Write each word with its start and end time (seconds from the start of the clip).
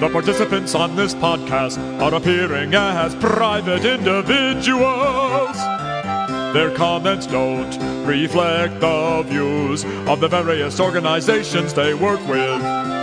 The 0.00 0.08
participants 0.12 0.74
on 0.74 0.96
this 0.96 1.12
podcast 1.14 1.76
are 2.00 2.14
appearing 2.14 2.74
as 2.74 3.14
private 3.16 3.84
individuals. 3.84 5.56
Their 6.54 6.74
comments 6.74 7.26
don't 7.26 8.06
reflect 8.06 8.80
the 8.80 9.22
views 9.26 9.84
of 10.06 10.20
the 10.20 10.28
various 10.28 10.80
organizations 10.80 11.74
they 11.74 11.94
work 11.94 12.26
with. 12.26 12.97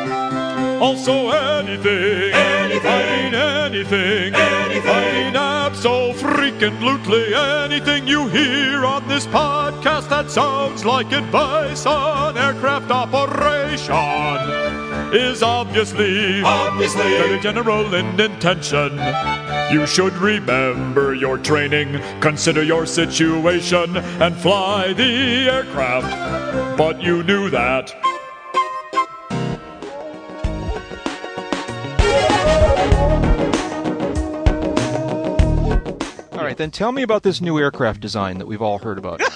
Also, 0.82 1.30
anything, 1.30 2.34
anything, 2.34 2.86
I 2.86 3.22
mean 3.22 3.34
anything, 3.34 4.36
anything, 4.36 4.90
I 4.90 5.12
mean 5.14 5.36
absolutely 5.36 7.36
anything 7.36 8.08
you 8.08 8.28
hear 8.28 8.86
on 8.86 9.08
this 9.08 9.28
podcast 9.28 10.10
that 10.10 10.30
sounds 10.30 10.86
like 10.86 11.12
advice 11.12 11.86
on 11.86 12.38
aircraft 12.38 12.90
operation 12.90 13.94
is 15.14 15.44
obviously, 15.44 16.42
obviously 16.42 17.04
very 17.04 17.40
general 17.40 17.94
in 17.94 18.20
intention. 18.20 19.00
You 19.72 19.86
should 19.86 20.14
remember 20.14 21.14
your 21.14 21.38
training, 21.38 22.00
consider 22.22 22.64
your 22.64 22.86
situation, 22.86 23.98
and 23.98 24.36
fly 24.36 24.94
the 24.94 25.50
aircraft. 25.50 26.78
But 26.78 27.02
you 27.02 27.24
knew 27.24 27.50
that. 27.50 27.94
Right, 36.56 36.58
then 36.58 36.72
tell 36.72 36.92
me 36.92 37.02
about 37.04 37.24
this 37.24 37.42
new 37.42 37.60
aircraft 37.60 38.00
design 38.02 38.38
that 38.38 38.46
we've 38.48 38.62
all 38.62 38.80
heard 38.80 38.98
about. 38.98 39.22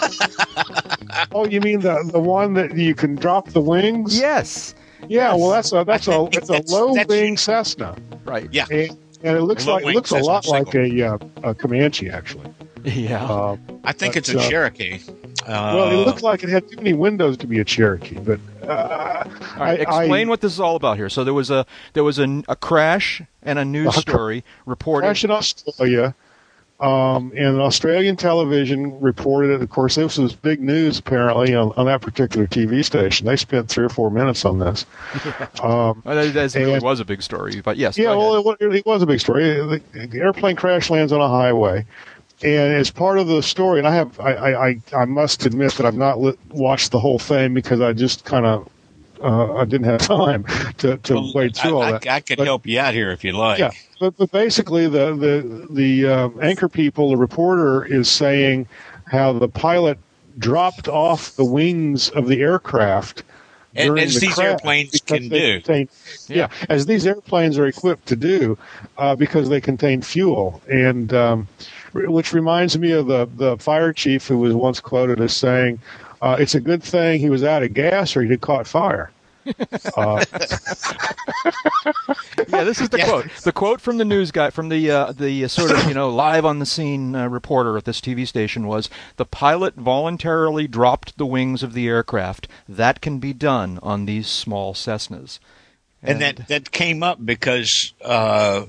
Oh, 1.31 1.45
you 1.45 1.59
mean 1.59 1.79
the 1.81 2.07
the 2.11 2.19
one 2.19 2.53
that 2.53 2.75
you 2.77 2.93
can 2.95 3.15
drop 3.15 3.49
the 3.49 3.59
wings? 3.61 4.17
yes. 4.17 4.73
Yeah, 5.07 5.33
well, 5.33 5.49
that's 5.49 5.71
a 5.73 5.83
that's 5.83 6.07
I 6.07 6.13
a 6.13 6.17
think 6.23 6.35
it's 6.35 6.49
a 6.49 6.53
that's- 6.53 6.71
low 6.71 6.93
that's 6.93 7.09
wing 7.09 7.23
unique. 7.23 7.39
Cessna, 7.39 7.95
Right. 8.25 8.47
Yeah. 8.51 8.65
and, 8.71 8.97
and 9.23 9.37
it 9.37 9.41
looks 9.41 9.65
like 9.65 9.81
it 9.81 9.85
wing 9.87 9.95
looks 9.95 10.11
a 10.11 10.15
Cessna 10.15 10.27
lot 10.27 10.47
like 10.47 10.73
a, 10.75 11.01
uh, 11.03 11.17
a 11.43 11.55
Comanche 11.55 12.09
actually. 12.09 12.53
Yeah. 12.83 13.23
Uh, 13.25 13.57
I 13.83 13.91
think 13.91 14.13
But, 14.13 14.17
it's 14.17 14.29
a 14.33 14.39
uh, 14.39 14.49
Cherokee. 14.49 14.99
Uh, 15.45 15.73
well, 15.75 15.91
it 15.91 16.05
looked 16.05 16.21
like 16.21 16.43
it 16.43 16.49
had 16.49 16.69
too 16.69 16.77
many 16.77 16.93
windows 16.93 17.37
to 17.37 17.47
be 17.47 17.59
a 17.59 17.65
Cherokee, 17.65 18.19
but 18.19 18.39
uh, 18.63 19.23
all 19.25 19.59
right, 19.59 19.79
I, 19.79 19.99
explain 19.99 20.27
I, 20.27 20.29
what 20.29 20.41
this 20.41 20.53
is 20.53 20.59
all 20.59 20.75
about 20.75 20.97
here. 20.97 21.09
So 21.09 21.23
there 21.23 21.33
was 21.33 21.49
a 21.49 21.65
there 21.93 22.03
was 22.03 22.19
a, 22.19 22.43
a 22.47 22.55
crash 22.55 23.21
and 23.43 23.57
a 23.59 23.65
news 23.65 23.89
Uh, 23.97 24.01
story 24.01 24.43
reported. 24.65 25.07
crash 25.07 25.23
in 25.23 25.31
Australia. 25.31 26.13
Um, 26.79 27.33
and 27.35 27.59
Australian 27.59 28.15
television 28.15 28.99
reported 29.01 29.51
it. 29.51 29.61
Of 29.61 29.69
course, 29.69 29.95
this 29.95 30.17
was 30.17 30.33
big 30.33 30.61
news 30.61 30.97
apparently 30.99 31.53
on, 31.53 31.73
on 31.75 31.87
that 31.87 32.01
particular 32.01 32.47
TV 32.47 32.85
station. 32.85 33.27
They 33.27 33.35
spent 33.35 33.67
three 33.67 33.83
or 33.83 33.89
four 33.89 34.09
minutes 34.09 34.45
on 34.45 34.59
this. 34.59 34.85
Um, 35.61 36.01
Well, 36.05 36.15
that, 36.15 36.33
that 36.33 36.55
really 36.55 36.73
And- 36.75 36.81
was 36.83 37.01
a 37.01 37.05
big 37.05 37.21
story, 37.21 37.59
but 37.59 37.75
yes. 37.75 37.97
Yeah, 37.97 38.15
well, 38.15 38.55
it, 38.61 38.75
it 38.75 38.85
was 38.85 39.01
a 39.01 39.05
big 39.05 39.19
story. 39.19 39.43
The, 39.55 39.81
the 40.07 40.19
airplane 40.19 40.55
crash 40.55 40.89
lands 40.89 41.11
on 41.11 41.19
a 41.19 41.27
highway, 41.27 41.85
and 42.41 42.73
as 42.73 42.89
part 42.89 43.19
of 43.19 43.27
the 43.27 43.43
story, 43.43 43.79
and 43.79 43.87
I 43.87 43.93
have, 43.95 44.17
I, 44.21 44.33
I, 44.33 44.67
I, 44.69 44.81
I 44.95 45.05
must 45.05 45.45
admit 45.45 45.73
that 45.73 45.85
I've 45.85 45.95
not 45.97 46.21
li- 46.21 46.37
watched 46.49 46.91
the 46.91 46.99
whole 46.99 47.19
thing 47.19 47.53
because 47.53 47.81
I 47.81 47.91
just 47.91 48.23
kind 48.23 48.45
of, 48.45 48.69
uh, 49.21 49.55
I 49.55 49.65
didn't 49.65 49.85
have 49.85 50.01
time 50.07 50.45
to, 50.77 50.97
to 50.97 51.13
well, 51.15 51.33
wade 51.33 51.55
through 51.55 51.71
I, 51.71 51.73
all 51.73 51.81
I- 51.83 51.91
that. 51.99 52.07
I 52.07 52.19
could 52.21 52.37
But- 52.37 52.47
help 52.47 52.65
you 52.67 52.79
out 52.79 52.93
here 52.93 53.11
if 53.11 53.23
you 53.23 53.33
like. 53.33 53.59
Yeah, 53.59 53.71
but, 53.99 54.17
but 54.17 54.31
basically, 54.31 54.87
the 54.87 55.15
the 55.15 55.67
the 55.69 56.07
um, 56.07 56.39
anchor 56.41 56.69
people, 56.69 57.09
the 57.09 57.17
reporter 57.17 57.83
is 57.85 58.09
saying 58.09 58.67
how 59.05 59.33
the 59.33 59.47
pilot 59.49 59.97
dropped 60.37 60.87
off 60.87 61.35
the 61.35 61.43
wings 61.45 62.09
of 62.09 62.27
the 62.27 62.41
aircraft. 62.41 63.23
And 63.75 63.89
during 63.89 64.03
as 64.05 64.15
the 64.15 64.21
these 64.21 64.39
airplanes 64.39 64.99
can 65.01 65.29
do. 65.29 65.61
contain- 65.61 65.89
yeah, 66.27 66.47
as 66.69 66.87
these 66.87 67.05
airplanes 67.05 67.57
are 67.59 67.67
equipped 67.67 68.07
to 68.07 68.15
do, 68.15 68.57
uh, 68.97 69.15
because 69.15 69.47
they 69.49 69.61
contain 69.61 70.01
fuel, 70.01 70.59
and 70.67 71.13
um, 71.13 71.47
r- 71.93 72.09
which 72.09 72.33
reminds 72.33 72.79
me 72.79 72.91
of 72.93 73.05
the 73.05 73.29
the 73.35 73.57
fire 73.57 73.93
chief 73.93 74.27
who 74.27 74.39
was 74.39 74.55
once 74.55 74.79
quoted 74.79 75.21
as 75.21 75.35
saying, 75.35 75.77
uh, 76.23 76.35
"It's 76.39 76.55
a 76.55 76.59
good 76.59 76.81
thing 76.81 77.19
he 77.19 77.29
was 77.29 77.43
out 77.43 77.61
of 77.61 77.75
gas, 77.75 78.15
or 78.17 78.23
he'd 78.23 78.31
have 78.31 78.41
caught 78.41 78.65
fire." 78.65 79.11
Uh, 79.95 80.25
yeah, 82.47 82.63
this 82.63 82.81
is 82.81 82.89
the 82.89 82.97
Yeah. 82.97 83.05
quote. 83.05 83.29
The 83.43 83.51
quote 83.51 83.81
from 83.81 83.97
the 83.97 84.05
news 84.05 84.31
guy, 84.31 84.49
from 84.49 84.69
the 84.69 84.89
uh, 84.91 85.11
the 85.11 85.45
uh, 85.45 85.47
sort 85.47 85.71
of 85.71 85.87
you 85.87 85.93
know 85.93 86.09
live 86.09 86.45
on 86.45 86.59
the 86.59 86.65
scene 86.65 87.15
uh, 87.15 87.27
reporter 87.27 87.77
at 87.77 87.85
this 87.85 88.01
TV 88.01 88.27
station 88.27 88.67
was: 88.67 88.89
the 89.17 89.25
pilot 89.25 89.75
voluntarily 89.75 90.67
dropped 90.67 91.17
the 91.17 91.25
wings 91.25 91.63
of 91.63 91.73
the 91.73 91.87
aircraft. 91.87 92.47
That 92.67 93.01
can 93.01 93.19
be 93.19 93.33
done 93.33 93.79
on 93.81 94.05
these 94.05 94.27
small 94.27 94.73
Cessnas. 94.73 95.39
and 96.03 96.21
that 96.21 96.47
that 96.47 96.71
came 96.71 97.03
up 97.03 97.23
because 97.23 97.93
uh, 98.03 98.65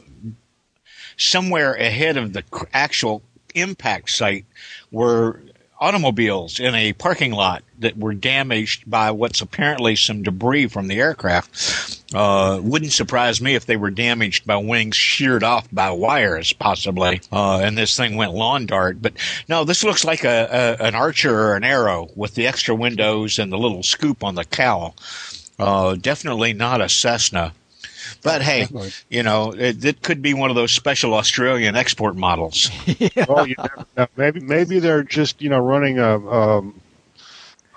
somewhere 1.16 1.74
ahead 1.74 2.16
of 2.16 2.32
the 2.32 2.44
actual 2.72 3.22
impact 3.54 4.10
site 4.10 4.46
were 4.90 5.40
automobiles 5.80 6.60
in 6.60 6.74
a 6.74 6.92
parking 6.92 7.32
lot 7.32 7.62
that 7.78 7.96
were 7.96 8.12
damaged 8.12 8.88
by 8.88 9.10
what's 9.10 9.40
apparently 9.40 9.96
some 9.96 10.22
debris 10.22 10.66
from 10.66 10.88
the 10.88 11.00
aircraft. 11.00 12.02
Uh, 12.14 12.60
wouldn't 12.62 12.92
surprise 12.92 13.40
me 13.40 13.54
if 13.54 13.64
they 13.64 13.76
were 13.76 13.90
damaged 13.90 14.46
by 14.46 14.56
wings 14.56 14.96
sheared 14.96 15.42
off 15.42 15.66
by 15.72 15.90
wires, 15.90 16.52
possibly. 16.52 17.20
Uh, 17.32 17.60
and 17.60 17.78
this 17.78 17.96
thing 17.96 18.16
went 18.16 18.34
lawn 18.34 18.66
dart. 18.66 19.00
But 19.00 19.14
no, 19.48 19.64
this 19.64 19.82
looks 19.82 20.04
like 20.04 20.24
a, 20.24 20.76
a 20.80 20.84
an 20.84 20.94
Archer 20.94 21.34
or 21.34 21.56
an 21.56 21.64
Arrow 21.64 22.08
with 22.14 22.34
the 22.34 22.46
extra 22.46 22.74
windows 22.74 23.38
and 23.38 23.50
the 23.50 23.58
little 23.58 23.82
scoop 23.82 24.22
on 24.22 24.34
the 24.34 24.44
cowl. 24.44 24.94
Uh, 25.58 25.94
definitely 25.94 26.52
not 26.52 26.80
a 26.80 26.88
Cessna. 26.88 27.52
But 28.22 28.42
hey, 28.42 28.68
you 29.08 29.22
know, 29.22 29.52
it, 29.52 29.84
it 29.84 30.02
could 30.02 30.22
be 30.22 30.34
one 30.34 30.50
of 30.50 30.56
those 30.56 30.72
special 30.72 31.14
Australian 31.14 31.76
export 31.76 32.16
models. 32.16 32.70
Oh, 33.28 33.44
you 33.44 33.54
never 33.58 33.86
know. 33.96 34.06
Maybe 34.16 34.40
maybe 34.40 34.78
they're 34.78 35.02
just 35.02 35.40
you 35.42 35.48
know 35.48 35.58
running 35.58 35.98
a 35.98 36.16
um, 36.30 36.80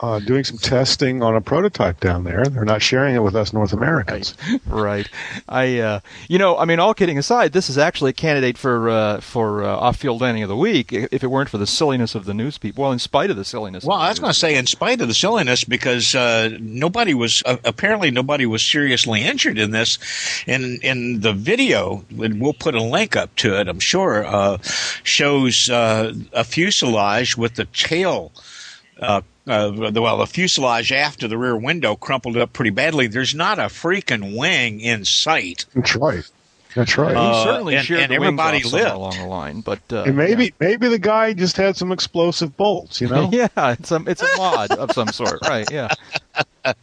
uh, 0.03 0.19
doing 0.19 0.43
some 0.43 0.57
testing 0.57 1.23
on 1.23 1.33
a 1.33 1.39
prototype 1.39 2.01
down 2.01 2.25
there. 2.25 2.43
They're 2.43 2.65
not 2.65 2.81
sharing 2.81 3.15
it 3.15 3.23
with 3.23 3.37
us 3.37 3.53
North 3.53 3.71
Americans. 3.71 4.35
right. 4.67 5.07
I, 5.47 5.79
uh, 5.79 5.99
you 6.27 6.37
know, 6.37 6.57
I 6.57 6.65
mean, 6.65 6.79
all 6.79 6.93
kidding 6.93 7.17
aside, 7.17 7.53
this 7.53 7.69
is 7.69 7.77
actually 7.77 8.09
a 8.09 8.13
candidate 8.13 8.57
for 8.57 8.89
uh, 8.89 9.21
for 9.21 9.63
uh, 9.63 9.67
off-field 9.67 10.19
landing 10.19 10.43
of 10.43 10.49
the 10.49 10.57
week. 10.57 10.91
If 10.91 11.23
it 11.23 11.27
weren't 11.27 11.47
for 11.47 11.57
the 11.57 11.65
silliness 11.65 12.15
of 12.15 12.25
the 12.25 12.33
news 12.33 12.57
people, 12.57 12.83
well, 12.83 12.91
in 12.91 12.99
spite 12.99 13.29
of 13.29 13.37
the 13.37 13.45
silliness. 13.45 13.85
Well, 13.85 13.95
of 13.95 14.03
I 14.03 14.09
was 14.09 14.19
going 14.19 14.33
to 14.33 14.37
say, 14.37 14.55
in 14.55 14.67
spite 14.67 14.99
of 14.99 15.07
the 15.07 15.13
silliness, 15.13 15.63
because 15.63 16.13
uh, 16.13 16.57
nobody 16.59 17.13
was 17.13 17.41
uh, 17.45 17.55
apparently 17.63 18.11
nobody 18.11 18.45
was 18.45 18.61
seriously 18.61 19.23
injured 19.23 19.57
in 19.57 19.71
this. 19.71 19.97
In 20.45 20.79
in 20.83 21.21
the 21.21 21.31
video, 21.31 22.03
and 22.09 22.41
we'll 22.41 22.53
put 22.53 22.75
a 22.75 22.83
link 22.83 23.15
up 23.15 23.33
to 23.37 23.57
it. 23.57 23.69
I'm 23.69 23.79
sure 23.79 24.25
uh, 24.25 24.57
shows 25.03 25.69
uh, 25.69 26.13
a 26.33 26.43
fuselage 26.43 27.37
with 27.37 27.55
the 27.55 27.65
tail. 27.65 28.33
Uh, 28.99 29.21
uh, 29.47 29.91
the, 29.91 30.01
well, 30.01 30.17
the 30.17 30.27
fuselage 30.27 30.91
after 30.91 31.27
the 31.27 31.37
rear 31.37 31.55
window 31.57 31.95
crumpled 31.95 32.37
up 32.37 32.53
pretty 32.53 32.71
badly. 32.71 33.07
There's 33.07 33.35
not 33.35 33.59
a 33.59 33.63
freaking 33.63 34.37
wing 34.37 34.79
in 34.79 35.05
sight. 35.05 35.65
That's 35.75 35.95
right. 35.95 36.29
That's 36.75 36.97
right. 36.97 37.11
he 37.11 37.21
uh, 37.21 37.43
certainly 37.43 37.75
and- 37.75 37.85
shared 37.85 37.99
and 38.01 38.11
the 38.11 38.19
wings 38.19 38.27
everybody 38.27 38.57
off 38.57 38.63
somewhere 38.63 38.83
lived. 38.83 38.95
along 38.95 39.17
the 39.17 39.27
line, 39.27 39.61
but 39.61 39.79
uh, 39.91 40.03
and 40.03 40.17
maybe 40.17 40.53
maybe 40.59 40.87
the 40.87 40.97
guy 40.97 41.33
just 41.33 41.55
had 41.55 41.75
some 41.75 41.91
explosive 41.91 42.57
bolts. 42.57 42.99
You 42.99 43.09
know. 43.09 43.29
yeah, 43.33 43.47
it's 43.57 43.91
a 43.91 44.03
it's 44.07 44.23
a 44.23 44.37
mod 44.37 44.71
of 44.71 44.91
some 44.91 45.09
sort, 45.09 45.39
right? 45.43 45.69
Yeah. 45.71 45.89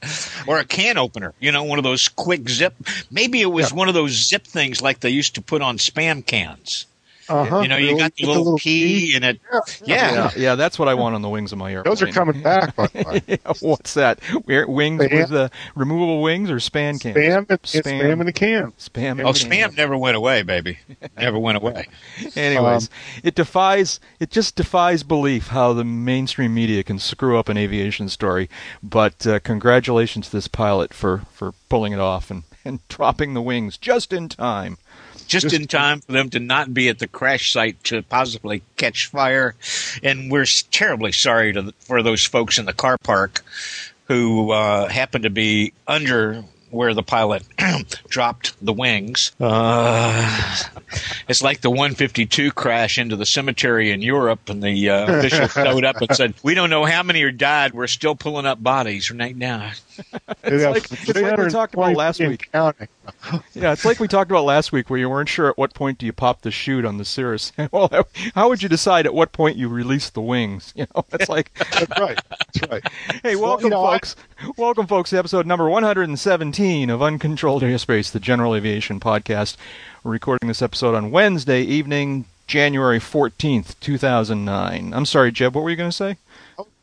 or 0.46 0.58
a 0.58 0.64
can 0.64 0.98
opener, 0.98 1.34
you 1.40 1.50
know, 1.50 1.64
one 1.64 1.78
of 1.78 1.84
those 1.84 2.08
quick 2.08 2.48
zip. 2.48 2.74
Maybe 3.10 3.40
it 3.40 3.46
was 3.46 3.72
one 3.72 3.88
of 3.88 3.94
those 3.94 4.12
zip 4.12 4.44
things 4.44 4.80
like 4.80 5.00
they 5.00 5.10
used 5.10 5.34
to 5.36 5.42
put 5.42 5.62
on 5.62 5.78
spam 5.78 6.24
cans. 6.24 6.86
Uh-huh. 7.30 7.60
You 7.60 7.68
know, 7.68 7.76
you 7.76 7.96
got 7.96 8.14
the 8.16 8.26
With 8.26 8.36
little, 8.36 8.58
key 8.58 9.14
in 9.14 9.22
it. 9.22 9.40
Yeah. 9.84 10.12
yeah, 10.12 10.30
yeah, 10.36 10.54
that's 10.56 10.78
what 10.78 10.88
I 10.88 10.94
want 10.94 11.14
on 11.14 11.22
the 11.22 11.28
wings 11.28 11.52
of 11.52 11.58
my 11.58 11.72
airplane. 11.72 11.90
Those 11.90 12.02
are 12.02 12.12
coming 12.12 12.42
back, 12.42 12.74
by 12.74 12.88
the 12.88 13.22
way. 13.28 13.38
What's 13.60 13.94
that? 13.94 14.20
Where, 14.44 14.66
wings 14.66 15.02
Spam. 15.02 15.12
with 15.12 15.32
uh, 15.32 15.48
removable 15.74 16.22
wings 16.22 16.50
or 16.50 16.58
span 16.60 16.98
cans? 16.98 17.16
Spam, 17.16 17.50
it's 17.50 17.74
spam 17.74 18.20
in 18.20 18.26
the 18.26 18.32
can. 18.32 18.72
Spam. 18.72 19.20
Oh, 19.24 19.32
spam 19.32 19.50
cans. 19.50 19.76
never 19.76 19.96
went 19.96 20.16
away, 20.16 20.42
baby. 20.42 20.78
Never 21.16 21.38
went 21.38 21.56
away. 21.58 21.86
Anyways, 22.36 22.88
Um, 22.88 22.94
it 23.22 23.34
defies 23.34 24.00
it 24.18 24.30
just 24.30 24.56
defies 24.56 25.02
belief 25.02 25.48
how 25.48 25.72
the 25.72 25.84
mainstream 25.84 26.52
media 26.54 26.82
can 26.82 26.98
screw 26.98 27.38
up 27.38 27.48
an 27.48 27.56
aviation 27.56 28.08
story. 28.08 28.48
But 28.82 29.26
uh, 29.26 29.38
congratulations 29.40 30.26
to 30.26 30.32
this 30.36 30.48
pilot 30.48 30.92
for 30.92 31.22
for 31.32 31.52
pulling 31.68 31.92
it 31.92 32.00
off 32.00 32.30
and 32.30 32.42
and 32.64 32.80
dropping 32.88 33.34
the 33.34 33.42
wings 33.42 33.78
just 33.78 34.12
in 34.12 34.28
time. 34.28 34.76
Just, 35.30 35.44
Just- 35.44 35.54
in 35.54 35.68
time 35.68 36.00
for 36.00 36.10
them 36.10 36.28
to 36.30 36.40
not 36.40 36.74
be 36.74 36.88
at 36.88 36.98
the 36.98 37.06
crash 37.06 37.52
site 37.52 37.82
to 37.84 38.02
possibly 38.02 38.62
catch 38.76 39.06
fire. 39.06 39.54
And 40.02 40.28
we're 40.28 40.44
terribly 40.72 41.12
sorry 41.12 41.52
to, 41.52 41.72
for 41.78 42.02
those 42.02 42.24
folks 42.24 42.58
in 42.58 42.66
the 42.66 42.72
car 42.72 42.98
park 42.98 43.44
who 44.06 44.50
uh, 44.50 44.88
happened 44.88 45.22
to 45.22 45.30
be 45.30 45.72
under 45.86 46.42
where 46.70 46.94
the 46.94 47.02
pilot 47.04 47.44
dropped 48.08 48.54
the 48.64 48.72
wings. 48.72 49.30
Uh, 49.38 50.56
it's 51.28 51.42
like 51.42 51.60
the 51.60 51.70
152 51.70 52.50
crash 52.52 52.98
into 52.98 53.16
the 53.16 53.26
cemetery 53.26 53.90
in 53.90 54.02
Europe, 54.02 54.48
and 54.48 54.62
the 54.62 54.90
uh, 54.90 55.18
official 55.18 55.48
showed 55.64 55.84
up 55.84 55.96
and 56.00 56.14
said, 56.14 56.34
"We 56.42 56.54
don't 56.54 56.70
know 56.70 56.84
how 56.84 57.02
many 57.02 57.22
are 57.22 57.30
died. 57.32 57.72
We're 57.74 57.86
still 57.86 58.14
pulling 58.14 58.46
up 58.46 58.62
bodies 58.62 59.10
right 59.10 59.36
now." 59.36 59.72
It's 60.44 60.64
like, 60.90 61.08
it's 61.08 61.20
like 61.20 61.36
we 61.36 61.50
talked 61.50 61.74
about 61.74 61.94
last 61.94 62.20
week. 62.20 62.50
Counting. 62.52 62.88
Yeah, 63.54 63.72
it's 63.72 63.84
like 63.84 64.00
we 64.00 64.08
talked 64.08 64.30
about 64.30 64.44
last 64.44 64.72
week, 64.72 64.88
where 64.88 64.98
you 64.98 65.10
weren't 65.10 65.28
sure 65.28 65.48
at 65.50 65.58
what 65.58 65.74
point 65.74 65.98
do 65.98 66.06
you 66.06 66.12
pop 66.12 66.42
the 66.42 66.50
chute 66.50 66.84
on 66.84 66.96
the 66.96 67.04
Cirrus. 67.04 67.52
well, 67.72 67.88
how, 67.90 68.04
how 68.34 68.48
would 68.48 68.62
you 68.62 68.68
decide 68.68 69.04
at 69.06 69.14
what 69.14 69.32
point 69.32 69.56
you 69.56 69.68
release 69.68 70.10
the 70.10 70.20
wings? 70.22 70.72
You 70.80 70.86
know, 70.96 71.04
it's 71.12 71.28
like, 71.28 71.52
That's 71.58 72.00
right. 72.00 72.18
That's 72.30 72.70
right. 72.70 72.82
hey, 73.22 73.36
Well, 73.36 73.50
welcome, 73.50 73.64
you 73.64 73.70
know, 73.70 73.84
I- 73.84 73.94
folks. 73.96 74.16
Welcome, 74.56 74.86
folks, 74.86 75.10
to 75.10 75.18
episode 75.18 75.46
number 75.46 75.68
117 75.68 76.88
of 76.88 77.02
Uncontrolled 77.02 77.62
Airspace, 77.62 78.10
the 78.10 78.20
General 78.20 78.54
Aviation 78.54 78.98
Podcast. 78.98 79.56
We're 80.02 80.12
recording 80.12 80.48
this 80.48 80.62
episode 80.62 80.94
on 80.94 81.10
Wednesday 81.10 81.60
evening, 81.60 82.24
January 82.46 82.98
14th, 82.98 83.78
2009. 83.80 84.94
I'm 84.94 85.04
sorry, 85.04 85.30
Jeb, 85.30 85.54
what 85.54 85.62
were 85.62 85.68
you 85.68 85.76
going 85.76 85.90
to 85.90 85.96
say? 85.96 86.16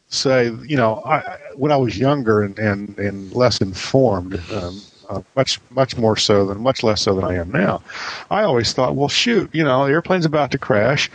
say, 0.09 0.51
you 0.67 0.77
know, 0.77 1.01
I, 1.03 1.37
when 1.55 1.71
I 1.71 1.77
was 1.77 1.97
younger 1.97 2.43
and, 2.43 2.59
and, 2.59 2.95
and 2.99 3.33
less 3.33 3.59
informed, 3.59 4.39
um, 4.51 4.79
uh, 5.09 5.21
much 5.35 5.59
much 5.71 5.97
more 5.97 6.15
so 6.15 6.45
than 6.45 6.61
much 6.61 6.83
less 6.83 7.01
so 7.01 7.15
than 7.15 7.23
I 7.23 7.33
am 7.35 7.51
now, 7.51 7.81
I 8.29 8.43
always 8.43 8.71
thought, 8.73 8.95
well, 8.95 9.07
shoot, 9.07 9.49
you 9.51 9.63
know, 9.63 9.87
the 9.87 9.93
airplane's 9.93 10.25
about 10.25 10.51
to 10.51 10.59
crash. 10.59 11.09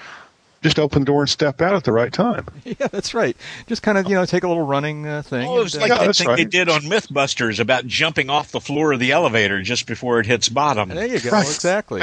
Just 0.63 0.79
open 0.79 1.03
the 1.03 1.07
door 1.07 1.23
and 1.23 1.29
step 1.29 1.61
out 1.61 1.75
at 1.75 1.85
the 1.85 1.93
right 1.93 2.13
time. 2.13 2.47
Yeah, 2.65 2.87
that's 2.87 3.13
right. 3.15 3.37
Just 3.67 3.83
kind 3.83 3.99
of, 3.99 4.09
you 4.09 4.15
know, 4.15 4.25
take 4.25 4.45
a 4.45 4.49
little 4.49 4.65
running 4.65 5.07
uh, 5.07 5.23
thing. 5.23 5.47
Oh, 5.49 5.59
it 5.61 5.63
was 5.65 5.75
and, 5.75 5.83
like 5.83 5.91
uh, 5.91 5.97
Yeah, 5.97 6.07
that 6.07 6.17
thing 6.17 6.29
right. 6.29 6.37
they 6.37 6.45
did 6.45 6.69
on 6.69 6.83
MythBusters 6.83 7.59
about 7.61 7.87
jumping 7.87 8.31
off 8.31 8.53
the 8.53 8.61
floor 8.61 8.93
of 8.93 9.01
the 9.01 9.13
elevator 9.13 9.61
just 9.63 9.87
before 9.87 10.21
it 10.21 10.27
hits 10.27 10.49
bottom. 10.49 10.89
there 10.91 11.07
you 11.07 11.21
go. 11.21 11.31
Right. 11.31 11.45
Exactly. 11.45 12.03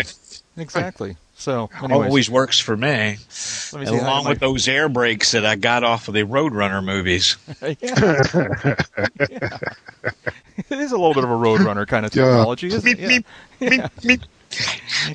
Exactly. 0.57 1.15
So, 1.35 1.69
anyways, 1.81 2.06
Always 2.07 2.29
works 2.29 2.59
for 2.59 2.75
me, 2.75 2.89
let 2.89 3.15
me 3.15 3.17
see 3.85 3.95
how 3.95 4.01
along 4.01 4.23
my- 4.25 4.31
with 4.31 4.39
those 4.39 4.67
air 4.67 4.89
brakes 4.89 5.31
that 5.31 5.45
I 5.45 5.56
got 5.56 5.85
off 5.85 6.09
of 6.09 6.13
the 6.13 6.23
Roadrunner 6.23 6.83
movies. 6.83 7.38
yeah. 7.61 8.75
Yeah. 9.29 9.57
It 10.69 10.77
is 10.77 10.91
a 10.91 10.97
little 10.97 11.13
bit 11.13 11.23
of 11.23 11.29
a 11.31 11.33
roadrunner 11.33 11.88
kind 11.88 12.06
of 12.06 12.13
Yeah. 12.13 12.25
technology, 12.25 12.67
isn't 12.67 12.85
it? 12.85 13.00
Yeah. 13.00 13.07
meep, 13.07 13.23
meep, 13.61 13.89
meep. 14.01 14.23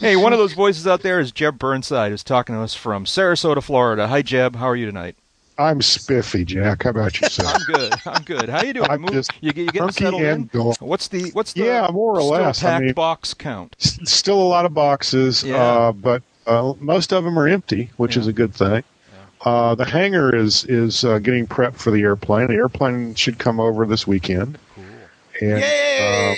Hey, 0.01 0.17
one 0.17 0.33
of 0.33 0.39
those 0.39 0.53
voices 0.53 0.87
out 0.87 1.03
there 1.03 1.21
is 1.21 1.33
Jeb 1.33 1.59
Burnside, 1.59 2.11
who's 2.11 2.23
talking 2.25 2.55
to 2.55 2.61
us 2.61 2.75
from 2.75 3.05
Sarasota, 3.05 3.63
Florida. 3.63 4.09
Hi, 4.09 4.23
Jeb. 4.23 4.57
How 4.57 4.67
are 4.67 4.77
you 4.77 4.87
tonight? 4.87 5.17
I'm 5.59 5.83
spiffy, 5.83 6.45
Jack. 6.45 6.83
How 6.83 6.91
about 6.91 7.21
yourself? 7.21 7.55
I'm 7.55 7.63
good. 7.73 7.95
I'm 8.07 8.23
good. 8.25 8.49
How 8.49 8.63
you 8.63 8.73
doing? 8.73 8.91
I'm 8.91 9.03
Move- 9.03 9.13
just 9.13 9.31
you, 9.41 9.53
you 9.55 9.67
getting 9.67 9.91
settled 9.93 10.23
in? 10.23 10.51
dull. 10.53 10.75
What's 10.81 11.09
the 11.09 11.31
what's 11.33 11.53
the 11.53 11.65
Yeah, 11.65 11.89
more 11.93 12.17
or 12.19 12.23
less. 12.23 12.63
I 12.65 12.71
packed 12.71 12.85
mean- 12.87 12.95
box 12.95 13.35
count? 13.35 13.77
S- 13.81 13.99
Still 14.05 14.41
a 14.41 14.43
lot 14.49 14.65
of 14.67 14.75
boxes, 14.75 15.45
Yeah. 15.45 15.57
uh, 15.63 15.93
but 15.93 16.23
uh, 16.47 16.75
most 16.81 17.13
of 17.13 17.23
them 17.25 17.39
are 17.39 17.47
empty, 17.47 17.91
which 17.99 18.17
is 18.17 18.27
a 18.27 18.33
good 18.33 18.53
thing. 18.55 18.83
Uh, 19.43 19.75
the 19.75 19.85
hangar 19.85 20.35
is 20.35 20.65
is 20.65 21.05
uh, 21.05 21.19
getting 21.19 21.47
prepped 21.47 21.77
for 21.77 21.91
the 21.93 22.03
airplane. 22.03 22.49
The 22.49 22.55
airplane 22.55 23.15
should 23.15 23.39
come 23.39 23.61
over 23.61 23.87
this 23.87 24.07
weekend. 24.07 24.59
And, 25.41 25.61
Yay! 25.61 26.37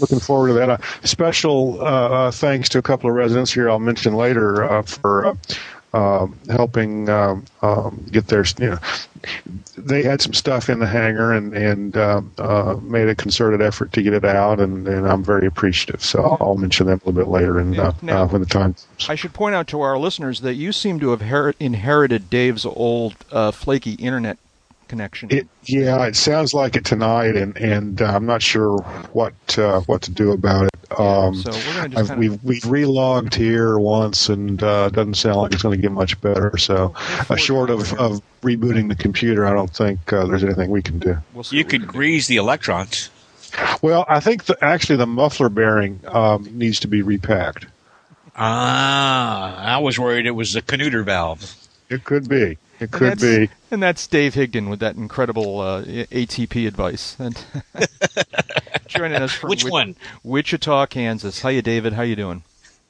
Looking 0.00 0.20
forward 0.20 0.48
to 0.48 0.54
that. 0.54 0.70
Uh, 0.70 0.78
special 1.04 1.80
uh, 1.80 1.84
uh, 1.84 2.30
thanks 2.30 2.68
to 2.70 2.78
a 2.78 2.82
couple 2.82 3.08
of 3.08 3.16
residents 3.16 3.52
here. 3.52 3.70
I'll 3.70 3.78
mention 3.78 4.14
later 4.14 4.64
uh, 4.64 4.82
for 4.82 5.36
uh, 5.94 6.26
helping 6.50 7.08
um, 7.08 7.44
um, 7.62 8.04
get 8.10 8.28
their. 8.28 8.44
You 8.58 8.70
know, 8.70 8.78
they 9.76 10.02
had 10.02 10.20
some 10.20 10.34
stuff 10.34 10.68
in 10.68 10.78
the 10.78 10.86
hangar 10.86 11.32
and 11.32 11.54
and 11.54 11.94
made 12.82 13.08
a 13.08 13.14
concerted 13.14 13.62
effort 13.62 13.92
to 13.94 14.02
get 14.02 14.12
it 14.12 14.24
out, 14.24 14.60
and, 14.60 14.86
and 14.86 15.08
I'm 15.08 15.24
very 15.24 15.46
appreciative. 15.46 16.02
So 16.02 16.36
I'll 16.40 16.56
mention 16.56 16.86
them 16.86 17.00
a 17.04 17.08
little 17.08 17.24
bit 17.24 17.28
later, 17.28 17.58
and 17.58 17.76
when 17.76 18.40
the 18.40 18.46
time. 18.46 18.74
I 19.08 19.14
should 19.14 19.32
point 19.32 19.54
out 19.54 19.66
to 19.68 19.80
our 19.80 19.98
listeners 19.98 20.40
that 20.42 20.54
you 20.54 20.72
seem 20.72 21.00
to 21.00 21.10
have 21.10 21.22
her- 21.22 21.54
inherited 21.58 22.30
Dave's 22.30 22.66
old 22.66 23.16
uh, 23.32 23.50
flaky 23.50 23.92
internet 23.94 24.38
connection. 24.88 25.30
It, 25.30 25.46
yeah, 25.64 26.04
it 26.06 26.16
sounds 26.16 26.54
like 26.54 26.76
it 26.76 26.84
tonight, 26.84 27.36
and 27.36 27.56
and 27.56 28.00
uh, 28.02 28.06
I'm 28.06 28.26
not 28.26 28.42
sure 28.42 28.78
what 29.12 29.58
uh, 29.58 29.80
what 29.82 30.02
to 30.02 30.10
do 30.10 30.32
about 30.32 30.64
it. 30.64 30.98
Um, 30.98 31.34
so 31.34 31.50
we're 31.50 31.74
going 31.74 31.90
to 31.90 31.96
just 31.96 31.98
I've, 31.98 32.08
kind 32.08 32.10
of 32.10 32.18
we've 32.18 32.44
we've 32.44 32.62
relogged 32.62 33.34
here 33.34 33.78
once, 33.78 34.28
and 34.28 34.62
uh, 34.62 34.88
it 34.90 34.94
doesn't 34.94 35.14
sound 35.14 35.36
like 35.36 35.52
it's 35.52 35.62
going 35.62 35.76
to 35.76 35.82
get 35.82 35.92
much 35.92 36.20
better. 36.20 36.56
So, 36.56 36.94
uh, 37.28 37.36
short 37.36 37.70
of, 37.70 37.92
of 37.94 38.22
rebooting 38.42 38.88
the 38.88 38.96
computer, 38.96 39.46
I 39.46 39.52
don't 39.52 39.70
think 39.70 40.12
uh, 40.12 40.26
there's 40.26 40.42
anything 40.44 40.70
we 40.70 40.82
can 40.82 40.98
do. 40.98 41.18
we'll 41.34 41.44
You 41.50 41.64
could 41.64 41.70
can 41.70 41.80
do. 41.82 41.86
grease 41.86 42.26
the 42.26 42.36
electrons. 42.36 43.10
Well, 43.82 44.04
I 44.08 44.20
think 44.20 44.44
the, 44.44 44.62
actually 44.62 44.96
the 44.96 45.06
muffler 45.06 45.48
bearing 45.48 46.00
um, 46.06 46.48
needs 46.52 46.80
to 46.80 46.88
be 46.88 47.02
repacked. 47.02 47.66
Ah, 48.36 49.74
I 49.74 49.78
was 49.78 49.98
worried 49.98 50.26
it 50.26 50.30
was 50.32 50.52
the 50.52 50.62
Canuter 50.62 51.02
valve. 51.02 51.54
It 51.88 52.04
could 52.04 52.28
be. 52.28 52.58
It 52.80 52.90
could 52.90 53.18
that's- 53.18 53.48
be. 53.48 53.54
And 53.70 53.82
that's 53.82 54.06
Dave 54.06 54.34
Higdon 54.34 54.70
with 54.70 54.80
that 54.80 54.96
incredible 54.96 55.60
uh, 55.60 55.82
ATP 55.84 56.66
advice. 56.66 57.16
And 57.18 57.36
joining 58.88 59.20
us 59.22 59.32
from 59.32 59.50
Which 59.50 59.64
Wich- 59.64 59.70
one? 59.72 59.96
Wichita, 60.24 60.86
Kansas. 60.86 61.40
How 61.42 61.50
you, 61.50 61.62
David? 61.62 61.92
How 61.92 62.02
you 62.02 62.16
doing? 62.16 62.42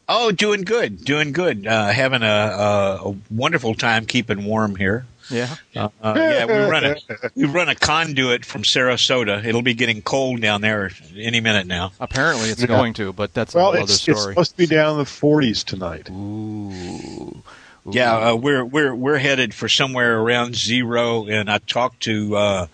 Oh, 0.09 0.31
doing 0.33 0.63
good, 0.63 1.05
doing 1.05 1.33
good. 1.33 1.67
Uh, 1.67 1.89
having 1.89 2.23
a, 2.23 2.27
a, 2.27 3.09
a 3.11 3.17
wonderful 3.31 3.75
time 3.75 4.07
keeping 4.07 4.45
warm 4.45 4.77
here. 4.77 5.05
Yeah. 5.31 5.57
Uh, 5.77 5.89
yeah, 6.17 6.47
we 6.47 6.53
run 6.55 6.85
a 6.87 6.97
we 7.37 7.45
run 7.45 7.69
a 7.69 7.75
conduit 7.75 8.47
from 8.47 8.63
Sarasota. 8.63 9.45
It'll 9.45 9.61
be 9.61 9.75
getting 9.75 10.01
cold 10.01 10.41
down 10.41 10.63
there 10.63 10.91
any 11.15 11.41
minute 11.41 11.67
now. 11.67 11.93
Apparently, 12.01 12.49
it's 12.49 12.63
Yeah. 12.63 12.69
going 12.69 12.95
to, 12.95 13.13
but 13.13 13.35
that's 13.35 13.55
Well, 13.55 13.73
a 13.73 13.77
whole 13.77 13.85
it's, 13.85 14.09
other 14.09 14.13
it's 14.13 14.23
supposed 14.23 14.51
to 14.53 14.57
be 14.57 14.67
down 14.67 14.93
in 14.93 14.99
the 14.99 15.05
40s 15.05 15.63
tonight. 15.65 16.09
Ooh. 16.11 17.43
Ooh. 17.89 17.93
Yeah, 17.93 18.31
uh, 18.31 18.35
we're 18.37 18.65
we're 18.65 18.95
we're 18.95 19.19
headed 19.19 19.55
for 19.55 19.69
somewhere 19.69 20.19
around 20.19 20.55
zero. 20.57 21.27
And 21.27 21.51
I 21.51 21.59
talked 21.59 22.01
to 22.05 22.37
uh, 22.37 22.67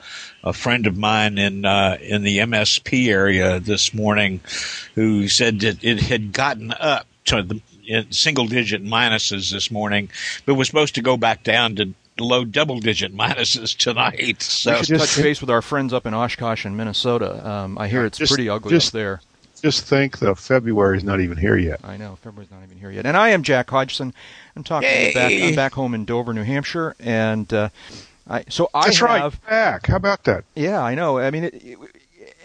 a 0.43 0.53
friend 0.53 0.87
of 0.87 0.97
mine 0.97 1.39
in 1.39 1.65
uh, 1.65 1.99
in 2.01 2.23
the 2.23 2.39
MSP 2.39 3.09
area 3.09 3.61
this 3.61 3.95
morning, 3.95 4.41
who 4.95 5.29
said 5.29 5.61
that 5.61 5.83
it 5.85 6.01
had 6.01 6.33
gotten 6.33 6.73
up 6.73 7.07
to 7.27 7.43
the 7.43 7.61
single 8.11 8.47
digit 8.47 8.83
minuses 8.85 9.51
this 9.53 9.71
morning, 9.71 10.11
but 10.47 10.55
was 10.55 10.67
supposed 10.67 10.95
to 10.97 11.03
go 11.03 11.17
back 11.17 11.43
down 11.45 11.77
to 11.77 11.93
low 12.19 12.45
double 12.45 12.81
digit 12.81 13.15
minuses 13.17 13.77
tonight. 13.77 14.43
So 14.43 14.73
we 14.73 14.79
should 14.79 14.87
just- 14.99 15.15
touch 15.17 15.23
base 15.23 15.41
with 15.41 15.51
our 15.51 15.63
friends 15.63 15.93
up 15.93 16.07
in 16.07 16.15
Oshkosh 16.15 16.65
in 16.65 16.77
Minnesota. 16.77 17.47
Um, 17.49 17.77
I 17.79 17.89
hear 17.89 18.05
it's 18.05 18.19
Just- 18.19 18.31
pretty 18.33 18.49
ugly 18.49 18.71
just- 18.71 18.89
up 18.89 18.93
there. 18.93 19.21
Just 19.63 19.87
think 19.87 20.19
that 20.19 20.37
February's 20.37 21.05
not 21.05 21.21
even 21.21 21.39
here 21.39 21.57
yet. 21.57 21.81
I 21.83 21.97
know 21.97 22.19
February's 22.23 22.51
not 22.51 22.61
even 22.65 22.77
here 22.77 22.91
yet. 22.91 23.07
And 23.07 23.17
I 23.17 23.31
am 23.31 23.43
Jack 23.43 23.71
Hodgson. 23.71 24.13
I'm 24.57 24.65
talking 24.65 25.13
back. 25.15 25.33
I'm 25.33 25.55
back 25.55 25.73
home 25.73 25.95
in 25.95 26.05
Dover, 26.05 26.33
New 26.33 26.43
Hampshire, 26.45 26.95
and 27.01 27.53
uh, 27.53 27.69
I 28.29 28.45
so 28.49 28.71
I 28.75 28.85
That's 28.87 28.99
have. 29.01 29.09
right. 29.09 29.47
Back. 29.49 29.87
How 29.87 29.97
about 29.97 30.25
that? 30.25 30.45
Yeah, 30.55 30.81
I 30.83 30.95
know. 30.95 31.19
I 31.19 31.31
mean, 31.31 31.45
it, 31.45 31.55
it- 31.55 31.79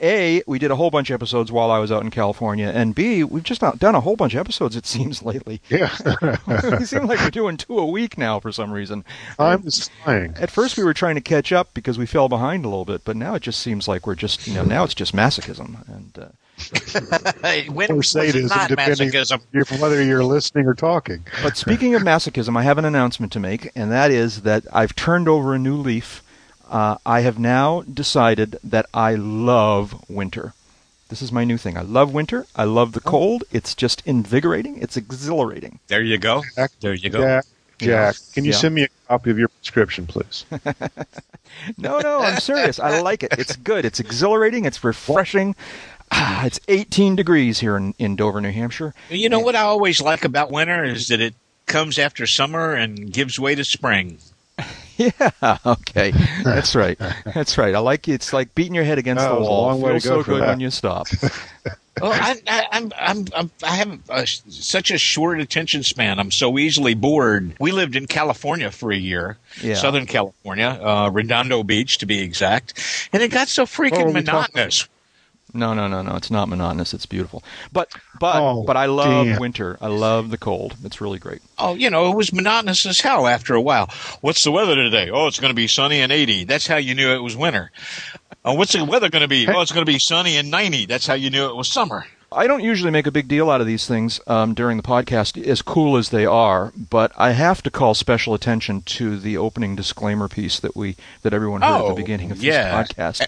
a 0.02 0.42
we 0.48 0.60
did 0.60 0.72
a 0.72 0.76
whole 0.78 0.90
bunch 0.90 1.10
of 1.10 1.14
episodes 1.16 1.52
while 1.52 1.72
I 1.72 1.80
was 1.80 1.92
out 1.92 2.04
in 2.04 2.10
California, 2.10 2.72
and 2.74 2.96
B 2.96 3.24
we've 3.24 3.44
just 3.44 3.62
not 3.62 3.80
done 3.80 3.96
a 3.96 4.02
whole 4.02 4.16
bunch 4.16 4.34
of 4.34 4.40
episodes. 4.40 4.76
It 4.78 4.86
seems 4.96 5.22
lately. 5.24 5.62
Yeah. 5.70 5.94
it 6.48 6.88
seems 6.88 7.04
like 7.06 7.20
we're 7.20 7.30
doing 7.30 7.58
two 7.58 7.78
a 7.78 7.86
week 7.86 8.18
now 8.18 8.40
for 8.40 8.52
some 8.52 8.72
reason. 8.72 9.04
Time 9.38 9.64
is 9.66 9.90
flying. 10.04 10.36
At 10.38 10.52
first, 10.52 10.78
we 10.78 10.84
were 10.86 10.94
trying 10.94 11.16
to 11.16 11.22
catch 11.22 11.52
up 11.52 11.74
because 11.74 11.98
we 11.98 12.06
fell 12.06 12.30
behind 12.30 12.64
a 12.66 12.70
little 12.70 12.86
bit, 12.86 13.04
but 13.04 13.16
now 13.18 13.36
it 13.36 13.42
just 13.42 13.60
seems 13.60 13.88
like 13.88 14.08
we're 14.08 14.16
just 14.16 14.48
you 14.48 14.54
know 14.54 14.64
now 14.64 14.84
it's 14.84 14.96
just 14.96 15.14
masochism 15.16 15.88
and. 15.90 16.18
Uh, 16.18 16.28
when 17.72 17.92
Or 17.92 18.04
sadism, 18.04 18.48
not 18.48 18.70
depending 18.70 19.10
masochism? 19.12 19.72
on 19.74 19.80
whether 19.80 20.04
you're 20.04 20.24
listening 20.24 20.66
or 20.68 20.74
talking. 20.74 21.26
But 21.44 21.58
speaking 21.58 21.96
of 21.96 22.02
masochism, 22.02 22.58
I 22.58 22.64
have 22.64 22.78
an 22.78 22.86
announcement 22.86 23.32
to 23.34 23.40
make, 23.40 23.72
and 23.76 23.92
that 23.92 24.12
is 24.12 24.42
that 24.44 24.66
I've 24.74 24.96
turned 24.96 25.28
over 25.28 25.54
a 25.54 25.60
new 25.60 25.76
leaf. 25.76 26.24
Uh, 26.70 26.98
I 27.06 27.22
have 27.22 27.40
now 27.40 27.82
decided 27.82 28.58
that 28.64 28.86
I 28.94 29.16
love 29.16 30.04
winter. 30.10 30.54
This 31.10 31.22
is 31.24 31.32
my 31.32 31.44
new 31.44 31.58
thing. 31.58 31.76
I 31.78 31.82
love 31.82 32.14
winter. 32.14 32.46
I 32.56 32.66
love 32.66 32.92
the 32.92 33.00
cold. 33.00 33.44
It's 33.52 33.74
just 33.74 34.04
invigorating. 34.06 34.78
It's 34.80 34.96
exhilarating. 34.96 35.80
There 35.88 36.04
you 36.04 36.20
go. 36.20 36.44
Jack, 36.56 36.72
There 36.82 36.94
you 36.94 37.10
go. 37.10 37.20
Jack, 37.22 37.46
Jack, 37.80 38.16
can 38.34 38.46
you 38.46 38.52
Yeah. 38.52 38.58
send 38.58 38.76
me 38.76 38.84
a 38.84 38.88
copy 39.08 39.32
of 39.32 39.40
your 39.40 39.48
prescription, 39.48 40.06
please? 40.06 40.46
No, 41.78 42.00
no, 42.00 42.20
I'm 42.22 42.40
serious. 42.40 42.80
I 42.80 43.02
like 43.02 43.24
it. 43.24 43.34
It's 43.38 43.56
good. 43.56 43.84
It's 43.84 44.00
exhilarating. 44.00 44.66
It's 44.66 44.84
refreshing. 44.84 45.56
Ah, 46.12 46.46
it's 46.48 46.60
18 46.68 47.16
degrees 47.16 47.60
here 47.60 47.78
in, 47.78 47.94
in 48.00 48.16
Dover, 48.16 48.42
New 48.42 48.52
Hampshire. 48.52 48.94
You 49.10 49.30
know 49.30 49.40
what 49.40 49.56
I 49.56 49.62
always 49.62 50.02
like 50.02 50.26
about 50.26 50.52
winter 50.52 50.84
is 50.84 51.08
that 51.10 51.22
it 51.22 51.34
comes 51.66 52.00
after 52.00 52.26
summer 52.26 52.74
and 52.74 53.12
gives 53.12 53.40
way 53.40 53.56
to 53.56 53.64
spring. 53.64 54.20
Yeah, 54.98 55.58
okay. 55.66 56.12
That's 56.44 56.76
right. 56.76 57.00
That's 57.34 57.58
right. 57.58 57.74
I 57.74 57.80
like 57.80 58.10
it's 58.10 58.34
like 58.34 58.54
beating 58.54 58.76
your 58.76 58.84
head 58.84 58.98
against 58.98 59.24
That 59.24 59.34
the 59.34 59.40
wall. 59.40 59.68
long 59.68 59.80
way 59.80 59.92
Feels 59.92 60.04
go 60.04 60.20
so 60.20 60.24
good 60.26 60.42
that. 60.42 60.48
when 60.50 60.60
you 60.60 60.70
stop. 60.72 61.08
Oh, 62.02 62.12
I, 62.12 62.36
I, 62.48 62.66
I'm, 62.72 62.92
I'm, 62.98 63.26
I'm, 63.36 63.52
I 63.62 63.76
have 63.76 64.00
a, 64.10 64.26
such 64.26 64.90
a 64.92 64.98
short 64.98 65.42
attention 65.42 65.84
span. 65.84 66.18
I'm 66.20 66.32
so 66.32 66.58
easily 66.58 66.94
bored. 66.94 67.54
We 67.60 67.72
lived 67.74 67.96
in 67.98 68.08
California 68.08 68.72
for 68.72 68.92
a 68.92 68.98
year, 68.98 69.38
Yeah. 69.62 69.74
Southern 69.76 70.06
California, 70.06 70.68
uh, 70.82 71.10
Redondo 71.12 71.62
Beach 71.64 71.98
to 71.98 72.06
be 72.06 72.20
exact, 72.22 72.74
and 73.12 73.22
it 73.22 73.32
got 73.32 73.50
so 73.50 73.66
freaking 73.66 74.14
we 74.14 74.22
talking 74.22 74.54
monotonous. 74.54 74.88
No, 75.54 75.74
no, 75.74 75.88
no, 75.88 76.02
no. 76.02 76.16
It's 76.16 76.30
not 76.30 76.48
monotonous. 76.48 76.94
It's 76.94 77.06
beautiful. 77.06 77.44
But 77.72 77.90
but 78.20 78.42
Oh, 78.42 78.64
but 78.64 78.78
I 78.78 78.86
love 78.86 79.26
damn. 79.28 79.40
winter. 79.40 79.78
I 79.82 79.88
love 79.88 80.30
the 80.30 80.38
cold. 80.38 80.76
It's 80.84 81.02
really 81.02 81.18
great. 81.20 81.42
Oh, 81.58 81.74
you 81.74 81.90
know, 81.90 82.12
it 82.12 82.16
was 82.16 82.32
monotonous 82.32 82.86
as 82.86 83.02
hell 83.02 83.26
after 83.28 83.56
a 83.56 83.62
while. 83.62 83.90
What's 84.22 84.44
the 84.44 84.52
weather 84.52 84.76
today? 84.76 85.10
Oh, 85.10 85.28
it's 85.28 85.40
going 85.40 85.52
to 85.52 85.56
be 85.56 85.68
sunny 85.68 86.02
and 86.02 86.12
80. 86.12 86.44
That's 86.44 86.68
how 86.68 86.78
you 86.78 86.94
knew 86.94 87.14
it 87.14 87.24
was 87.24 87.36
winter. 87.36 87.72
Oh, 88.46 88.54
what's 88.54 88.74
the 88.74 88.86
weather 88.86 89.10
going 89.10 89.24
to 89.24 89.28
be? 89.28 89.48
Oh, 89.48 89.62
it's 89.62 89.72
going 89.72 89.86
to 89.86 89.92
be 89.92 90.00
sunny 90.00 90.38
and 90.38 90.52
90. 90.52 90.86
That's 90.86 91.08
how 91.08 91.16
you 91.16 91.30
knew 91.30 91.50
it 91.50 91.56
was 91.56 91.68
summer. 91.68 92.06
I 92.32 92.46
don't 92.48 92.64
usually 92.64 92.92
make 92.92 93.08
a 93.08 93.12
big 93.12 93.28
deal 93.28 93.50
out 93.50 93.60
of 93.60 93.66
these 93.68 93.88
things 93.88 94.20
um, 94.28 94.54
during 94.54 94.78
the 94.78 94.84
podcast, 94.84 95.42
as 95.48 95.62
cool 95.64 95.98
as 95.98 96.10
they 96.10 96.26
are. 96.26 96.72
But 96.78 97.12
I 97.18 97.32
have 97.32 97.64
to 97.64 97.72
call 97.72 97.94
special 97.96 98.34
attention 98.36 98.84
to 98.84 99.18
the 99.18 99.36
opening 99.38 99.76
disclaimer 99.76 100.28
piece 100.28 100.60
that 100.60 100.76
we 100.76 100.96
that 101.24 101.34
everyone 101.34 101.62
heard 101.62 101.68
at 101.76 101.82
Oh, 101.82 101.90
the 101.90 101.96
beginning 101.96 102.30
of 102.32 102.44
yeah. 102.44 102.84
this 102.84 102.92
podcast. 102.94 103.22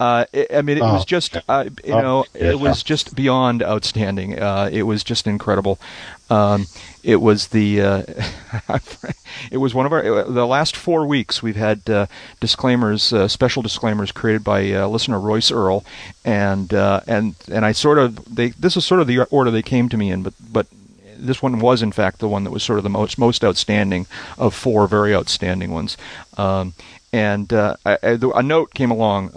Uh, 0.00 0.24
I 0.32 0.46
I 0.54 0.62
mean, 0.62 0.78
it 0.78 0.82
Oh. 0.82 0.94
was 0.94 1.04
just 1.04 1.36
uh, 1.48 1.64
you 1.84 1.92
Oh, 1.92 2.00
know, 2.00 2.24
yeah. 2.34 2.52
it 2.52 2.60
was 2.60 2.82
just 2.82 3.14
beyond 3.14 3.62
outstanding. 3.62 4.38
Uh, 4.38 4.70
it 4.72 4.82
was 4.84 5.04
just 5.04 5.26
incredible. 5.26 5.78
Um, 6.28 6.66
it 7.02 7.20
was 7.20 7.48
the 7.48 7.80
uh, 7.80 8.02
it 9.50 9.58
was 9.58 9.74
one 9.74 9.86
of 9.86 9.92
our 9.92 10.24
the 10.24 10.46
last 10.46 10.76
four 10.76 11.06
weeks 11.06 11.42
we've 11.42 11.56
had 11.56 11.88
uh, 11.88 12.06
disclaimers, 12.40 13.12
uh, 13.12 13.28
special 13.28 13.62
disclaimers 13.62 14.10
created 14.10 14.42
by 14.42 14.72
uh, 14.72 14.88
listener 14.88 15.20
Royce 15.20 15.52
Earl, 15.52 15.84
and 16.24 16.74
uh, 16.74 17.00
and 17.06 17.36
and 17.52 17.64
I 17.64 17.72
sort 17.72 17.98
of 17.98 18.34
they 18.34 18.48
this 18.48 18.76
is 18.76 18.84
sort 18.84 19.00
of 19.00 19.06
the 19.06 19.20
order 19.30 19.50
they 19.50 19.62
came 19.62 19.88
to 19.88 19.96
me 19.96 20.10
in, 20.10 20.22
but 20.22 20.34
but 20.50 20.66
this 21.16 21.40
one 21.40 21.60
was 21.60 21.80
in 21.80 21.92
fact 21.92 22.18
the 22.18 22.28
one 22.28 22.44
that 22.44 22.50
was 22.50 22.62
sort 22.62 22.78
of 22.78 22.82
the 22.82 22.90
most 22.90 23.18
most 23.18 23.44
outstanding 23.44 24.06
of 24.36 24.52
four 24.52 24.88
very 24.88 25.14
outstanding 25.14 25.70
ones, 25.70 25.96
um, 26.36 26.74
and 27.12 27.52
uh, 27.52 27.76
a 27.84 28.42
note 28.42 28.74
came 28.74 28.90
along. 28.90 29.30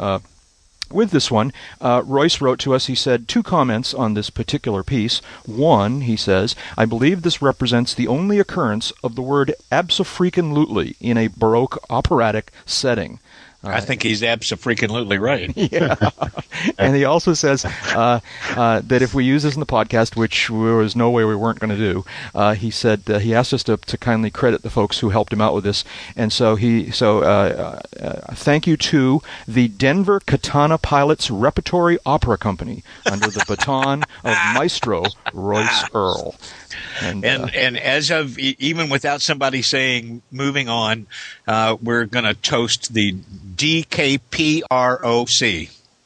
With 0.92 1.12
this 1.12 1.30
one, 1.30 1.54
uh, 1.80 2.02
Royce 2.04 2.42
wrote 2.42 2.58
to 2.60 2.74
us. 2.74 2.88
He 2.88 2.96
said 2.96 3.28
two 3.28 3.44
comments 3.44 3.94
on 3.94 4.16
this 4.16 4.32
particular 4.32 4.84
piece. 4.84 5.22
One, 5.46 6.02
he 6.02 6.16
says, 6.16 6.56
I 6.78 6.86
believe 6.86 7.22
this 7.22 7.44
represents 7.44 7.94
the 7.94 8.08
only 8.08 8.40
occurrence 8.40 8.92
of 9.04 9.16
the 9.16 9.22
word 9.22 9.54
abso-freaking-lutely 9.72 10.96
in 11.00 11.18
a 11.18 11.28
Baroque 11.28 11.78
operatic 11.92 12.52
setting. 12.66 13.20
I 13.62 13.82
think 13.82 14.04
he's 14.04 14.24
absolutely 14.24 15.18
right. 15.18 15.52
Yeah. 15.72 15.96
and 16.78 16.96
he 16.96 17.04
also 17.04 17.34
says 17.34 17.66
uh, 17.66 18.22
uh, 18.52 18.82
that 18.86 19.02
if 19.02 19.14
we 19.14 19.26
use 19.26 19.44
this 19.44 19.54
in 19.54 19.60
the 19.60 19.66
podcast, 19.66 20.16
which 20.16 20.48
there 20.48 20.56
was 20.56 20.96
no 20.96 21.10
way 21.10 21.26
we 21.26 21.36
weren't 21.36 21.60
going 21.60 21.70
to 21.70 21.78
do, 21.78 22.06
uh, 22.34 22.54
he 22.54 22.72
said 22.72 23.04
uh, 23.08 23.20
he 23.20 23.36
asked 23.36 23.54
us 23.54 23.64
to, 23.64 23.78
to 23.78 23.98
kindly 23.98 24.32
credit 24.32 24.62
the 24.62 24.70
folks 24.70 25.00
who 25.00 25.10
helped 25.10 25.34
him 25.34 25.42
out 25.42 25.54
with 25.54 25.64
this. 25.64 25.84
And 26.16 26.32
so 26.32 26.56
he 26.56 26.92
so 26.92 27.24
uh, 27.24 27.82
uh, 28.02 28.34
thank 28.34 28.66
you 28.66 28.78
to 28.78 29.22
the 29.48 29.68
Denver 29.68 30.22
Katana 30.22 30.78
Pilots 30.78 31.30
Repertory 31.30 31.98
Opera 32.06 32.38
Company 32.38 32.84
under 33.06 33.28
the 33.28 33.44
baton 33.48 34.04
of 34.24 34.38
Maestro 34.56 35.04
Royce 35.34 35.84
Earl. 35.94 36.36
And, 37.02 37.26
And 37.26 37.54
and 37.54 37.78
as 37.78 38.12
of 38.12 38.38
even 38.40 38.90
without 38.90 39.22
somebody 39.22 39.62
saying 39.62 40.22
moving 40.32 40.70
on, 40.70 41.08
uh, 41.50 41.76
we're 41.82 42.06
going 42.06 42.26
to 42.26 42.36
toast 42.36 42.94
the 42.94 43.12
DKPROC. 43.12 44.70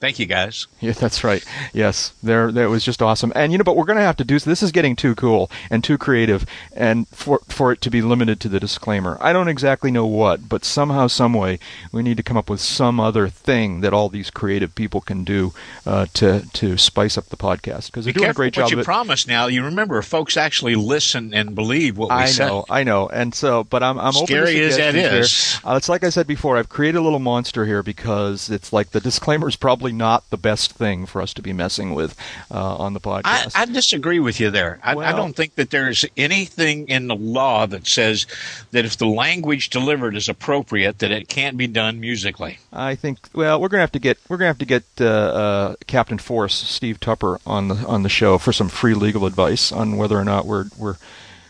Thank 0.03 0.19
you 0.19 0.25
guys. 0.25 0.67
Yeah, 0.81 0.91
that's 0.91 1.23
right. 1.23 1.45
Yes, 1.71 2.11
there, 2.21 2.51
that 2.51 2.69
was 2.69 2.83
just 2.83 3.01
awesome. 3.01 3.31
And 3.37 3.53
you 3.53 3.57
know, 3.57 3.63
but 3.63 3.77
we're 3.77 3.85
going 3.85 3.95
to 3.99 4.03
have 4.03 4.17
to 4.17 4.25
do. 4.25 4.37
This 4.37 4.61
is 4.61 4.73
getting 4.73 4.97
too 4.97 5.15
cool 5.15 5.49
and 5.69 5.81
too 5.81 5.97
creative, 5.97 6.45
and 6.75 7.07
for 7.07 7.39
for 7.47 7.71
it 7.71 7.79
to 7.79 7.89
be 7.89 8.01
limited 8.01 8.41
to 8.41 8.49
the 8.49 8.59
disclaimer, 8.59 9.17
I 9.21 9.31
don't 9.31 9.47
exactly 9.47 9.91
know 9.91 10.05
what, 10.05 10.49
but 10.49 10.65
somehow, 10.65 11.07
some 11.07 11.33
way, 11.33 11.57
we 11.93 12.03
need 12.03 12.17
to 12.17 12.23
come 12.23 12.35
up 12.35 12.49
with 12.49 12.59
some 12.59 12.99
other 12.99 13.29
thing 13.29 13.79
that 13.79 13.93
all 13.93 14.09
these 14.09 14.29
creative 14.29 14.75
people 14.75 14.99
can 14.99 15.23
do 15.23 15.53
uh, 15.85 16.07
to 16.15 16.45
to 16.51 16.77
spice 16.77 17.17
up 17.17 17.27
the 17.27 17.37
podcast 17.37 17.85
because 17.85 18.03
they're 18.03 18.13
Be 18.13 18.19
doing 18.19 18.31
a 18.31 18.33
great 18.33 18.57
what 18.57 18.69
job 18.69 18.77
you 18.77 18.83
promise 18.83 19.25
now. 19.25 19.47
You 19.47 19.63
remember, 19.63 20.01
folks 20.01 20.35
actually 20.35 20.75
listen 20.75 21.33
and 21.33 21.55
believe 21.55 21.97
what 21.97 22.09
we 22.09 22.15
I 22.15 22.25
say. 22.25 22.45
know, 22.45 22.65
I 22.69 22.83
know, 22.83 23.07
and 23.07 23.33
so, 23.33 23.63
but 23.63 23.81
I'm 23.81 23.97
I'm 23.97 24.17
open 24.17 24.27
Scary 24.27 24.59
as 24.59 24.75
that 24.75 24.95
is. 24.95 25.53
here. 25.53 25.61
Uh, 25.65 25.77
it's 25.77 25.87
like 25.87 26.03
I 26.03 26.09
said 26.09 26.27
before. 26.27 26.57
I've 26.57 26.67
created 26.67 26.97
a 26.97 27.01
little 27.01 27.19
monster 27.19 27.65
here 27.65 27.81
because 27.81 28.49
it's 28.49 28.73
like 28.73 28.89
the 28.89 28.99
disclaimer 28.99 29.47
is 29.47 29.55
probably 29.55 29.92
not 29.97 30.29
the 30.29 30.37
best 30.37 30.73
thing 30.73 31.05
for 31.05 31.21
us 31.21 31.33
to 31.35 31.41
be 31.41 31.53
messing 31.53 31.93
with 31.93 32.15
uh, 32.51 32.75
on 32.77 32.93
the 32.93 32.99
podcast. 32.99 33.53
I 33.55 33.65
disagree 33.65 34.19
with 34.19 34.39
you 34.39 34.49
there. 34.49 34.79
I, 34.83 34.95
I 34.95 35.11
don't 35.11 35.35
think 35.35 35.55
that 35.55 35.69
there's 35.69 36.05
anything 36.17 36.87
in 36.89 37.07
the 37.07 37.15
law 37.15 37.65
that 37.65 37.87
says 37.87 38.27
that 38.71 38.85
if 38.85 38.97
the 38.97 39.07
language 39.07 39.69
delivered 39.69 40.15
is 40.15 40.29
appropriate, 40.29 40.99
that 40.99 41.11
it 41.11 41.27
can't 41.27 41.57
be 41.57 41.67
done 41.67 41.99
musically. 41.99 42.59
I 42.71 42.95
think. 42.95 43.19
Well, 43.33 43.59
we're 43.61 43.69
gonna 43.69 43.81
have 43.81 43.91
to 43.93 43.99
get 43.99 44.17
we're 44.27 44.37
gonna 44.37 44.47
have 44.47 44.57
to 44.59 44.65
get 44.65 44.83
uh, 44.99 45.05
uh, 45.05 45.75
Captain 45.87 46.17
Force 46.17 46.55
Steve 46.55 46.99
Tupper 46.99 47.39
on 47.45 47.67
the 47.67 47.75
on 47.87 48.03
the 48.03 48.09
show 48.09 48.37
for 48.37 48.53
some 48.53 48.69
free 48.69 48.93
legal 48.93 49.25
advice 49.25 49.71
on 49.71 49.97
whether 49.97 50.17
or 50.17 50.25
not 50.25 50.45
we're 50.45 50.65
we're. 50.77 50.95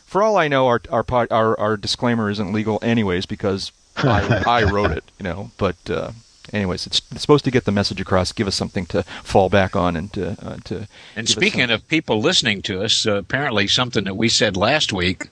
For 0.05 0.21
all 0.21 0.37
I 0.37 0.47
know, 0.47 0.67
our 0.67 0.81
our 0.91 1.05
our, 1.09 1.59
our 1.59 1.77
disclaimer 1.77 2.29
isn't 2.29 2.53
legal 2.53 2.79
anyways 2.81 3.25
because 3.25 3.71
I, 3.97 4.43
I 4.45 4.63
wrote 4.63 4.91
it, 4.91 5.03
you 5.19 5.23
know. 5.23 5.51
But 5.57 5.77
uh, 5.89 6.11
anyways, 6.51 6.87
it's, 6.87 7.01
it's 7.11 7.21
supposed 7.21 7.45
to 7.45 7.51
get 7.51 7.65
the 7.65 7.71
message 7.71 8.01
across, 8.01 8.31
give 8.31 8.47
us 8.47 8.55
something 8.55 8.85
to 8.87 9.03
fall 9.23 9.49
back 9.49 9.75
on, 9.75 9.95
and 9.95 10.11
to 10.13 10.35
uh, 10.41 10.57
to. 10.65 10.87
And 11.15 11.29
speaking 11.29 11.69
of 11.69 11.87
people 11.87 12.19
listening 12.19 12.61
to 12.63 12.83
us, 12.83 13.05
uh, 13.05 13.15
apparently 13.15 13.67
something 13.67 14.03
that 14.03 14.17
we 14.17 14.29
said 14.29 14.57
last 14.57 14.91
week 14.91 15.29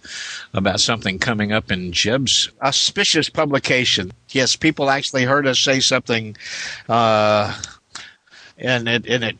about 0.53 0.79
something 0.79 1.19
coming 1.19 1.51
up 1.51 1.71
in 1.71 1.91
Jeb's 1.91 2.49
auspicious 2.61 3.29
publication. 3.29 4.11
Yes, 4.29 4.55
people 4.55 4.89
actually 4.89 5.23
heard 5.23 5.47
us 5.47 5.59
say 5.59 5.79
something, 5.79 6.37
uh, 6.87 7.59
and 8.57 8.87
it 8.87 9.05
and 9.07 9.23
it 9.23 9.37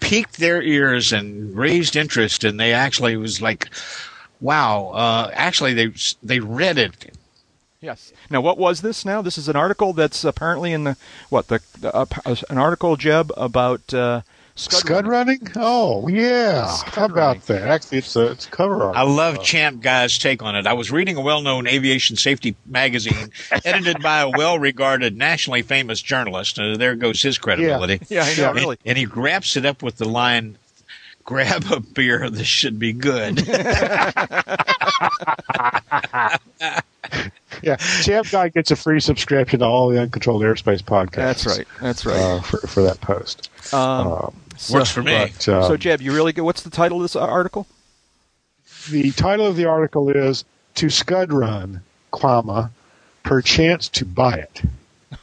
piqued 0.00 0.38
their 0.38 0.62
ears 0.62 1.12
and 1.12 1.56
raised 1.56 1.96
interest, 1.96 2.44
and 2.44 2.58
they 2.58 2.72
actually 2.72 3.16
was 3.16 3.42
like, 3.42 3.68
"Wow!" 4.40 4.88
Uh, 4.94 5.30
actually, 5.34 5.74
they 5.74 5.92
they 6.22 6.40
read 6.40 6.78
it 6.78 7.12
Yes. 7.84 8.12
Now, 8.30 8.40
what 8.40 8.56
was 8.56 8.80
this? 8.80 9.04
Now, 9.04 9.20
this 9.20 9.36
is 9.36 9.48
an 9.48 9.56
article 9.56 9.92
that's 9.92 10.24
apparently 10.24 10.72
in 10.72 10.84
the 10.84 10.96
what 11.28 11.48
the, 11.48 11.60
the 11.78 11.94
uh, 11.94 12.06
an 12.48 12.56
article 12.58 12.96
Jeb 12.96 13.30
about 13.36 13.92
uh, 13.92 14.22
scud, 14.54 14.80
Scud 14.80 15.06
running. 15.06 15.40
running? 15.40 15.52
Oh, 15.56 16.08
yeah. 16.08 16.66
Scud 16.66 16.94
How 16.94 17.00
running. 17.02 17.12
about 17.12 17.46
that? 17.46 17.68
Actually, 17.68 17.98
it's 17.98 18.16
a, 18.16 18.30
it's 18.30 18.46
a 18.46 18.50
cover 18.50 18.82
art. 18.84 18.96
I 18.96 19.02
love 19.02 19.42
Champ 19.42 19.82
Guy's 19.82 20.18
take 20.18 20.42
on 20.42 20.56
it. 20.56 20.66
I 20.66 20.72
was 20.72 20.90
reading 20.90 21.16
a 21.16 21.20
well-known 21.20 21.66
aviation 21.66 22.16
safety 22.16 22.56
magazine 22.66 23.30
edited 23.64 24.02
by 24.02 24.20
a 24.20 24.30
well-regarded, 24.30 25.16
nationally 25.16 25.62
famous 25.62 26.00
journalist. 26.00 26.58
Uh, 26.58 26.76
there 26.78 26.94
goes 26.94 27.20
his 27.20 27.36
credibility. 27.36 28.00
Yeah, 28.08 28.22
I 28.22 28.28
know. 28.34 28.42
Yeah. 28.42 28.52
Really. 28.52 28.78
And, 28.84 28.96
and 28.96 28.98
he 28.98 29.06
wraps 29.06 29.56
it 29.56 29.66
up 29.66 29.82
with 29.82 29.98
the 29.98 30.08
line, 30.08 30.56
"Grab 31.24 31.64
a 31.70 31.80
beer. 31.80 32.28
This 32.30 32.46
should 32.46 32.78
be 32.78 32.92
good." 32.92 33.46
Yeah, 37.62 37.76
Champ 37.76 38.28
Guy 38.30 38.48
gets 38.48 38.70
a 38.70 38.76
free 38.76 39.00
subscription 39.00 39.60
to 39.60 39.64
all 39.64 39.88
the 39.88 39.98
Uncontrolled 40.00 40.42
Airspace 40.42 40.82
podcasts. 40.82 41.14
That's 41.14 41.46
right. 41.46 41.66
That's 41.80 42.04
right. 42.04 42.16
Uh, 42.16 42.40
for, 42.42 42.58
for 42.66 42.82
that 42.82 43.00
post. 43.00 43.48
Um, 43.72 43.80
Um, 43.80 44.34
so, 44.56 44.74
Works 44.74 44.90
for 44.90 45.02
me. 45.02 45.30
but, 45.32 45.48
um, 45.48 45.62
so, 45.62 45.76
Jeb, 45.76 46.02
you 46.02 46.12
really 46.12 46.32
good? 46.32 46.42
What's 46.42 46.62
the 46.62 46.68
title 46.70 46.98
of 46.98 47.02
this 47.04 47.16
uh, 47.16 47.20
article? 47.20 47.66
the 48.90 49.12
title 49.12 49.46
of 49.46 49.56
the 49.56 49.64
article 49.64 50.10
is 50.10 50.44
"To 50.74 50.90
Scud 50.90 51.32
Run, 51.32 51.80
comma, 52.10 52.70
perchance 53.22 53.88
to 53.90 54.04
buy 54.04 54.34
it." 54.34 54.62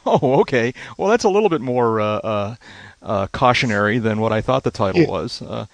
Oh, 0.06 0.40
okay. 0.40 0.72
Well, 0.96 1.08
that's 1.10 1.22
a 1.24 1.28
little 1.28 1.50
bit 1.50 1.60
more 1.60 2.00
uh, 2.00 2.04
uh, 2.04 2.54
uh, 3.02 3.26
cautionary 3.32 3.98
than 3.98 4.20
what 4.20 4.32
I 4.32 4.40
thought 4.40 4.62
the 4.64 4.70
title 4.70 5.02
Yeah. 5.02 5.08
was. 5.10 5.42
Uh, 5.42 5.66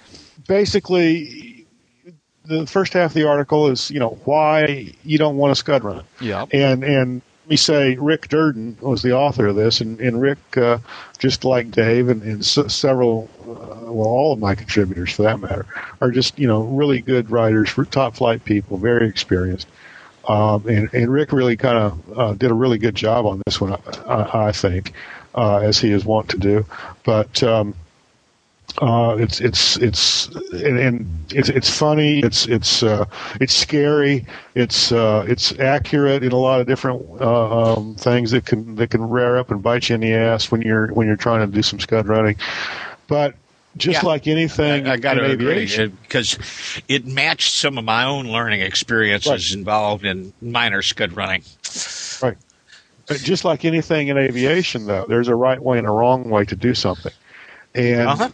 Basically, 0.46 1.66
the 2.46 2.66
first 2.66 2.92
half 2.94 3.10
of 3.10 3.14
the 3.14 3.28
article 3.28 3.68
is, 3.68 3.90
you 3.90 4.00
know, 4.00 4.18
why 4.24 4.92
you 5.04 5.18
don't 5.18 5.36
want 5.36 5.52
a 5.52 5.54
Scud 5.54 5.84
run. 5.84 6.02
yeah. 6.20 6.46
and 6.52 6.82
and 6.82 7.22
let 7.44 7.50
me 7.50 7.56
say 7.56 7.96
Rick 7.96 8.28
Durden 8.28 8.76
was 8.80 9.02
the 9.02 9.12
author 9.12 9.46
of 9.46 9.56
this, 9.56 9.80
and 9.80 10.00
and 10.00 10.20
Rick, 10.20 10.38
uh, 10.56 10.78
just 11.18 11.44
like 11.44 11.70
Dave 11.70 12.08
and, 12.08 12.22
and 12.22 12.40
s- 12.40 12.74
several, 12.74 13.28
uh, 13.42 13.90
well, 13.92 14.06
all 14.08 14.32
of 14.32 14.38
my 14.38 14.54
contributors 14.54 15.12
for 15.14 15.22
that 15.22 15.38
matter, 15.40 15.64
are 16.00 16.10
just 16.10 16.38
you 16.38 16.46
know 16.48 16.62
really 16.62 17.00
good 17.00 17.30
writers, 17.30 17.72
top 17.90 18.16
flight 18.16 18.44
people, 18.44 18.76
very 18.78 19.06
experienced. 19.08 19.68
Um, 20.28 20.66
and, 20.68 20.92
and 20.92 21.10
Rick 21.10 21.32
really 21.32 21.56
kind 21.56 21.78
of 21.78 22.18
uh, 22.18 22.34
did 22.34 22.50
a 22.50 22.54
really 22.54 22.76
good 22.76 22.94
job 22.94 23.24
on 23.24 23.40
this 23.46 23.60
one, 23.62 23.72
I, 24.06 24.48
I 24.48 24.52
think, 24.52 24.92
uh, 25.38 25.58
as 25.58 25.78
he 25.78 25.92
is 25.92 26.04
wont 26.04 26.28
to 26.30 26.38
do. 26.38 26.66
But 27.04 27.42
um, 27.42 27.74
uh, 28.82 29.16
it's 29.18 29.40
it's 29.40 29.76
it's 29.78 30.26
and, 30.52 30.78
and 30.78 31.06
it's 31.30 31.48
it's 31.48 31.70
funny. 31.70 32.20
It's 32.20 32.46
it's 32.46 32.82
uh, 32.82 33.04
it's 33.40 33.54
scary. 33.54 34.26
It's 34.54 34.92
uh, 34.92 35.24
it's 35.28 35.58
accurate 35.58 36.22
in 36.22 36.32
a 36.32 36.36
lot 36.36 36.60
of 36.60 36.66
different 36.66 37.02
uh, 37.20 37.74
um, 37.76 37.94
things 37.94 38.32
that 38.32 38.44
can 38.46 38.74
that 38.76 38.90
can 38.90 39.08
rear 39.08 39.36
up 39.36 39.50
and 39.50 39.62
bite 39.62 39.88
you 39.88 39.94
in 39.94 40.00
the 40.00 40.12
ass 40.14 40.50
when 40.50 40.62
you're 40.62 40.88
when 40.88 41.06
you're 41.06 41.16
trying 41.16 41.48
to 41.48 41.54
do 41.54 41.62
some 41.62 41.80
scud 41.80 42.06
running. 42.06 42.36
But 43.06 43.34
just 43.76 44.02
Yeah. 44.02 44.08
like 44.08 44.26
anything 44.26 44.88
I, 44.88 44.94
I 44.94 44.96
got 44.96 45.14
to 45.14 45.24
agree 45.24 45.66
because 46.02 46.36
it 46.88 47.06
matched 47.06 47.54
some 47.54 47.78
of 47.78 47.84
my 47.84 48.04
own 48.04 48.26
learning 48.26 48.60
experiences 48.60 49.54
involved 49.54 50.04
in 50.04 50.32
minor 50.42 50.82
scud 50.82 51.12
running. 51.12 51.42
right? 52.22 52.36
Just 53.16 53.44
like 53.44 53.64
anything 53.64 54.08
in 54.08 54.18
aviation, 54.18 54.86
though, 54.86 55.06
there's 55.08 55.28
a 55.28 55.34
right 55.34 55.60
way 55.62 55.78
and 55.78 55.86
a 55.86 55.90
wrong 55.90 56.28
way 56.28 56.44
to 56.44 56.56
do 56.56 56.74
something. 56.74 57.12
and 57.74 58.08
Uh-huh. 58.08 58.28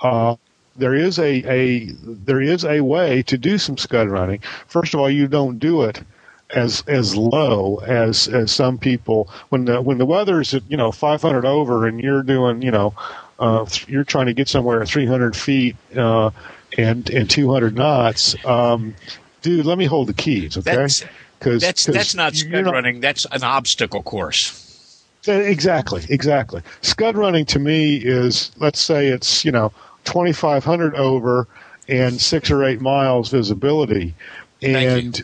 uh, 0.00 0.36
there 0.76 0.94
is 0.94 1.18
a, 1.18 1.42
a 1.50 1.86
there 2.02 2.40
is 2.40 2.64
a 2.64 2.80
way 2.80 3.22
to 3.24 3.36
do 3.36 3.58
some 3.58 3.76
scud 3.76 4.08
running. 4.08 4.40
First 4.66 4.94
of 4.94 5.00
all, 5.00 5.10
you 5.10 5.26
don't 5.26 5.58
do 5.58 5.82
it 5.82 6.02
as 6.50 6.82
as 6.86 7.16
low 7.16 7.78
as 7.86 8.28
as 8.28 8.50
some 8.52 8.78
people 8.78 9.28
when 9.50 9.64
the 9.66 9.80
when 9.80 9.98
the 9.98 10.06
weather's 10.06 10.52
at 10.54 10.62
you 10.68 10.76
know 10.76 10.90
500 10.90 11.44
over 11.44 11.86
and 11.86 12.00
you're 12.00 12.22
doing 12.24 12.60
you 12.62 12.70
know 12.72 12.92
uh, 13.38 13.64
you're 13.86 14.04
trying 14.04 14.26
to 14.26 14.32
get 14.34 14.48
somewhere 14.48 14.82
at 14.82 14.88
300 14.88 15.36
feet 15.36 15.76
uh, 15.96 16.30
and 16.78 17.08
and 17.10 17.28
200 17.30 17.74
knots. 17.76 18.34
Um, 18.44 18.94
dude, 19.42 19.66
let 19.66 19.78
me 19.78 19.86
hold 19.86 20.08
the 20.08 20.14
keys, 20.14 20.56
okay? 20.58 20.72
That's- 20.72 21.04
Because 21.40 21.62
That's 21.62 21.86
that's 21.86 22.14
not 22.14 22.36
scud 22.36 22.66
running. 22.66 23.00
That's 23.00 23.24
an 23.32 23.42
obstacle 23.42 24.02
course. 24.02 25.02
Uh, 25.26 25.32
exactly, 25.32 26.02
exactly. 26.10 26.62
Scud 26.82 27.16
running 27.16 27.46
to 27.46 27.58
me 27.58 27.96
is, 27.96 28.52
let's 28.58 28.78
say 28.78 29.08
it's, 29.08 29.42
you 29.44 29.50
know, 29.50 29.72
2,500 30.04 30.94
over 30.96 31.48
and 31.88 32.20
six 32.20 32.50
or 32.50 32.62
eight 32.62 32.82
miles 32.82 33.30
visibility. 33.30 34.14
And 34.62 35.22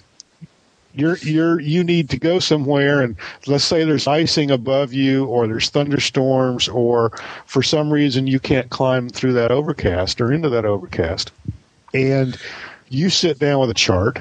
you're, 0.95 1.19
you're, 1.19 1.61
you 1.61 1.85
need 1.85 2.09
to 2.11 2.19
go 2.19 2.39
somewhere 2.39 3.03
and 3.03 3.17
let's 3.47 3.65
say 3.65 3.85
there's 3.85 4.07
icing 4.07 4.51
above 4.51 4.95
you 4.95 5.27
or 5.27 5.47
there's 5.47 5.69
thunderstorms 5.69 6.67
or 6.69 7.11
for 7.45 7.63
some 7.63 7.91
reason 7.91 8.27
you 8.27 8.41
can't 8.41 8.71
climb 8.71 9.11
through 9.11 9.35
that 9.35 9.51
overcast 9.51 10.21
or 10.21 10.33
into 10.33 10.49
that 10.49 10.65
overcast. 10.65 11.31
And 11.93 12.39
you 12.89 13.11
sit 13.11 13.39
down 13.39 13.61
with 13.61 13.71
a 13.71 13.75
chart 13.75 14.19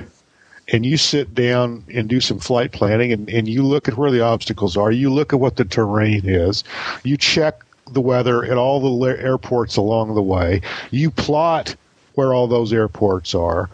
and 0.69 0.85
you 0.85 0.97
sit 0.97 1.35
down 1.35 1.83
and 1.93 2.09
do 2.09 2.19
some 2.19 2.39
flight 2.39 2.71
planning 2.71 3.11
and, 3.11 3.29
and 3.29 3.47
you 3.47 3.63
look 3.63 3.87
at 3.87 3.97
where 3.97 4.11
the 4.11 4.21
obstacles 4.21 4.75
are. 4.75 4.91
You 4.91 5.13
look 5.13 5.33
at 5.33 5.39
what 5.39 5.57
the 5.57 5.65
terrain 5.65 6.27
is. 6.27 6.63
You 7.03 7.17
check 7.17 7.63
the 7.91 8.01
weather 8.01 8.43
at 8.43 8.57
all 8.57 8.79
the 8.79 8.87
la- 8.87 9.07
airports 9.09 9.77
along 9.77 10.15
the 10.15 10.21
way. 10.21 10.61
You 10.91 11.11
plot 11.11 11.75
where 12.15 12.33
all 12.33 12.47
those 12.47 12.73
airports 12.73 13.35
are. 13.35 13.69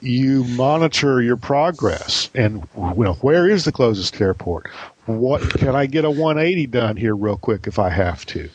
You 0.00 0.44
monitor 0.44 1.22
your 1.22 1.36
progress 1.36 2.28
and 2.34 2.66
know, 2.76 3.16
where 3.20 3.48
is 3.48 3.64
the 3.64 3.72
closest 3.72 4.20
airport? 4.20 4.68
What 5.06 5.42
can 5.58 5.74
I 5.74 5.86
get 5.86 6.04
a 6.04 6.10
180 6.10 6.66
done 6.66 6.96
here 6.96 7.14
real 7.14 7.36
quick 7.36 7.66
if 7.66 7.78
I 7.78 7.90
have 7.90 8.26
to? 8.26 8.50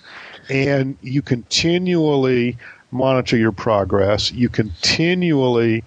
And 0.49 0.97
you 1.01 1.21
continually 1.21 2.57
monitor 2.91 3.37
your 3.37 3.51
progress. 3.51 4.31
You 4.31 4.49
continually 4.49 5.83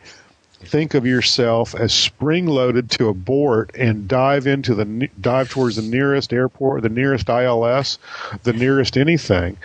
think 0.65 0.95
of 0.95 1.07
yourself 1.07 1.75
as 1.75 1.93
spring 1.93 2.47
loaded 2.47 2.91
to 2.93 3.09
abort 3.09 3.71
and 3.75 4.09
dive 4.09 4.47
into 4.47 4.75
the 4.75 5.09
dive 5.21 5.51
towards 5.51 5.77
the 5.77 5.83
nearest 5.83 6.33
airport, 6.33 6.83
the 6.83 6.89
nearest 6.89 7.29
ILS, 7.29 7.99
the 8.43 8.53
nearest 8.53 8.97
anything. 8.97 9.57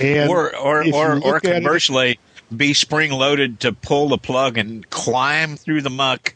And 0.00 0.28
or 0.30 0.54
or 0.56 0.84
or, 0.92 1.12
or 1.12 1.16
look 1.16 1.44
it- 1.44 2.18
be 2.56 2.74
spring 2.74 3.10
loaded 3.10 3.60
to 3.60 3.72
pull 3.72 4.08
the 4.08 4.18
plug 4.18 4.58
and 4.58 4.88
climb 4.90 5.56
through 5.56 5.82
the 5.82 5.90
muck. 5.90 6.34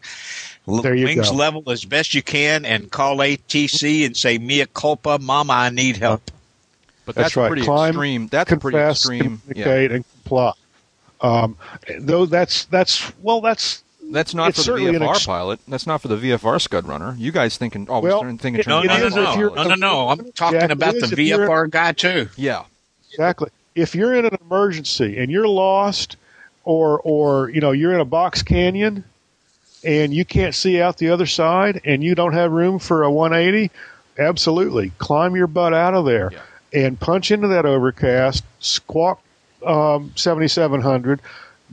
l- 0.66 0.80
There 0.82 0.94
you 0.94 1.04
wings 1.04 1.30
go. 1.30 1.36
level 1.36 1.70
as 1.70 1.84
best 1.84 2.14
you 2.14 2.22
can, 2.22 2.64
and 2.64 2.90
call 2.90 3.18
ATC 3.18 4.04
and 4.06 4.16
say 4.16 4.38
"Mia 4.38 4.66
culpa, 4.66 5.18
Mama, 5.20 5.52
I 5.52 5.70
need 5.70 5.96
help." 5.98 6.30
But 7.04 7.14
That's 7.14 7.28
that's, 7.28 7.36
right. 7.36 7.48
pretty 7.48 7.62
Climb, 7.62 7.90
extreme. 7.90 8.26
That's 8.28 8.48
pretty 8.48 8.60
confess, 8.78 8.96
extreme. 9.00 9.42
Yeah. 9.48 9.52
communicate, 9.64 9.92
and 9.92 10.04
comply. 10.22 10.52
Um, 11.20 11.56
though 12.00 12.26
that's 12.26 12.64
that's 12.66 13.12
well, 13.22 13.40
that's 13.40 13.82
That's 14.10 14.34
not 14.34 14.54
for 14.54 14.62
the 14.62 14.72
VFR 14.98 15.10
ex- 15.10 15.26
pilot. 15.26 15.60
That's 15.68 15.86
not 15.86 16.00
for 16.02 16.08
the 16.08 16.16
VFR 16.16 16.60
Scud 16.60 16.86
runner. 16.86 17.14
You 17.18 17.32
guys 17.32 17.56
thinking? 17.56 17.86
Oh, 17.90 18.00
Well, 18.00 18.22
we're 18.22 18.30
thinking. 18.36 18.60
it- 18.60 18.66
No, 18.66 18.82
no, 18.82 18.96
no, 18.96 19.08
no, 19.08 19.34
no, 19.54 19.62
no, 19.64 19.74
no. 19.74 20.08
I'm 20.08 20.32
talking 20.32 20.60
Jack, 20.60 20.70
it 20.70 20.72
about 20.72 20.92
the 20.94 21.00
is 21.04 21.12
if 21.12 21.18
you're- 21.18 21.46
VFR 21.46 21.66
guy 21.70 21.92
too. 21.92 22.28
Yeah. 22.36 22.64
Exactly. 23.10 23.50
If 23.74 23.94
you're 23.94 24.14
in 24.14 24.24
an 24.26 24.36
emergency 24.40 25.18
and 25.18 25.30
you're 25.30 25.46
lost, 25.48 26.16
or 26.64 27.00
or 27.04 27.48
you 27.50 27.60
know 27.60 27.70
you're 27.72 27.94
in 27.94 28.00
a 28.00 28.04
box 28.04 28.42
canyon, 28.42 29.04
and 29.84 30.12
you 30.12 30.24
can't 30.24 30.54
see 30.54 30.80
out 30.80 30.98
the 30.98 31.10
other 31.10 31.26
side, 31.26 31.80
and 31.84 32.02
you 32.02 32.14
don't 32.14 32.32
have 32.34 32.50
room 32.50 32.78
for 32.78 33.02
a 33.04 33.10
180, 33.10 33.70
absolutely 34.18 34.90
climb 34.98 35.36
your 35.36 35.46
butt 35.46 35.72
out 35.72 35.94
of 35.94 36.04
there 36.04 36.30
and 36.72 36.98
punch 37.00 37.30
into 37.30 37.48
that 37.48 37.64
overcast, 37.64 38.44
squawk 38.60 39.20
um, 39.64 40.12
7700, 40.16 41.20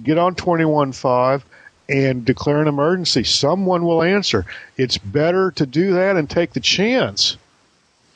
get 0.04 0.18
on 0.18 0.36
215. 0.36 1.42
And 1.88 2.26
declare 2.26 2.62
an 2.62 2.68
emergency. 2.68 3.24
Someone 3.24 3.86
will 3.86 4.02
answer. 4.02 4.46
It's 4.76 4.98
better 4.98 5.52
to 5.52 5.66
do 5.68 5.94
that 5.94 6.16
and 6.18 6.28
take 6.30 6.54
the 6.54 6.60
chance 6.60 7.38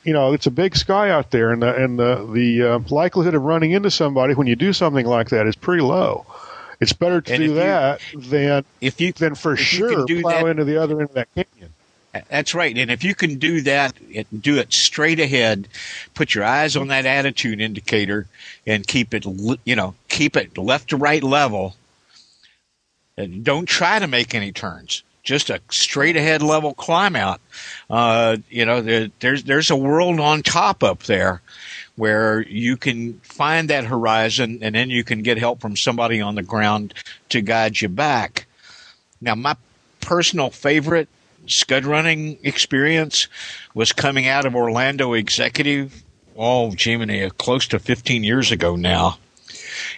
you 0.02 0.14
know, 0.14 0.32
it's 0.32 0.46
a 0.46 0.50
big 0.50 0.74
sky 0.76 1.10
out 1.10 1.30
there, 1.30 1.50
and 1.52 1.60
the 1.60 1.74
and 1.74 1.98
the 1.98 2.26
the 2.32 2.62
uh, 2.62 2.78
likelihood 2.88 3.34
of 3.34 3.42
running 3.42 3.72
into 3.72 3.90
somebody 3.90 4.32
when 4.32 4.46
you 4.46 4.56
do 4.56 4.72
something 4.72 5.04
like 5.04 5.28
that 5.28 5.46
is 5.46 5.54
pretty 5.56 5.82
low. 5.82 6.24
It's 6.80 6.94
better 6.94 7.20
to 7.20 7.32
And 7.34 7.42
do 7.42 7.48
you- 7.50 7.54
that 7.56 8.00
than 8.16 8.64
If 8.80 8.98
you 8.98 9.12
than 9.12 9.34
for 9.34 9.50
you 9.50 9.56
sure 9.62 10.06
do 10.06 10.22
plow 10.22 10.42
that- 10.42 10.46
into 10.46 10.64
the 10.64 10.82
other 10.82 11.00
end 11.00 11.10
of 11.10 11.14
that 11.16 11.28
canyon. 11.34 11.74
That's 12.30 12.54
right. 12.54 12.76
And 12.76 12.90
if 12.90 13.04
you 13.04 13.14
can 13.14 13.38
do 13.38 13.60
that, 13.60 13.92
do 14.40 14.56
it 14.56 14.72
straight 14.72 15.20
ahead, 15.20 15.68
put 16.14 16.34
your 16.34 16.44
eyes 16.44 16.76
on 16.76 16.88
that 16.88 17.04
attitude 17.04 17.60
indicator 17.60 18.26
and 18.66 18.84
keep 18.86 19.12
it, 19.12 19.24
you 19.66 19.76
know, 19.76 19.94
keep 20.08 20.34
it 20.36 20.56
left 20.56 20.88
to 20.90 20.96
right 20.96 21.22
level. 21.22 21.76
Don't 23.26 23.66
try 23.66 23.98
to 23.98 24.06
make 24.06 24.34
any 24.34 24.52
turns. 24.52 25.02
Just 25.22 25.50
a 25.50 25.60
straight 25.70 26.16
ahead 26.16 26.42
level 26.42 26.74
climb 26.74 27.14
out. 27.14 27.40
Uh, 27.90 28.38
you 28.48 28.64
know, 28.64 28.80
there, 28.80 29.08
there's, 29.20 29.44
there's 29.44 29.70
a 29.70 29.76
world 29.76 30.18
on 30.18 30.42
top 30.42 30.82
up 30.82 31.02
there 31.04 31.42
where 31.96 32.40
you 32.40 32.76
can 32.76 33.14
find 33.20 33.68
that 33.68 33.84
horizon 33.84 34.60
and 34.62 34.74
then 34.74 34.88
you 34.88 35.04
can 35.04 35.22
get 35.22 35.36
help 35.36 35.60
from 35.60 35.76
somebody 35.76 36.20
on 36.20 36.34
the 36.34 36.42
ground 36.42 36.94
to 37.28 37.42
guide 37.42 37.80
you 37.80 37.88
back. 37.88 38.46
Now, 39.20 39.34
my 39.34 39.56
personal 40.00 40.50
favorite 40.50 41.08
scud 41.46 41.84
running 41.84 42.38
experience 42.42 43.28
was 43.74 43.92
coming 43.92 44.26
out 44.26 44.46
of 44.46 44.54
Orlando 44.54 45.12
Executive. 45.12 46.02
Oh, 46.36 46.70
Jiminy, 46.76 47.28
close 47.36 47.66
to 47.68 47.78
15 47.78 48.24
years 48.24 48.50
ago 48.50 48.76
now. 48.76 49.18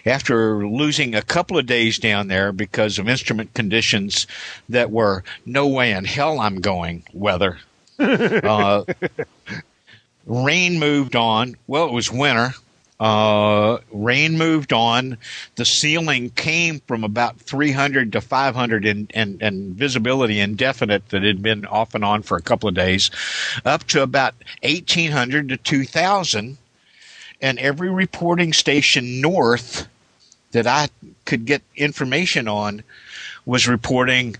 After 0.05 0.67
losing 0.67 1.15
a 1.15 1.21
couple 1.21 1.57
of 1.57 1.65
days 1.65 1.97
down 1.97 2.27
there 2.27 2.51
because 2.51 2.99
of 2.99 3.09
instrument 3.09 3.53
conditions 3.53 4.27
that 4.69 4.91
were 4.91 5.23
no 5.45 5.67
way 5.67 5.91
in 5.91 6.05
hell 6.05 6.39
I'm 6.39 6.61
going 6.61 7.03
weather. 7.13 7.59
uh, 7.99 8.83
rain 10.25 10.79
moved 10.79 11.15
on. 11.15 11.55
Well, 11.67 11.87
it 11.87 11.93
was 11.93 12.11
winter. 12.11 12.53
Uh, 12.99 13.79
rain 13.91 14.37
moved 14.37 14.71
on. 14.71 15.17
The 15.55 15.65
ceiling 15.65 16.29
came 16.29 16.79
from 16.87 17.03
about 17.03 17.37
300 17.37 18.13
to 18.13 18.21
500 18.21 18.85
in, 18.85 19.07
in, 19.13 19.41
in 19.41 19.73
visibility 19.73 20.39
indefinite 20.39 21.09
that 21.09 21.23
had 21.23 21.41
been 21.41 21.65
off 21.65 21.95
and 21.95 22.05
on 22.05 22.21
for 22.21 22.37
a 22.37 22.41
couple 22.41 22.69
of 22.69 22.75
days, 22.75 23.11
up 23.65 23.83
to 23.87 24.03
about 24.03 24.35
1800 24.61 25.49
to 25.49 25.57
2000. 25.57 26.57
And 27.43 27.59
every 27.59 27.91
reporting 27.91 28.53
station 28.53 29.21
north 29.21 29.87
that 30.53 30.65
I 30.65 30.87
could 31.25 31.45
get 31.45 31.61
information 31.75 32.47
on 32.47 32.83
was 33.45 33.67
reporting 33.67 34.37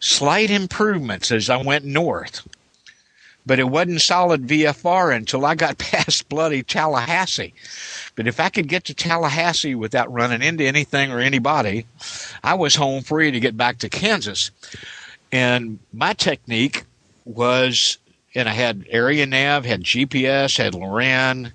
slight 0.00 0.50
improvements 0.50 1.30
as 1.30 1.50
I 1.50 1.58
went 1.58 1.84
north. 1.84 2.48
But 3.44 3.58
it 3.58 3.68
wasn't 3.68 4.00
solid 4.00 4.46
VFR 4.46 5.14
until 5.14 5.44
I 5.44 5.54
got 5.54 5.78
past 5.78 6.28
bloody 6.28 6.62
Tallahassee. 6.62 7.54
But 8.16 8.26
if 8.26 8.40
I 8.40 8.48
could 8.48 8.68
get 8.68 8.84
to 8.84 8.94
Tallahassee 8.94 9.74
without 9.74 10.12
running 10.12 10.42
into 10.42 10.64
anything 10.64 11.12
or 11.12 11.20
anybody, 11.20 11.86
I 12.42 12.54
was 12.54 12.74
home 12.74 13.02
free 13.02 13.30
to 13.30 13.40
get 13.40 13.56
back 13.56 13.78
to 13.78 13.88
Kansas. 13.88 14.50
And 15.30 15.78
my 15.92 16.14
technique 16.14 16.84
was, 17.24 17.98
and 18.34 18.48
I 18.48 18.52
had 18.52 18.86
area 18.90 19.26
nav, 19.26 19.64
had 19.64 19.84
GPS, 19.84 20.58
had 20.58 20.74
Loran, 20.74 21.52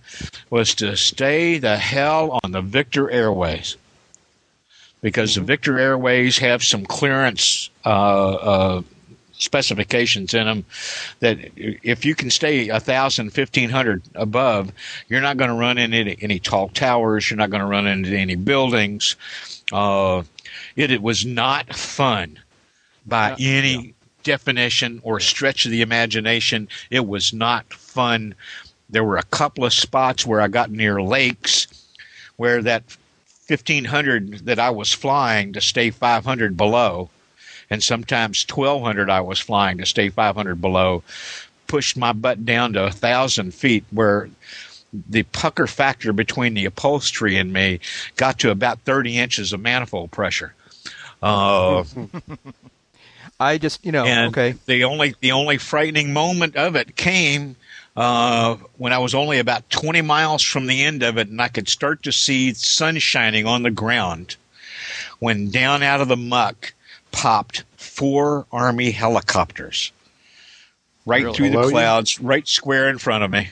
was 0.50 0.76
to 0.76 0.96
stay 0.98 1.58
the 1.58 1.78
hell 1.78 2.40
on 2.44 2.52
the 2.52 2.62
Victor 2.62 3.10
Airways. 3.10 3.78
Because 5.02 5.36
the 5.36 5.42
Victor 5.42 5.78
Airways 5.78 6.38
have 6.38 6.64
some 6.64 6.86
clearance 6.86 7.70
uh, 7.86 7.90
uh, 7.90 8.82
specifications 9.34 10.34
in 10.34 10.46
them 10.46 10.66
that 11.20 11.38
if 11.56 12.06
you 12.06 12.16
can 12.16 12.30
stay 12.30 12.70
a 12.70 12.80
thousand, 12.80 13.32
fifteen 13.32 13.70
hundred 13.70 14.02
above, 14.16 14.72
you're 15.10 15.22
not 15.22 15.38
going 15.38 15.50
to 15.50 15.56
run 15.56 15.78
into 15.78 15.98
any, 16.22 16.40
tall 16.40 16.70
towers. 16.70 17.30
You're 17.30 17.38
not 17.38 17.50
going 17.50 17.62
to 17.62 17.68
run 17.68 17.86
into 17.86 18.16
any 18.18 18.36
buildings. 18.36 19.16
Uh, 19.72 20.24
it, 20.76 20.92
it 20.92 21.02
was 21.02 21.26
not 21.26 21.76
fun 21.76 22.40
by 23.06 23.36
Yeah, 23.38 23.58
any 23.58 23.94
definition 24.24 25.00
or 25.04 25.20
stretch 25.20 25.66
of 25.66 25.72
the 25.72 25.82
imagination. 25.82 26.68
It 26.90 27.08
was 27.08 27.34
not 27.34 27.72
fun. 27.74 28.36
There 28.90 29.04
were 29.04 29.18
a 29.18 29.24
couple 29.24 29.66
of 29.66 29.74
spots 29.74 30.26
where 30.26 30.42
I 30.42 30.48
got 30.48 30.72
near 30.72 31.02
lakes 31.02 31.68
where 32.38 32.62
that 32.62 32.84
1500 33.48 34.46
that 34.46 34.60
I 34.60 34.70
was 34.70 34.94
flying 34.94 35.54
to 35.54 35.62
stay 35.62 35.90
500 35.90 36.58
below 36.58 37.10
and 37.70 37.84
sometimes 37.84 38.46
1200 38.48 39.10
I 39.10 39.22
was 39.22 39.40
flying 39.40 39.78
to 39.80 39.86
stay 39.86 40.10
500 40.10 40.62
below 40.62 41.04
pushed 41.68 41.98
my 41.98 42.14
butt 42.14 42.46
down 42.46 42.74
to 42.74 42.86
a 42.86 42.92
thousand 42.92 43.54
feet 43.54 43.84
where 43.92 44.30
the 45.10 45.24
pucker 45.24 45.68
factor 45.68 46.14
between 46.14 46.54
the 46.54 46.66
upholstery 46.66 47.38
and 47.38 47.52
me 47.52 47.80
got 48.16 48.40
to 48.40 48.52
about 48.52 48.80
30 48.82 49.18
inches 49.18 49.54
of 49.54 49.60
manifold 49.60 50.12
pressure. 50.12 50.54
Uh, 51.22 51.84
I 53.40 53.58
just, 53.58 53.86
you 53.86 53.92
know, 53.92 54.06
and 54.06 54.30
okay. 54.30 54.56
the 54.66 54.84
only 54.86 55.16
the 55.22 55.32
only 55.32 55.58
frightening 55.58 56.14
moment 56.14 56.56
of 56.56 56.76
it 56.76 56.96
came 56.96 57.56
uh, 57.98 58.56
when 58.78 58.94
I 58.94 59.00
was 59.00 59.14
only 59.14 59.40
about 59.40 59.70
20 59.70 60.02
miles 60.02 60.42
from 60.44 60.68
the 60.68 60.84
end 60.84 61.04
of 61.04 61.18
it, 61.18 61.28
and 61.28 61.42
I 61.42 61.48
could 61.48 61.68
start 61.68 62.04
to 62.04 62.12
see 62.12 62.54
sun 62.54 62.98
shining 63.00 63.46
on 63.46 63.64
the 63.64 63.72
ground. 63.72 64.36
When 65.20 65.50
down 65.52 65.84
out 65.84 66.02
of 66.02 66.08
the 66.08 66.18
muck 66.18 66.74
popped 67.12 67.64
four 67.78 68.46
Army 68.52 68.92
helicopters, 68.92 69.92
right 71.06 71.24
Really? 71.24 71.36
through 71.36 71.50
the 71.52 71.62
you? 71.62 71.70
clouds, 71.70 72.20
right 72.20 72.48
square 72.48 72.90
in 72.90 72.98
front 72.98 73.24
of 73.24 73.32
me. 73.32 73.50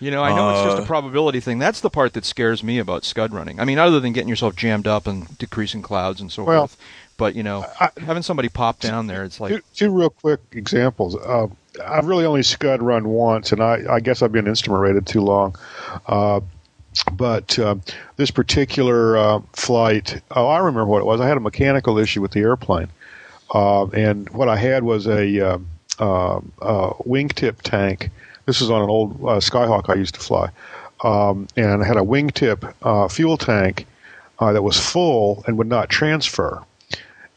You 0.00 0.10
know, 0.10 0.22
I 0.22 0.34
know 0.34 0.50
it's 0.50 0.64
just 0.64 0.78
Uh, 0.80 0.82
a 0.82 0.86
probability 0.86 1.40
thing. 1.40 1.58
That's 1.58 1.80
the 1.80 1.88
part 1.88 2.12
that 2.12 2.24
scares 2.24 2.62
me 2.62 2.78
about 2.78 3.04
scud 3.04 3.32
running. 3.32 3.58
I 3.58 3.64
mean, 3.64 3.78
other 3.78 4.00
than 4.00 4.12
getting 4.12 4.28
yourself 4.28 4.54
jammed 4.54 4.86
up 4.86 5.06
and 5.06 5.38
decreasing 5.38 5.82
clouds 5.82 6.20
and 6.20 6.30
so 6.30 6.44
Well, 6.44 6.66
forth. 6.66 6.76
But, 7.16 7.34
you 7.34 7.42
know, 7.42 7.64
I- 7.80 7.90
having 8.00 8.22
somebody 8.22 8.48
pop 8.48 8.80
down 8.80 9.06
there, 9.06 9.24
it's 9.24 9.40
like, 9.40 9.52
two, 9.52 9.62
two 9.74 9.90
real 9.90 10.10
quick 10.10 10.40
examples. 10.52 11.16
Uh, 11.16 11.46
I've 11.84 12.06
really 12.06 12.24
only 12.24 12.42
scud 12.42 12.82
run 12.82 13.08
once, 13.08 13.52
and 13.52 13.60
I, 13.60 13.82
I 13.88 14.00
guess 14.00 14.22
I've 14.22 14.32
been 14.32 14.46
instrument 14.46 14.82
rated 14.82 15.06
too 15.06 15.20
long. 15.20 15.56
Uh, 16.06 16.40
but 17.12 17.58
uh, 17.58 17.76
this 18.16 18.30
particular 18.30 19.16
uh, 19.16 19.40
flight, 19.52 20.20
oh, 20.30 20.46
I 20.46 20.58
remember 20.58 20.86
what 20.86 21.00
it 21.00 21.06
was. 21.06 21.20
I 21.20 21.26
had 21.26 21.36
a 21.36 21.40
mechanical 21.40 21.98
issue 21.98 22.20
with 22.20 22.30
the 22.32 22.40
airplane, 22.40 22.88
uh, 23.52 23.86
and 23.88 24.28
what 24.30 24.48
I 24.48 24.56
had 24.56 24.84
was 24.84 25.06
a 25.06 25.40
uh, 25.40 25.58
uh, 25.98 26.36
uh, 26.62 26.90
wingtip 27.04 27.62
tank. 27.62 28.10
This 28.46 28.60
was 28.60 28.70
on 28.70 28.82
an 28.82 28.90
old 28.90 29.12
uh, 29.22 29.40
Skyhawk 29.40 29.88
I 29.90 29.94
used 29.94 30.14
to 30.14 30.20
fly, 30.20 30.50
um, 31.02 31.48
and 31.56 31.82
I 31.82 31.86
had 31.86 31.96
a 31.96 32.02
wingtip 32.02 32.72
uh, 32.82 33.08
fuel 33.08 33.36
tank 33.36 33.86
uh, 34.38 34.52
that 34.52 34.62
was 34.62 34.78
full 34.78 35.42
and 35.46 35.58
would 35.58 35.68
not 35.68 35.88
transfer 35.88 36.62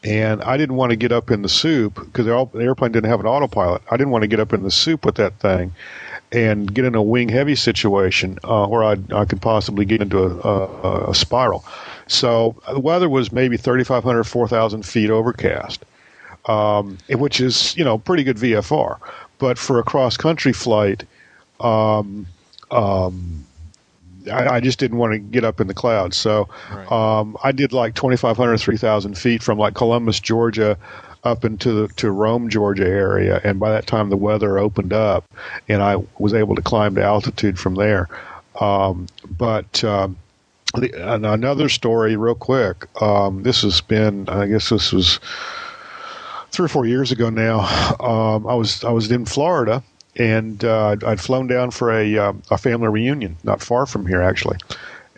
and 0.04 0.42
I 0.42 0.56
didn't 0.56 0.76
want 0.76 0.90
to 0.90 0.96
get 0.96 1.12
up 1.12 1.30
in 1.30 1.42
the 1.42 1.48
soup 1.48 1.94
because 1.94 2.26
the 2.26 2.48
airplane 2.60 2.92
didn't 2.92 3.10
have 3.10 3.20
an 3.20 3.26
autopilot. 3.26 3.82
I 3.90 3.96
didn't 3.96 4.10
want 4.10 4.22
to 4.22 4.28
get 4.28 4.40
up 4.40 4.52
in 4.52 4.62
the 4.62 4.70
soup 4.70 5.04
with 5.04 5.16
that 5.16 5.34
thing 5.40 5.72
and 6.30 6.72
get 6.72 6.84
in 6.84 6.94
a 6.94 7.02
wing 7.02 7.28
heavy 7.28 7.54
situation 7.54 8.38
uh, 8.44 8.66
where 8.66 8.84
I'd, 8.84 9.12
I 9.12 9.24
could 9.24 9.40
possibly 9.40 9.84
get 9.84 10.02
into 10.02 10.18
a, 10.18 10.28
a, 10.28 11.10
a 11.10 11.14
spiral. 11.14 11.64
So 12.06 12.54
uh, 12.66 12.74
the 12.74 12.80
weather 12.80 13.08
was 13.08 13.32
maybe 13.32 13.56
3,500, 13.56 14.24
4,000 14.24 14.84
feet 14.84 15.10
overcast, 15.10 15.84
um, 16.46 16.98
which 17.10 17.40
is 17.40 17.76
you 17.76 17.84
know 17.84 17.98
pretty 17.98 18.24
good 18.24 18.36
VFR. 18.36 18.98
But 19.38 19.58
for 19.58 19.78
a 19.78 19.82
cross 19.82 20.16
country 20.16 20.52
flight, 20.52 21.04
um, 21.60 22.26
um, 22.70 23.44
I, 24.30 24.56
I 24.56 24.60
just 24.60 24.78
didn't 24.78 24.98
want 24.98 25.12
to 25.12 25.18
get 25.18 25.44
up 25.44 25.60
in 25.60 25.66
the 25.66 25.74
clouds. 25.74 26.16
So 26.16 26.48
Right. 26.72 26.90
um, 26.92 27.36
I 27.42 27.52
did 27.52 27.72
like 27.72 27.94
2,500, 27.94 28.58
3,000 28.58 29.16
feet 29.16 29.42
from 29.42 29.58
like 29.58 29.74
Columbus, 29.74 30.20
Georgia, 30.20 30.76
up 31.24 31.44
into 31.44 31.72
the 31.72 31.88
to 31.94 32.10
Rome, 32.10 32.48
Georgia 32.48 32.86
area. 32.86 33.40
And 33.44 33.58
by 33.58 33.70
that 33.72 33.86
time, 33.86 34.08
the 34.08 34.16
weather 34.16 34.58
opened 34.58 34.92
up, 34.92 35.24
and 35.68 35.82
I 35.82 35.96
was 36.18 36.32
able 36.34 36.54
to 36.54 36.62
climb 36.62 36.94
to 36.94 37.02
altitude 37.02 37.58
from 37.58 37.74
there. 37.74 38.08
Um, 38.60 39.06
but 39.36 39.82
um, 39.84 40.16
the, 40.74 40.90
another 41.12 41.68
story, 41.68 42.16
real 42.16 42.34
quick. 42.34 42.86
Um, 43.02 43.42
this 43.42 43.62
has 43.62 43.80
been, 43.80 44.28
I 44.28 44.46
guess, 44.46 44.68
this 44.68 44.92
was 44.92 45.18
three 46.50 46.64
or 46.66 46.68
four 46.68 46.86
years 46.86 47.12
ago 47.12 47.30
now. 47.30 47.60
Um, 48.00 48.46
I 48.46 48.54
was 48.54 48.84
I 48.84 48.90
was 48.90 49.10
in 49.10 49.24
Florida, 49.26 49.82
and 50.18 50.64
uh, 50.64 50.96
I'd- 51.06 51.20
flown 51.20 51.46
down 51.46 51.70
for 51.70 51.92
a 51.92 52.18
um, 52.18 52.42
a 52.50 52.58
family 52.58 52.88
reunion, 52.88 53.36
not 53.44 53.62
far 53.62 53.86
from 53.86 54.06
here 54.06 54.20
actually, 54.20 54.58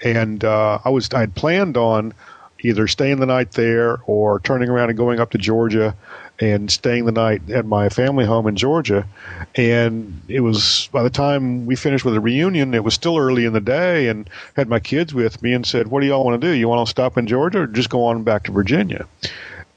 and 0.05 0.45
uh, 0.45 0.79
I 0.85 0.91
was 0.91 1.09
I'd 1.13 1.35
planned 1.35 1.77
on 1.77 2.15
either 2.63 2.87
staying 2.87 3.19
the 3.19 3.27
night 3.27 3.53
there 3.53 3.99
or 4.07 4.39
turning 4.41 4.69
around 4.69 4.91
and 4.91 4.99
going 4.99 5.19
up 5.19 5.31
to 5.31 5.39
Georgia 5.39 5.95
and 6.41 6.71
staying 6.71 7.05
the 7.05 7.13
night 7.13 7.43
at 7.51 7.67
my 7.67 7.89
family 7.89 8.25
home 8.25 8.47
in 8.47 8.57
Georgia. 8.57 9.07
And 9.55 10.21
it 10.29 10.41
was 10.41 10.89
by 10.93 11.03
the 11.03 11.11
time 11.11 11.67
we 11.67 11.77
finished 11.77 12.05
with 12.05 12.15
the 12.15 12.21
reunion, 12.21 12.75
it 12.75 12.85
was 12.85 12.95
still 12.95 13.19
early 13.19 13.45
in 13.45 13.53
the 13.53 13.61
day, 13.61 14.09
and 14.09 14.29
had 14.57 14.69
my 14.69 14.81
kids 14.81 15.13
with 15.15 15.43
me 15.43 15.53
and 15.53 15.67
said, 15.67 15.89
"What 15.89 16.01
do 16.01 16.07
y'all 16.07 16.25
want 16.25 16.41
to 16.41 16.47
do? 16.47 16.53
You 16.53 16.69
want 16.69 16.87
to 16.87 16.91
stop 16.91 17.17
in 17.19 17.27
Georgia 17.27 17.63
or 17.63 17.67
just 17.67 17.91
go 17.91 18.05
on 18.05 18.23
back 18.23 18.45
to 18.45 18.53
Virginia?" 18.53 19.07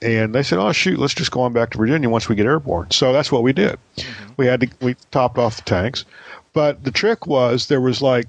And 0.04 0.36
they 0.36 0.44
said, 0.44 0.60
"Oh 0.60 0.72
shoot, 0.72 1.00
let's 1.00 1.14
just 1.14 1.32
go 1.32 1.42
on 1.42 1.54
back 1.54 1.72
to 1.72 1.78
Virginia 1.78 2.10
once 2.10 2.28
we 2.28 2.36
get 2.36 2.46
airborne." 2.46 2.92
So 2.92 3.14
that's 3.14 3.32
what 3.32 3.44
we 3.44 3.54
did. 3.54 3.78
Mm-hmm. 3.98 4.34
We 4.38 4.46
had 4.46 4.62
to 4.62 4.70
we 4.82 4.96
topped 5.12 5.38
off 5.38 5.58
the 5.58 5.64
tanks, 5.64 6.06
but 6.54 6.84
the 6.84 6.92
trick 6.92 7.26
was 7.26 7.68
there 7.68 7.82
was 7.82 8.02
like 8.02 8.28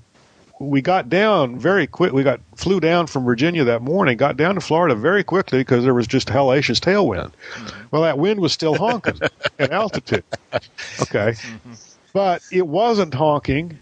we 0.61 0.81
got 0.81 1.09
down 1.09 1.59
very 1.59 1.87
quick. 1.87 2.13
We 2.13 2.23
got 2.23 2.41
flew 2.57 2.81
down 2.81 3.07
from 3.07 3.25
Virginia 3.25 3.65
that 3.65 3.83
morning, 3.83 4.17
got 4.17 4.37
down 4.37 4.55
to 4.55 4.61
Florida 4.61 4.95
very 4.95 5.25
quickly 5.25 5.59
because 5.59 5.85
there 5.85 5.95
was 5.95 6.07
just 6.07 6.29
hellacious 6.29 6.79
tailwind. 6.81 7.33
Mm-hmm. 7.55 7.87
Well, 7.91 8.03
that 8.03 8.19
wind 8.19 8.41
was 8.41 8.53
still 8.53 8.77
honking 8.77 9.19
at 9.59 9.71
altitude. 9.71 10.25
Okay, 10.53 11.33
mm-hmm. 11.33 11.73
but 12.13 12.43
it 12.53 12.67
wasn't 12.67 13.15
honking 13.15 13.79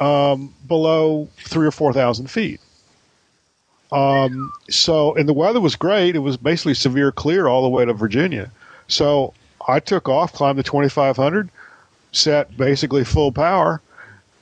um, 0.00 0.52
below 0.66 1.28
three 1.38 1.66
or 1.66 1.72
four 1.72 1.92
thousand 1.92 2.30
feet. 2.30 2.60
Um, 3.92 4.52
so, 4.68 5.14
and 5.14 5.28
the 5.28 5.32
weather 5.32 5.60
was 5.60 5.76
great. 5.76 6.16
It 6.16 6.20
was 6.20 6.36
basically 6.36 6.74
severe 6.74 7.12
clear 7.12 7.46
all 7.46 7.62
the 7.62 7.68
way 7.68 7.84
to 7.84 7.92
Virginia. 7.92 8.50
So 8.88 9.32
I 9.66 9.80
took 9.80 10.08
off, 10.08 10.32
climbed 10.32 10.58
the 10.58 10.62
2500, 10.62 11.48
set 12.12 12.56
basically 12.56 13.04
full 13.04 13.32
power, 13.32 13.80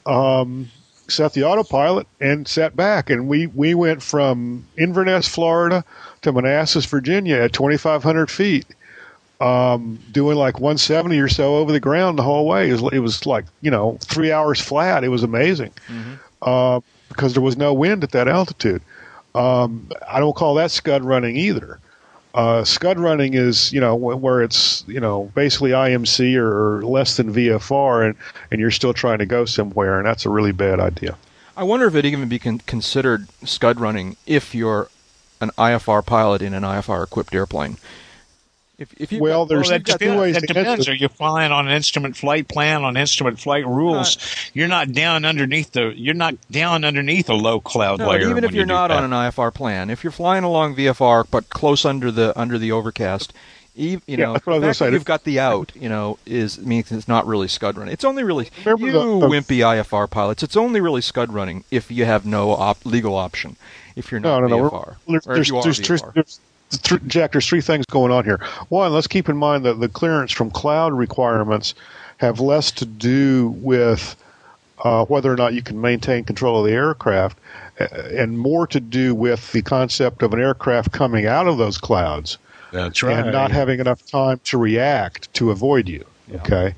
um, 0.07 0.71
set 1.09 1.35
the 1.35 1.45
autopilot, 1.45 2.07
and 2.21 2.49
set 2.49 2.75
back. 2.75 3.11
And 3.11 3.29
we, 3.29 3.47
we 3.49 3.75
went 3.75 4.03
from 4.03 4.65
Inverness, 4.79 5.29
Florida 5.29 5.85
to 6.23 6.33
Manassas, 6.33 6.87
Virginia 6.87 7.37
at 7.37 7.53
2500 7.53 8.31
feet. 8.31 8.67
Um, 9.41 9.99
doing 10.13 10.39
like 10.39 10.55
170 10.55 11.19
or 11.19 11.29
so 11.29 11.57
over 11.57 11.73
the 11.73 11.81
ground 11.81 12.19
the 12.19 12.23
whole 12.23 12.47
way. 12.47 12.71
It 12.71 12.81
was, 12.81 12.93
it 12.95 13.01
was 13.01 13.27
like, 13.27 13.45
you 13.61 13.71
know, 13.71 13.99
three 14.01 14.33
hours 14.33 14.61
flat. 14.61 15.05
It 15.05 15.09
was 15.09 15.23
amazing. 15.23 15.73
Uh, 16.41 16.81
because 17.09 17.35
there 17.35 17.43
was 17.43 17.57
no 17.57 17.73
wind 17.75 18.03
at 18.03 18.13
that 18.13 18.27
altitude. 18.29 18.83
Um, 19.35 19.91
I 20.09 20.21
don't 20.21 20.37
call 20.37 20.55
that 20.55 20.71
scud 20.71 21.05
running 21.05 21.37
either. 21.37 21.81
Uh, 22.35 22.65
scud 22.65 22.99
running 22.99 23.35
is, 23.35 23.73
you 23.73 23.81
know, 23.81 23.97
wh- 23.97 24.21
where 24.21 24.43
it's, 24.43 24.85
you 24.89 24.99
know, 25.01 25.31
basically 25.35 25.71
IMC 25.71 26.37
or, 26.37 26.79
or 26.79 26.85
less 26.85 27.17
than 27.17 27.33
VFR, 27.33 28.07
and, 28.07 28.17
and 28.51 28.61
you're 28.61 28.73
still 28.73 28.93
trying 28.93 29.19
to 29.19 29.27
go 29.27 29.45
somewhere, 29.45 29.99
and 29.99 30.07
that's 30.07 30.27
a 30.27 30.31
really 30.31 30.53
bad 30.53 30.81
idea. 30.81 31.17
I 31.57 31.63
wonder 31.63 31.87
if 31.87 31.95
it 31.95 32.05
even 32.05 32.29
be 32.29 32.41
con- 32.41 32.59
considered 32.67 33.29
scud 33.45 33.79
running 33.79 34.17
if 34.27 34.55
you're 34.55 34.89
an 35.41 35.51
IFR 35.57 36.05
pilot 36.05 36.43
in 36.43 36.55
an 36.55 36.65
IFR 36.65 37.05
equipped 37.05 37.35
airplane. 37.35 37.77
If, 38.77 38.93
if 39.01 39.13
you 39.13 39.21
Well, 39.21 39.41
Well, 39.41 39.47
there's 39.47 39.69
that 39.69 39.85
two 39.87 39.93
depends. 39.93 40.21
ways 40.21 40.35
That 40.35 40.41
to 40.41 40.47
depends. 40.49 40.69
answer. 40.71 40.91
Are 40.91 40.95
you 40.95 41.09
flying 41.09 41.53
on 41.53 41.69
an 41.69 41.75
instrument 41.75 42.17
flight 42.17 42.49
plan 42.49 42.83
on 42.83 42.97
instrument 42.97 43.39
flight 43.39 43.65
rules? 43.67 44.17
Uh, 44.17 44.21
you're 44.53 44.69
not 44.69 44.93
down 44.93 45.25
underneath 45.25 45.73
the. 45.73 45.93
You're 45.97 46.15
not 46.15 46.35
down 46.51 46.85
underneath 46.85 47.29
a 47.31 47.35
low 47.35 47.61
cloud 47.61 48.01
No, 48.01 48.09
layer. 48.11 48.29
even 48.31 48.43
if 48.43 48.51
you're 48.53 48.63
you 48.63 48.67
not 48.67 48.89
that. 48.89 48.97
on 48.99 49.05
an 49.05 49.11
IFR 49.13 49.55
plan, 49.55 49.91
if 49.91 50.03
you're 50.03 50.11
flying 50.11 50.43
along 50.43 50.75
VFR 50.75 51.25
but 51.31 51.49
close 51.51 51.85
under 51.85 52.11
the 52.11 52.37
under 52.39 52.59
the 52.59 52.73
overcast, 52.73 53.33
ev- 53.79 53.85
you 53.85 54.01
Yeah, 54.09 54.17
know, 54.17 54.33
that's 54.33 54.47
what 54.47 54.55
I 54.55 54.59
was 54.59 54.63
the 54.79 54.85
fact 54.85 54.91
that 54.91 54.93
you've 54.93 55.05
got 55.05 55.23
the 55.25 55.39
out, 55.39 55.71
you 55.77 55.89
know, 55.89 56.19
is 56.27 56.59
means 56.59 56.91
it's 56.91 57.07
not 57.07 57.29
really 57.29 57.47
scud 57.47 57.77
running. 57.79 57.93
It's 57.93 58.05
only 58.05 58.25
really 58.25 58.51
Remember 58.65 58.87
you 58.87 58.93
the- 58.93 58.99
the- 58.99 59.29
wimpy 59.29 59.59
IFR 59.65 60.11
pilots. 60.11 60.43
It's 60.43 60.57
only 60.57 60.81
really 60.81 61.01
scud 61.01 61.33
running 61.33 61.63
if 61.71 61.93
you 61.93 62.07
have 62.07 62.27
no 62.27 62.51
op- 62.51 62.85
legal 62.85 63.15
option. 63.15 63.55
If 63.95 64.11
you're 64.11 64.19
not 64.21 64.41
no, 64.41 64.49
no. 64.49 64.69
VFR, 64.71 64.97
There's, 65.07 65.27
or 65.29 65.33
if 65.33 65.37
there's, 65.37 65.49
you 65.49 65.57
are 65.59 65.63
there's, 65.63 65.79
three- 65.79 65.99
VFR. 65.99 66.13
there's 66.15 66.41
th- 66.79 67.03
Jack, 67.07 67.33
there's 67.33 67.47
three 67.47 67.61
things 67.61 67.85
going 67.87 68.13
on 68.13 68.25
here. 68.25 68.39
One, 68.69 68.93
let's 68.93 69.07
keep 69.07 69.29
in 69.29 69.37
mind 69.37 69.65
that 69.65 69.81
the 69.81 69.89
clearance 69.89 70.33
from 70.33 70.51
cloud 70.51 70.93
requirements 70.93 71.75
have 72.19 72.41
less 72.41 72.71
to 72.73 72.87
do 72.87 73.49
with 73.59 74.17
uh, 74.83 75.05
whether 75.07 75.33
or 75.33 75.37
not 75.37 75.55
you 75.55 75.63
can 75.63 75.81
maintain 75.81 76.25
control 76.25 76.61
of 76.61 76.67
the 76.67 76.73
aircraft, 76.73 77.39
uh, 77.81 77.87
and 78.13 78.39
more 78.39 78.67
to 78.67 78.81
do 78.81 79.15
with 79.15 79.53
the 79.53 79.63
concept 79.63 80.23
of 80.23 80.33
an 80.33 80.41
aircraft 80.41 80.93
coming 80.93 81.27
out 81.27 81.47
of 81.47 81.59
those 81.59 81.79
clouds 81.79 82.39
That's 82.73 83.03
and 83.03 83.33
not 83.33 83.51
having 83.51 83.81
enough 83.81 84.05
time 84.07 84.41
to 84.45 84.59
react 84.59 85.33
to 85.35 85.51
avoid 85.51 85.89
you. 85.89 86.05
Okay. 86.35 86.75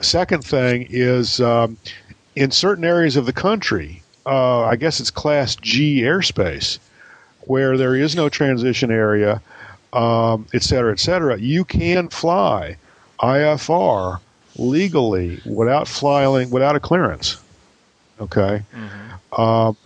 Second 0.00 0.44
thing 0.44 0.86
is 0.90 1.40
um, 1.40 1.76
in 2.36 2.50
certain 2.50 2.84
areas 2.84 3.16
of 3.16 3.26
the 3.26 3.32
country, 3.32 4.02
uh, 4.26 4.64
I 4.64 4.76
guess 4.76 5.00
it's 5.00 5.10
Class 5.10 5.56
G 5.56 6.02
airspace, 6.02 6.78
where 7.46 7.76
there 7.76 7.94
is 7.94 8.14
no 8.16 8.28
transition 8.28 8.90
area, 8.90 9.40
um, 9.92 10.46
et 10.54 10.62
cetera, 10.62 10.92
et 10.92 11.00
cetera. 11.00 11.38
You 11.38 11.64
can 11.64 12.08
fly 12.08 12.76
IFR 13.20 14.18
legally 14.56 15.40
without 15.44 15.88
flying 15.88 16.50
without 16.50 16.76
a 16.76 16.80
clearance. 16.80 17.38
Okay. 18.20 18.62
Um, 19.32 19.76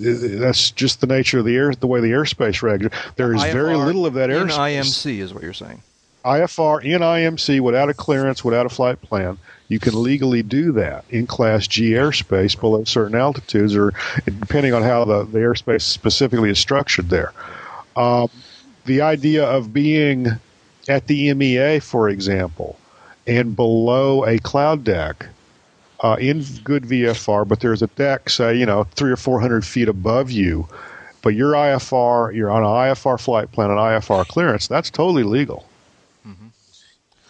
that's 0.00 0.70
just 0.70 1.00
the 1.00 1.06
nature 1.06 1.40
of 1.40 1.44
the 1.44 1.56
air, 1.56 1.72
the 1.74 1.86
way 1.86 2.00
the 2.00 2.10
airspace 2.10 2.60
regs. 2.62 2.92
There 3.16 3.34
is 3.34 3.42
very 3.44 3.76
little 3.76 4.06
of 4.06 4.14
that 4.14 4.30
airspace. 4.30 4.42
in 4.42 4.48
airspace. 4.48 5.16
IMC 5.16 5.18
is 5.18 5.34
what 5.34 5.42
you're 5.42 5.52
saying. 5.52 5.82
IFR 6.24 6.82
in 6.84 7.00
IMC 7.00 7.60
without 7.60 7.88
a 7.88 7.94
clearance, 7.94 8.44
without 8.44 8.66
a 8.66 8.68
flight 8.68 9.00
plan, 9.02 9.38
you 9.68 9.78
can 9.78 10.02
legally 10.02 10.42
do 10.42 10.72
that 10.72 11.04
in 11.10 11.26
Class 11.26 11.66
G 11.66 11.92
airspace 11.92 12.58
below 12.58 12.84
certain 12.84 13.14
altitudes, 13.14 13.76
or 13.76 13.92
depending 14.24 14.72
on 14.72 14.82
how 14.82 15.04
the, 15.04 15.24
the 15.24 15.38
airspace 15.38 15.82
specifically 15.82 16.50
is 16.50 16.58
structured 16.58 17.10
there. 17.10 17.32
Um, 17.94 18.30
the 18.86 19.02
idea 19.02 19.44
of 19.44 19.72
being 19.72 20.28
at 20.88 21.06
the 21.06 21.34
MEA, 21.34 21.80
for 21.80 22.08
example, 22.08 22.78
and 23.26 23.54
below 23.54 24.24
a 24.24 24.38
cloud 24.38 24.84
deck 24.84 25.26
uh, 26.00 26.16
in 26.18 26.44
good 26.64 26.84
VFR, 26.84 27.46
but 27.46 27.60
there's 27.60 27.82
a 27.82 27.88
deck, 27.88 28.30
say, 28.30 28.56
you 28.56 28.64
know, 28.64 28.84
three 28.84 29.12
or 29.12 29.16
four 29.16 29.38
hundred 29.38 29.66
feet 29.66 29.88
above 29.88 30.30
you, 30.30 30.66
but 31.20 31.34
your 31.34 31.52
IFR, 31.52 32.34
you're 32.34 32.50
on 32.50 32.62
an 32.62 32.68
IFR 32.68 33.20
flight 33.20 33.52
plan, 33.52 33.70
an 33.70 33.76
IFR 33.76 34.26
clearance, 34.26 34.66
that's 34.66 34.90
totally 34.90 35.24
legal 35.24 35.67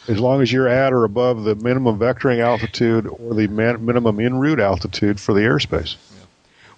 as 0.09 0.18
long 0.18 0.42
as 0.42 0.51
you're 0.51 0.68
at 0.68 0.92
or 0.92 1.05
above 1.05 1.44
the 1.44 1.55
minimum 1.55 1.99
vectoring 1.99 2.40
altitude 2.40 3.07
or 3.07 3.35
the 3.35 3.47
man, 3.47 3.85
minimum 3.85 4.18
en 4.21 4.38
route 4.38 4.61
altitude 4.61 5.21
for 5.21 5.35
the 5.35 5.40
airspace. 5.40 5.97
Yeah. 6.11 6.25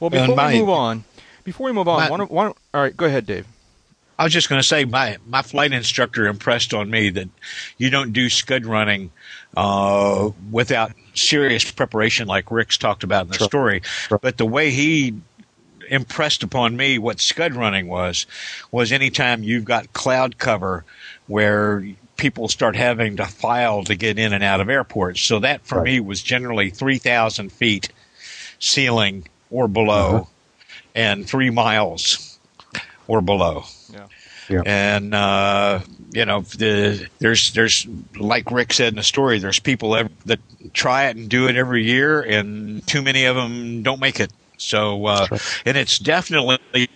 Well, 0.01 0.11
before 0.11 0.37
my, 0.37 0.53
we 0.53 0.61
move 0.61 0.69
on, 0.71 1.05
before 1.45 1.67
we 1.67 1.73
move 1.73 1.89
on, 1.89 2.01
my, 2.01 2.11
one, 2.11 2.21
one, 2.23 2.53
all 2.75 2.81
right, 2.83 2.97
go 2.97 3.07
ahead, 3.07 3.27
Dave. 3.27 3.47
I 4.19 4.25
was 4.25 4.35
just 4.35 4.51
going 4.51 4.61
to 4.61 4.67
say 4.67 4.85
my 4.85 5.17
my 5.27 5.41
flight 5.41 5.73
instructor 5.73 6.27
impressed 6.27 6.75
on 6.75 6.91
me 6.91 7.09
that 7.09 7.29
you 7.79 7.89
don't 7.89 8.13
do 8.13 8.29
scud 8.29 8.67
running 8.67 9.13
uh, 9.57 10.31
without 10.51 10.93
serious 11.15 11.71
preparation, 11.71 12.29
like 12.29 12.51
Rick's 12.51 12.77
talked 12.77 13.03
about 13.03 13.27
in 13.27 13.33
the 13.33 13.39
sure. 13.39 13.47
story. 13.47 13.81
Sure. 13.83 14.19
But 14.19 14.37
the 14.37 14.45
way 14.45 14.71
he 14.71 15.15
impressed 15.89 16.43
upon 16.43 16.77
me 16.77 16.99
what 16.99 17.21
scud 17.21 17.55
running 17.55 17.89
was 17.89 18.27
was 18.71 18.93
anytime 18.93 19.43
you've 19.43 19.65
got 19.65 19.93
cloud 19.93 20.39
cover 20.39 20.85
where 21.27 21.85
people 22.21 22.49
start 22.49 22.77
having 22.77 23.17
to 23.17 23.25
file 23.25 23.83
to 23.85 23.97
get 23.97 24.19
in 24.19 24.33
and 24.33 24.45
out 24.45 24.61
of 24.61 24.69
airports. 24.69 25.23
So 25.23 25.39
that 25.41 25.63
for 25.67 25.79
right. 25.79 25.85
me 25.85 26.01
was 26.01 26.23
generally 26.23 26.71
3,000 26.71 27.51
feet 27.51 27.89
ceiling 28.59 29.27
or 29.51 29.67
below 29.67 30.17
uh-huh. 30.17 30.25
and 30.95 31.27
three 31.27 31.51
miles 31.51 32.39
or 33.09 33.23
below. 33.23 33.65
Yeah. 33.93 34.07
Yeah. 34.51 34.63
And 34.67 35.15
uh, 35.15 35.81
you 36.13 36.25
know, 36.25 36.41
the, 36.41 37.09
there's 37.21 37.53
there's 37.53 37.87
like 38.17 38.51
Rick 38.51 38.73
said 38.73 38.89
in 38.89 38.97
the 38.97 39.05
story, 39.05 39.39
there's 39.39 39.61
people 39.61 39.93
that 40.27 40.41
try 40.73 41.07
it 41.07 41.17
and 41.17 41.29
do 41.29 41.47
it 41.47 41.55
every 41.55 41.85
year, 41.85 42.21
and 42.21 42.85
too 42.85 43.01
many 43.01 43.27
of 43.27 43.37
them 43.37 43.85
don't 43.85 44.01
make 44.01 44.19
it. 44.19 44.33
So, 44.57 45.07
uh, 45.07 45.29
right. 45.31 45.63
and 45.65 45.77
it's 45.77 46.01
definitely 46.01 46.91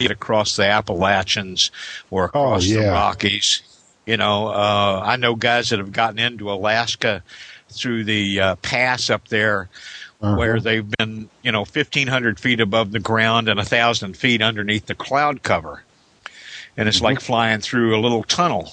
across 0.00 0.56
the 0.56 0.66
Appalachians 0.66 1.70
or 2.10 2.24
oh, 2.24 2.26
across 2.26 2.64
oh, 2.64 2.74
yeah. 2.74 2.82
the 2.82 2.90
Rockies. 2.90 3.62
You 4.04 4.16
know, 4.16 4.48
uh, 4.48 5.02
I 5.04 5.16
know 5.16 5.34
guys 5.34 5.70
that 5.70 5.78
have 5.78 5.92
gotten 5.92 6.18
into 6.18 6.50
Alaska 6.50 7.22
through 7.70 8.04
the 8.04 8.40
uh, 8.40 8.56
pass 8.56 9.10
up 9.10 9.28
there 9.28 9.68
uh-huh. 10.20 10.36
where 10.36 10.60
they've 10.60 10.88
been, 10.98 11.28
you 11.42 11.52
know, 11.52 11.60
1,500 11.60 12.38
feet 12.38 12.60
above 12.60 12.92
the 12.92 13.00
ground 13.00 13.48
and 13.48 13.58
1,000 13.58 14.16
feet 14.16 14.42
underneath 14.42 14.86
the 14.86 14.94
cloud 14.94 15.42
cover. 15.42 15.82
And 16.76 16.88
it's 16.88 16.98
mm-hmm. 16.98 17.06
like 17.06 17.20
flying 17.20 17.60
through 17.60 17.96
a 17.96 18.00
little 18.00 18.22
tunnel. 18.22 18.72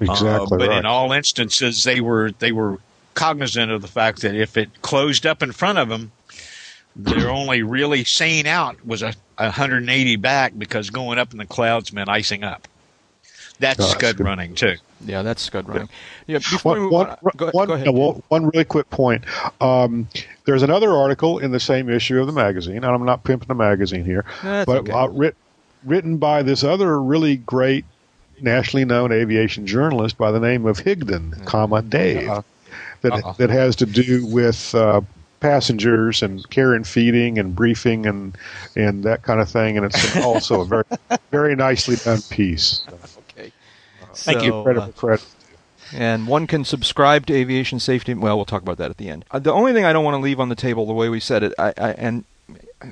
Exactly. 0.00 0.28
Uh, 0.28 0.46
but 0.48 0.68
right. 0.68 0.78
in 0.78 0.86
all 0.86 1.12
instances, 1.12 1.84
they 1.84 2.00
were 2.00 2.32
they 2.38 2.52
were 2.52 2.78
cognizant 3.14 3.70
of 3.70 3.82
the 3.82 3.88
fact 3.88 4.22
that 4.22 4.34
if 4.34 4.56
it 4.56 4.82
closed 4.82 5.26
up 5.26 5.42
in 5.42 5.52
front 5.52 5.78
of 5.78 5.88
them, 5.88 6.12
their 6.96 7.30
only 7.30 7.62
really 7.62 8.04
sane 8.04 8.46
out 8.46 8.84
was 8.84 9.02
a 9.02 9.14
180 9.36 10.16
back 10.16 10.58
because 10.58 10.90
going 10.90 11.18
up 11.18 11.32
in 11.32 11.38
the 11.38 11.46
clouds 11.46 11.92
meant 11.92 12.08
icing 12.08 12.44
up. 12.44 12.66
That's 13.60 13.80
oh, 13.80 13.88
scud 13.88 14.20
running 14.20 14.54
too. 14.54 14.76
Yeah, 15.04 15.22
that's 15.22 15.42
scud 15.42 15.68
running. 15.68 15.88
Yeah. 16.26 16.38
Before 16.38 16.88
one, 16.88 16.90
one, 16.90 17.16
go, 17.36 17.50
one, 17.50 17.68
go 17.68 17.74
ahead, 17.74 17.86
no, 17.86 18.22
one 18.28 18.46
really 18.46 18.64
quick 18.64 18.88
point. 18.90 19.24
Um, 19.60 20.08
there's 20.44 20.62
another 20.62 20.92
article 20.92 21.38
in 21.38 21.50
the 21.50 21.60
same 21.60 21.88
issue 21.88 22.20
of 22.20 22.26
the 22.26 22.32
magazine, 22.32 22.76
and 22.76 22.86
I'm 22.86 23.04
not 23.04 23.24
pimping 23.24 23.48
the 23.48 23.54
magazine 23.54 24.04
here, 24.04 24.24
but 24.42 24.68
okay. 24.68 24.92
uh, 24.92 25.08
writ, 25.08 25.36
written 25.84 26.18
by 26.18 26.42
this 26.42 26.64
other 26.64 27.00
really 27.00 27.36
great 27.36 27.84
nationally 28.40 28.84
known 28.84 29.12
aviation 29.12 29.66
journalist 29.66 30.16
by 30.16 30.30
the 30.30 30.40
name 30.40 30.66
of 30.66 30.78
Higdon, 30.78 31.30
mm-hmm. 31.30 31.44
comma 31.44 31.82
Dave, 31.82 32.28
uh-huh. 32.28 32.42
that 33.02 33.12
uh-huh. 33.12 33.34
that 33.38 33.50
has 33.50 33.76
to 33.76 33.86
do 33.86 34.26
with 34.26 34.74
uh, 34.74 35.00
passengers 35.40 36.22
and 36.22 36.48
care 36.50 36.74
and 36.74 36.86
feeding 36.86 37.38
and 37.38 37.54
briefing 37.54 38.06
and 38.06 38.36
and 38.76 39.04
that 39.04 39.22
kind 39.22 39.40
of 39.40 39.48
thing. 39.48 39.76
And 39.76 39.86
it's 39.86 40.16
also 40.16 40.62
a 40.62 40.64
very 40.64 40.84
very 41.30 41.56
nicely 41.56 41.96
done 41.96 42.22
piece. 42.22 42.82
Okay, 43.30 43.52
thank 44.14 44.40
so, 44.40 44.44
you. 44.44 44.62
Credit 44.62 44.86
for 44.86 44.92
credit. 44.92 45.26
And 45.92 46.26
one 46.26 46.46
can 46.46 46.64
subscribe 46.64 47.26
to 47.26 47.34
aviation 47.34 47.80
safety. 47.80 48.12
Well, 48.12 48.36
we'll 48.36 48.44
talk 48.44 48.62
about 48.62 48.76
that 48.78 48.90
at 48.90 48.98
the 48.98 49.08
end. 49.08 49.24
Uh, 49.30 49.38
the 49.38 49.52
only 49.52 49.72
thing 49.72 49.84
I 49.84 49.92
don't 49.92 50.04
want 50.04 50.16
to 50.16 50.20
leave 50.20 50.38
on 50.38 50.50
the 50.50 50.54
table, 50.54 50.84
the 50.86 50.92
way 50.92 51.08
we 51.08 51.20
said 51.20 51.42
it, 51.42 51.54
I, 51.58 51.72
I 51.78 51.90
and 51.92 52.24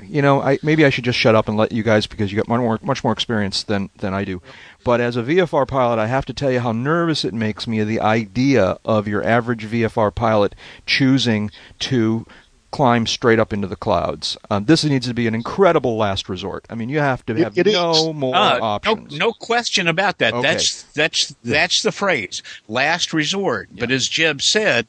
you 0.03 0.23
know, 0.23 0.41
I 0.43 0.59
maybe 0.63 0.85
I 0.85 0.91
should 0.91 1.05
just 1.05 1.19
shut 1.19 1.35
up 1.35 1.49
and 1.49 1.57
let 1.57 1.73
you 1.73 1.83
guys 1.83 2.07
because 2.07 2.33
you 2.33 2.37
got 2.37 2.49
much 2.49 2.61
more 2.61 2.79
much 2.83 3.05
more 3.05 3.13
experience 3.13 3.63
than 3.63 3.91
than 3.99 4.15
I 4.15 4.25
do. 4.25 4.43
But 4.87 5.01
as 5.01 5.17
a 5.17 5.23
VFR 5.25 5.67
pilot, 5.67 5.99
I 5.99 6.07
have 6.07 6.25
to 6.27 6.33
tell 6.33 6.53
you 6.53 6.61
how 6.61 6.71
nervous 6.71 7.25
it 7.25 7.35
makes 7.35 7.67
me 7.67 7.83
the 7.83 7.99
idea 7.99 8.79
of 8.85 9.09
your 9.09 9.21
average 9.25 9.67
VFR 9.67 10.15
pilot 10.15 10.55
choosing 10.87 11.51
to 11.81 12.25
climb 12.71 13.05
straight 13.09 13.41
up 13.41 13.53
into 13.53 13.67
the 13.67 13.75
clouds. 13.75 14.37
Um, 14.49 14.67
this 14.67 14.85
needs 14.85 15.09
to 15.09 15.15
be 15.15 15.27
an 15.27 15.35
incredible 15.35 15.97
last 15.97 16.29
resort. 16.29 16.67
I 16.71 16.77
mean, 16.77 16.89
you 16.89 17.01
have 17.01 17.27
to 17.27 17.35
have 17.35 17.59
it, 17.59 17.67
it 17.67 17.73
no 17.73 18.13
more 18.13 18.37
uh, 18.37 18.61
options. 18.61 19.19
No, 19.19 19.27
no, 19.27 19.33
question 19.33 19.89
about 19.89 20.19
that. 20.19 20.35
Okay. 20.35 20.43
That's 20.43 20.85
that's 20.93 21.35
that's 21.43 21.83
the 21.83 21.91
phrase, 21.91 22.45
last 22.69 23.13
resort. 23.13 23.69
Yeah. 23.73 23.81
But 23.81 23.91
as 23.91 24.07
Jeb 24.07 24.41
said, 24.41 24.87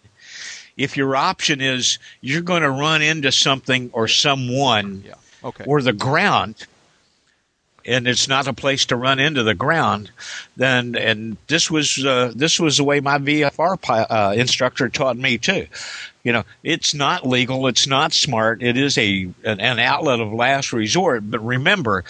if 0.78 0.96
your 0.96 1.16
option 1.16 1.60
is 1.60 1.98
you're 2.22 2.44
going 2.44 2.62
to 2.62 2.70
run 2.70 3.02
into 3.02 3.32
something 3.32 3.90
or 3.94 4.08
someone 4.08 5.06
yeah. 5.08 5.16
okay. 5.44 5.64
or 5.66 5.82
the 5.82 5.94
ground, 5.94 6.68
and 7.88 8.08
it's 8.08 8.28
not 8.28 8.48
a 8.48 8.54
place 8.54 8.86
to 8.88 8.96
run 8.96 9.20
into 9.20 9.44
the 9.44 9.56
ground, 9.56 10.12
then 10.56 10.96
and 10.96 11.38
this 11.48 11.72
was 11.72 12.06
uh, 12.06 12.32
this 12.36 12.60
was 12.60 12.78
the 12.78 12.84
way 12.84 13.00
my 13.00 13.18
VFR 13.18 13.78
uh, 14.10 14.34
instructor 14.36 14.90
taught 14.90 15.18
me 15.18 15.38
too. 15.38 15.68
You 16.24 16.34
know, 16.34 16.44
it's 16.64 16.94
not 16.94 17.26
legal, 17.26 17.68
it's 17.68 17.88
not 17.88 18.14
smart, 18.14 18.62
it 18.62 18.78
is 18.78 18.98
a 18.98 19.30
an, 19.44 19.60
an 19.60 19.80
outlet 19.80 20.20
of 20.20 20.34
last 20.34 20.74
resort. 20.74 21.30
But 21.30 21.46
remember, 21.46 22.04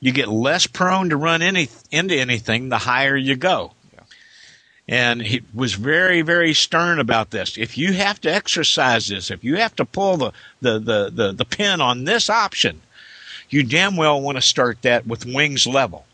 you 0.00 0.12
get 0.12 0.28
less 0.28 0.66
prone 0.66 1.10
to 1.10 1.16
run 1.16 1.42
any 1.42 1.68
into 1.90 2.16
anything 2.16 2.68
the 2.68 2.78
higher 2.78 3.16
you 3.16 3.36
go 3.36 3.72
and 4.90 5.22
he 5.22 5.40
was 5.54 5.74
very, 5.74 6.20
very 6.20 6.52
stern 6.52 6.98
about 6.98 7.30
this. 7.30 7.56
If 7.56 7.78
you 7.78 7.92
have 7.92 8.20
to 8.22 8.34
exercise 8.34 9.06
this, 9.06 9.30
if 9.30 9.44
you 9.44 9.54
have 9.56 9.76
to 9.76 9.84
pull 9.84 10.16
the, 10.16 10.32
the, 10.60 10.80
the, 10.80 11.10
the, 11.14 11.32
the 11.32 11.44
pin 11.44 11.80
on 11.80 12.04
this 12.04 12.28
option, 12.28 12.82
you 13.50 13.62
damn 13.62 13.96
well 13.96 14.20
want 14.20 14.38
to 14.38 14.42
start 14.42 14.82
that 14.82 15.06
with 15.06 15.26
wings 15.26 15.66
level. 15.66 16.06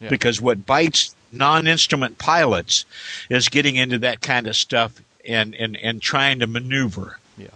Yeah. 0.00 0.08
Because 0.08 0.40
what 0.40 0.66
bites 0.66 1.14
non 1.32 1.66
instrument 1.66 2.18
pilots 2.18 2.84
is 3.28 3.48
getting 3.48 3.76
into 3.76 3.98
that 3.98 4.20
kind 4.20 4.46
of 4.46 4.56
stuff 4.56 5.00
and, 5.26 5.54
and, 5.54 5.76
and 5.76 6.00
trying 6.00 6.40
to 6.40 6.46
maneuver. 6.46 7.18
Yeah. 7.36 7.48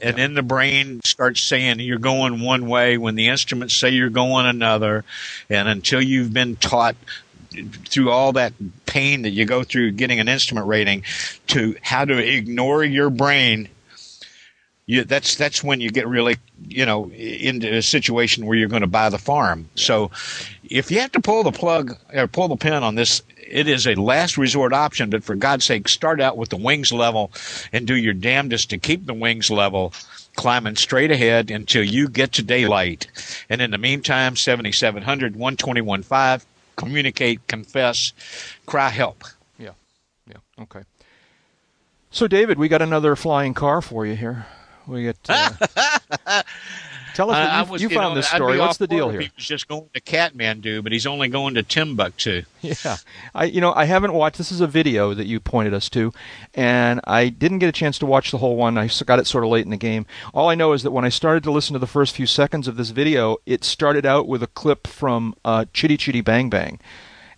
And 0.00 0.16
then 0.16 0.34
the 0.34 0.42
brain 0.42 1.00
starts 1.04 1.40
saying 1.40 1.80
you're 1.80 1.98
going 1.98 2.40
one 2.40 2.68
way 2.68 2.98
when 2.98 3.14
the 3.14 3.28
instruments 3.28 3.74
say 3.74 3.90
you're 3.90 4.10
going 4.10 4.46
another. 4.46 5.04
And 5.50 5.68
until 5.68 6.00
you've 6.00 6.32
been 6.32 6.56
taught 6.56 6.96
through 7.88 8.10
all 8.10 8.32
that 8.34 8.52
pain 8.86 9.22
that 9.22 9.30
you 9.30 9.44
go 9.44 9.64
through 9.64 9.92
getting 9.92 10.20
an 10.20 10.28
instrument 10.28 10.66
rating 10.66 11.02
to 11.48 11.76
how 11.82 12.04
to 12.04 12.18
ignore 12.18 12.84
your 12.84 13.10
brain 13.10 13.68
you, 14.88 15.04
that's 15.04 15.36
that's 15.36 15.62
when 15.62 15.82
you 15.82 15.90
get 15.90 16.08
really 16.08 16.38
you 16.66 16.86
know 16.86 17.10
into 17.10 17.76
a 17.76 17.82
situation 17.82 18.46
where 18.46 18.56
you're 18.56 18.70
going 18.70 18.80
to 18.80 18.88
buy 18.88 19.10
the 19.10 19.18
farm. 19.18 19.68
So 19.74 20.10
if 20.64 20.90
you 20.90 20.98
have 21.00 21.12
to 21.12 21.20
pull 21.20 21.42
the 21.42 21.52
plug 21.52 21.94
or 22.14 22.26
pull 22.26 22.48
the 22.48 22.56
pin 22.56 22.82
on 22.82 22.94
this, 22.94 23.22
it 23.36 23.68
is 23.68 23.86
a 23.86 23.94
last 23.96 24.38
resort 24.38 24.72
option. 24.72 25.10
But 25.10 25.24
for 25.24 25.34
God's 25.34 25.66
sake, 25.66 25.88
start 25.88 26.22
out 26.22 26.38
with 26.38 26.48
the 26.48 26.56
wings 26.56 26.90
level 26.90 27.30
and 27.70 27.86
do 27.86 27.94
your 27.94 28.14
damnedest 28.14 28.70
to 28.70 28.78
keep 28.78 29.04
the 29.04 29.14
wings 29.14 29.50
level. 29.50 29.92
Climbing 30.36 30.76
straight 30.76 31.10
ahead 31.10 31.50
until 31.50 31.82
you 31.82 32.08
get 32.08 32.32
to 32.32 32.42
daylight. 32.42 33.08
And 33.50 33.60
in 33.60 33.72
the 33.72 33.78
meantime, 33.78 34.36
7700, 34.36 35.34
121.5, 35.34 36.44
communicate, 36.76 37.46
confess, 37.48 38.12
cry 38.64 38.88
help. 38.88 39.24
Yeah, 39.58 39.72
yeah, 40.28 40.36
okay. 40.60 40.82
So, 42.12 42.28
David, 42.28 42.56
we 42.56 42.68
got 42.68 42.82
another 42.82 43.16
flying 43.16 43.52
car 43.52 43.82
for 43.82 44.06
you 44.06 44.14
here. 44.14 44.46
We 44.88 45.02
get. 45.02 45.18
Uh, 45.28 45.50
tell 47.14 47.30
us 47.30 47.36
what 47.36 47.66
you, 47.66 47.72
was, 47.72 47.82
you, 47.82 47.88
you 47.90 47.94
found 47.94 48.14
know, 48.14 48.20
this 48.20 48.28
story. 48.28 48.58
What's 48.58 48.78
the 48.78 48.86
deal 48.86 49.10
here? 49.10 49.20
He 49.20 49.30
was 49.36 49.44
just 49.44 49.68
going 49.68 49.88
to 49.92 50.00
Kathmandu, 50.00 50.82
but 50.82 50.92
he's 50.92 51.06
only 51.06 51.28
going 51.28 51.54
to 51.54 51.62
Timbuktu. 51.62 52.42
Yeah, 52.60 52.96
I 53.36 53.44
you 53.44 53.60
know 53.60 53.72
I 53.72 53.84
haven't 53.84 54.14
watched. 54.14 54.38
This 54.38 54.50
is 54.50 54.60
a 54.60 54.66
video 54.66 55.14
that 55.14 55.26
you 55.26 55.38
pointed 55.38 55.74
us 55.74 55.88
to, 55.90 56.12
and 56.54 57.00
I 57.04 57.28
didn't 57.28 57.60
get 57.60 57.68
a 57.68 57.72
chance 57.72 57.98
to 58.00 58.06
watch 58.06 58.32
the 58.32 58.38
whole 58.38 58.56
one. 58.56 58.76
I 58.76 58.88
got 59.06 59.20
it 59.20 59.28
sort 59.28 59.44
of 59.44 59.50
late 59.50 59.64
in 59.64 59.70
the 59.70 59.76
game. 59.76 60.06
All 60.34 60.48
I 60.48 60.56
know 60.56 60.72
is 60.72 60.82
that 60.82 60.90
when 60.90 61.04
I 61.04 61.08
started 61.08 61.44
to 61.44 61.52
listen 61.52 61.74
to 61.74 61.78
the 61.78 61.86
first 61.86 62.16
few 62.16 62.26
seconds 62.26 62.66
of 62.66 62.76
this 62.76 62.90
video, 62.90 63.36
it 63.46 63.62
started 63.62 64.04
out 64.06 64.26
with 64.26 64.42
a 64.42 64.48
clip 64.48 64.86
from 64.88 65.36
uh, 65.44 65.66
Chitty 65.72 65.96
Chitty 65.98 66.20
Bang 66.22 66.50
Bang 66.50 66.80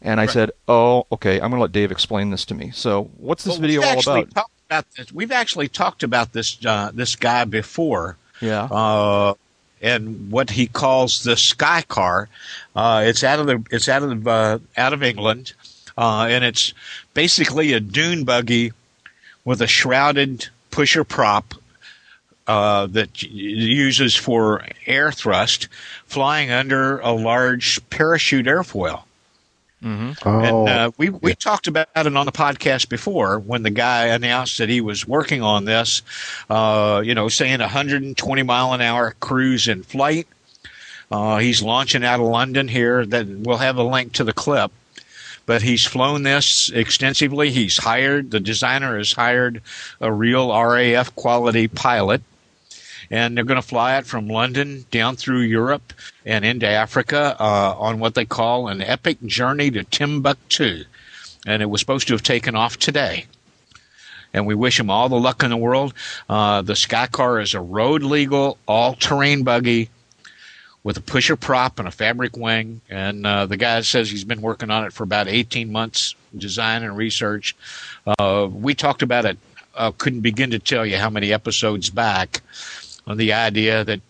And 0.00 0.20
I 0.20 0.26
said, 0.26 0.52
"Oh, 0.68 1.06
okay. 1.12 1.34
I'm 1.34 1.50
going 1.50 1.58
to 1.58 1.62
let 1.62 1.72
Dave 1.72 1.90
explain 1.90 2.30
this 2.30 2.46
to 2.46 2.54
me. 2.54 2.70
So, 2.70 3.10
what's 3.18 3.44
this 3.44 3.54
Well, 3.54 3.60
video 3.60 3.82
all 3.82 3.98
about?" 4.00 4.50
About 4.70 4.87
this. 4.92 5.12
We've 5.12 5.33
actually 5.33 5.66
talked 5.66 6.04
about 6.04 6.33
this 6.33 6.64
uh, 6.64 6.92
this 6.94 7.16
guy 7.16 7.44
before. 7.44 8.16
Yeah. 8.40 8.68
uh, 8.70 9.35
and 9.83 10.30
what 10.30 10.50
he 10.50 10.66
calls 10.66 11.24
the 11.24 11.37
Sky 11.37 11.83
Car. 11.83 12.28
Uh, 12.76 13.02
it's 13.06 13.24
out 13.24 13.40
of 13.40 13.46
the 13.46 13.64
it's 13.70 13.88
out 13.88 14.02
of 14.02 14.22
the, 14.24 14.30
uh, 14.30 14.59
out 14.76 14.92
of 14.92 15.02
England, 15.02 15.54
uh, 15.98 16.28
and 16.30 16.44
it's 16.44 16.72
basically 17.14 17.72
a 17.72 17.80
dune 17.80 18.24
buggy 18.24 18.72
with 19.44 19.61
a 19.61 19.66
shrouded 19.66 20.48
pusher 20.70 21.04
prop. 21.04 21.54
Uh, 22.46 22.87
that 22.87 23.22
uses 23.22 24.16
for 24.16 24.64
air 24.85 25.12
thrust, 25.12 25.68
flying 26.06 26.50
under 26.50 26.98
a 26.98 27.12
large 27.12 27.78
parachute 27.90 28.46
airfoil. 28.46 29.04
Hmm 29.82 30.12
Oh, 30.24 30.40
And 30.44 30.68
uh, 30.68 30.90
we 30.98 31.10
we 31.10 31.34
talked 31.34 31.66
about 31.66 31.88
it 31.96 32.16
on 32.16 32.26
the 32.26 32.32
podcast 32.32 32.88
before 32.88 33.38
when 33.38 33.62
the 33.62 33.70
guy 33.70 34.06
announced 34.08 34.58
that 34.58 34.68
he 34.68 34.80
was 34.80 35.08
working 35.08 35.42
on 35.42 35.64
this. 35.64 36.02
Uh, 36.48 37.02
you 37.04 37.14
know, 37.14 37.28
saying 37.28 37.60
120 37.60 38.42
mile 38.42 38.72
an 38.72 38.80
hour 38.80 39.14
cruise 39.20 39.68
in 39.68 39.82
flight. 39.82 40.26
Uh, 41.10 41.38
he's 41.38 41.62
launching 41.62 42.04
out 42.04 42.20
of 42.20 42.26
London 42.26 42.68
here. 42.68 43.04
That 43.06 43.26
we'll 43.26 43.58
have 43.58 43.76
a 43.76 43.82
link 43.82 44.12
to 44.14 44.24
the 44.24 44.32
clip. 44.32 44.70
But 45.46 45.62
he's 45.62 45.84
flown 45.84 46.22
this 46.22 46.70
extensively. 46.70 47.50
He's 47.50 47.78
hired 47.78 48.30
the 48.30 48.38
designer 48.38 48.96
has 48.98 49.12
hired 49.12 49.62
a 50.00 50.12
real 50.12 50.50
RAF 50.52 51.14
quality 51.16 51.66
pilot 51.66 52.22
and 53.11 53.37
they're 53.37 53.44
going 53.44 53.61
to 53.61 53.66
fly 53.66 53.99
it 53.99 54.07
from 54.07 54.29
London 54.29 54.85
down 54.90 55.16
through 55.16 55.40
Europe 55.40 55.92
and 56.25 56.44
into 56.44 56.66
Africa 56.66 57.37
uh, 57.40 57.75
on 57.77 57.99
what 57.99 58.14
they 58.14 58.25
call 58.25 58.68
an 58.68 58.81
epic 58.81 59.20
journey 59.27 59.70
to 59.73 59.83
Timbuktu. 59.85 60.85
And 61.46 61.62
it 61.62 61.66
was 61.66 61.81
supposed 61.81 62.07
to 62.09 62.14
have 62.14 62.23
taken 62.23 62.55
off 62.55 62.77
today. 62.79 63.27
And 64.33 64.46
we 64.46 64.55
wish 64.55 64.77
them 64.77 64.90
all 64.90 65.09
the 65.09 65.18
luck 65.18 65.42
in 65.42 65.51
the 65.51 65.57
world. 65.57 65.92
Uh, 66.29 66.62
the 66.62 66.75
Skycar 66.75 67.42
is 67.42 67.55
a 67.55 67.61
road 67.61 68.03
legal, 68.03 68.59
all 68.68 68.94
terrain 68.94 69.42
buggy 69.42 69.90
with 70.85 70.96
a 70.96 71.01
pusher 71.01 71.37
prop 71.37 71.79
and 71.81 71.88
a 71.88 71.90
fabric 71.90 72.37
wing. 72.37 72.81
And 72.88 73.27
uh, 73.27 73.46
the 73.46 73.57
guy 73.57 73.81
says 73.81 74.09
he's 74.09 74.25
been 74.25 74.40
working 74.40 74.70
on 74.70 74.85
it 74.85 74.92
for 74.92 75.03
about 75.03 75.27
18 75.27 75.73
months, 75.73 76.14
design 76.37 76.85
and 76.85 76.96
research. 76.96 77.57
Uh, 78.07 78.49
we 78.51 78.75
talked 78.75 79.03
about 79.03 79.25
it, 79.25 79.37
uh, 79.75 79.90
couldn't 79.99 80.20
begin 80.20 80.51
to 80.51 80.59
tell 80.61 80.87
you 80.87 80.96
how 80.96 81.11
many 81.11 81.33
episodes 81.33 81.90
back 81.90 82.40
on 83.06 83.16
the 83.16 83.32
idea 83.32 83.84
that 83.84 84.00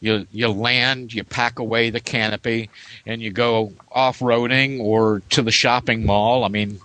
you 0.00 0.26
you 0.32 0.48
land, 0.48 1.12
you 1.12 1.24
pack 1.24 1.58
away 1.58 1.90
the 1.90 2.00
canopy, 2.00 2.70
and 3.06 3.22
you 3.22 3.30
go 3.30 3.72
off 3.92 4.20
roading 4.20 4.80
or 4.80 5.22
to 5.30 5.42
the 5.42 5.52
shopping 5.52 6.04
mall. 6.06 6.44
I 6.44 6.48
mean, 6.48 6.80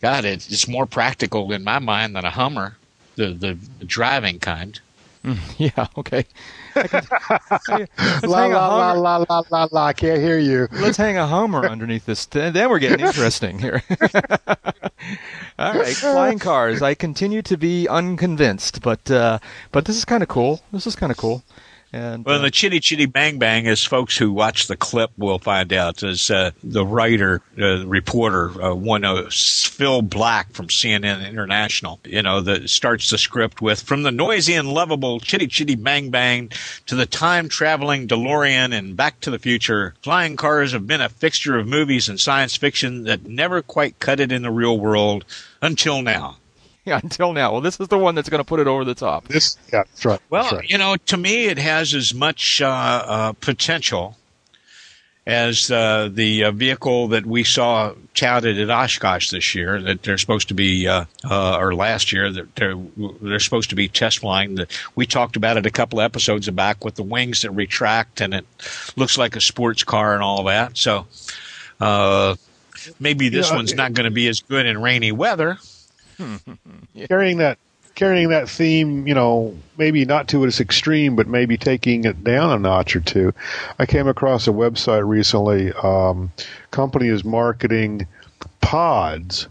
God, 0.00 0.24
it, 0.24 0.50
it's 0.50 0.68
more 0.68 0.86
practical 0.86 1.52
in 1.52 1.64
my 1.64 1.78
mind 1.78 2.16
than 2.16 2.24
a 2.24 2.30
Hummer, 2.30 2.76
the, 3.16 3.32
the 3.32 3.58
driving 3.84 4.38
kind. 4.38 4.80
Yeah. 5.58 5.86
Okay. 5.98 6.24
Can, 6.74 7.88
la, 8.22 8.46
la, 8.46 8.92
la, 8.92 8.92
la, 8.92 9.24
la, 9.28 9.42
la, 9.50 9.68
la, 9.70 9.86
I 9.86 9.92
can't 9.92 10.20
hear 10.20 10.38
you. 10.38 10.68
let's 10.72 10.96
hang 10.96 11.16
a 11.16 11.26
homer 11.26 11.66
underneath 11.66 12.06
this. 12.06 12.26
Then 12.26 12.54
we're 12.68 12.78
getting 12.78 13.04
interesting 13.04 13.58
here. 13.58 13.82
all 15.58 15.74
right, 15.74 15.96
flying 15.96 16.38
cars. 16.38 16.82
I 16.82 16.94
continue 16.94 17.42
to 17.42 17.56
be 17.56 17.88
unconvinced, 17.88 18.82
but 18.82 19.10
uh, 19.10 19.38
but 19.72 19.84
this 19.84 19.96
is 19.96 20.04
kind 20.04 20.22
of 20.22 20.28
cool. 20.28 20.60
This 20.72 20.86
is 20.86 20.96
kind 20.96 21.10
of 21.10 21.18
cool. 21.18 21.42
And 21.92 22.24
Well, 22.24 22.38
uh, 22.38 22.42
the 22.42 22.50
Chitty 22.50 22.78
Chitty 22.78 23.06
Bang 23.06 23.38
Bang, 23.38 23.66
as 23.66 23.84
folks 23.84 24.16
who 24.16 24.32
watch 24.32 24.68
the 24.68 24.76
clip 24.76 25.10
will 25.18 25.40
find 25.40 25.72
out, 25.72 26.02
is 26.04 26.30
uh, 26.30 26.52
the 26.62 26.86
writer, 26.86 27.42
uh, 27.60 27.84
reporter, 27.84 28.62
uh, 28.62 28.74
one 28.74 29.02
Phil 29.30 30.02
Black 30.02 30.52
from 30.52 30.68
CNN 30.68 31.28
International. 31.28 31.98
You 32.04 32.22
know, 32.22 32.40
that 32.42 32.70
starts 32.70 33.10
the 33.10 33.18
script 33.18 33.60
with 33.60 33.82
from 33.82 34.04
the 34.04 34.12
noisy 34.12 34.54
and 34.54 34.72
lovable 34.72 35.18
Chitty 35.18 35.48
Chitty 35.48 35.74
Bang 35.74 36.10
Bang 36.10 36.52
to 36.86 36.94
the 36.94 37.06
time 37.06 37.48
traveling 37.48 38.06
DeLorean 38.06 38.72
and 38.72 38.96
Back 38.96 39.20
to 39.20 39.30
the 39.30 39.38
Future. 39.38 39.94
Flying 40.02 40.36
cars 40.36 40.72
have 40.72 40.86
been 40.86 41.00
a 41.00 41.08
fixture 41.08 41.58
of 41.58 41.66
movies 41.66 42.08
and 42.08 42.20
science 42.20 42.56
fiction 42.56 43.04
that 43.04 43.26
never 43.26 43.62
quite 43.62 43.98
cut 43.98 44.20
it 44.20 44.30
in 44.30 44.42
the 44.42 44.50
real 44.50 44.78
world 44.78 45.24
until 45.60 46.02
now. 46.02 46.36
Yeah, 46.84 47.00
until 47.02 47.32
now. 47.32 47.52
Well, 47.52 47.60
this 47.60 47.78
is 47.80 47.88
the 47.88 47.98
one 47.98 48.14
that's 48.14 48.28
going 48.28 48.40
to 48.40 48.44
put 48.44 48.60
it 48.60 48.66
over 48.66 48.84
the 48.84 48.94
top. 48.94 49.28
this, 49.28 49.56
yeah, 49.72 49.82
that's 49.84 50.04
right. 50.04 50.20
Well, 50.30 50.42
that's 50.44 50.54
right. 50.54 50.68
you 50.70 50.78
know, 50.78 50.96
to 50.96 51.16
me, 51.16 51.46
it 51.46 51.58
has 51.58 51.94
as 51.94 52.14
much 52.14 52.60
uh, 52.62 52.66
uh, 53.06 53.32
potential 53.34 54.16
as 55.26 55.70
uh, 55.70 56.08
the 56.12 56.44
uh, 56.44 56.50
vehicle 56.50 57.08
that 57.08 57.26
we 57.26 57.44
saw 57.44 57.92
touted 58.14 58.58
at 58.58 58.70
Oshkosh 58.70 59.30
this 59.30 59.54
year. 59.54 59.80
That 59.80 60.02
they're 60.02 60.18
supposed 60.18 60.48
to 60.48 60.54
be, 60.54 60.88
uh, 60.88 61.04
uh, 61.30 61.58
or 61.58 61.74
last 61.74 62.12
year, 62.12 62.32
that 62.32 62.56
they're 62.56 62.74
they're 63.20 63.38
supposed 63.38 63.70
to 63.70 63.76
be 63.76 63.86
test 63.86 64.20
flying. 64.20 64.54
That 64.56 64.76
we 64.96 65.06
talked 65.06 65.36
about 65.36 65.56
it 65.58 65.66
a 65.66 65.70
couple 65.70 66.00
episodes 66.00 66.48
back 66.50 66.84
with 66.84 66.94
the 66.96 67.02
wings 67.02 67.42
that 67.42 67.50
retract 67.52 68.20
and 68.20 68.32
it 68.34 68.46
looks 68.96 69.18
like 69.18 69.36
a 69.36 69.40
sports 69.40 69.84
car 69.84 70.14
and 70.14 70.22
all 70.22 70.44
that. 70.44 70.76
So. 70.76 71.06
Uh, 71.80 72.36
Maybe 72.98 73.28
this 73.28 73.50
Yeah, 73.50 73.56
one's 73.56 73.72
it- 73.72 73.76
not 73.76 73.92
going 73.92 74.04
to 74.06 74.10
be 74.10 74.26
as 74.28 74.40
good 74.40 74.64
in 74.64 74.80
rainy 74.80 75.12
weather. 75.12 75.58
carrying 77.08 77.38
that 77.38 77.58
carrying 77.94 78.30
that 78.30 78.48
theme, 78.48 79.06
you 79.06 79.14
know, 79.14 79.54
maybe 79.76 80.04
not 80.04 80.28
to 80.28 80.44
its 80.44 80.60
extreme, 80.60 81.16
but 81.16 81.26
maybe 81.26 81.56
taking 81.58 82.04
it 82.04 82.24
down 82.24 82.50
a 82.50 82.58
notch 82.58 82.96
or 82.96 83.00
two. 83.00 83.32
I 83.78 83.84
came 83.84 84.08
across 84.08 84.46
a 84.46 84.52
website 84.52 85.06
recently. 85.06 85.72
Um, 85.72 86.32
company 86.70 87.08
is 87.08 87.24
marketing 87.24 88.06
pods 88.62 89.48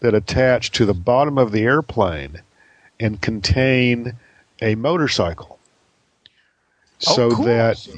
that 0.00 0.14
attach 0.14 0.72
to 0.72 0.84
the 0.84 0.92
bottom 0.94 1.38
of 1.38 1.52
the 1.52 1.62
airplane 1.62 2.42
and 3.00 3.20
contain 3.20 4.12
a 4.60 4.74
motorcycle, 4.74 5.58
so 6.98 7.26
Oh, 7.30 7.34
cool. 7.34 7.44
that 7.46 7.88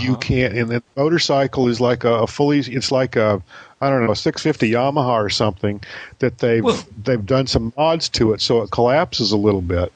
you 0.00 0.16
can't. 0.16 0.54
And 0.56 0.70
the 0.70 0.82
motorcycle 0.96 1.68
is 1.68 1.80
like 1.80 2.04
a, 2.04 2.12
a 2.22 2.26
fully. 2.26 2.60
It's 2.60 2.90
like 2.90 3.16
a 3.16 3.42
I 3.84 3.90
don't 3.90 4.04
know 4.06 4.12
a 4.12 4.16
650 4.16 4.70
Yamaha 4.70 5.22
or 5.24 5.28
something 5.30 5.80
that 6.20 6.38
they've 6.38 6.64
Well- 6.64 6.82
they've 7.04 7.24
done 7.24 7.46
some 7.46 7.72
mods 7.76 8.08
to 8.10 8.32
it 8.32 8.40
so 8.40 8.62
it 8.62 8.70
collapses 8.70 9.30
a 9.32 9.36
little 9.36 9.60
bit, 9.60 9.92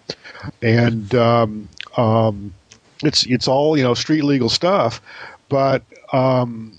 and 0.63 1.15
um, 1.15 1.69
um, 1.97 2.53
it's 3.03 3.25
it's 3.27 3.49
all 3.49 3.77
you 3.77 3.83
know 3.83 3.95
street 3.95 4.25
legal 4.25 4.49
stuff, 4.49 5.01
but 5.49 5.83
um, 6.13 6.73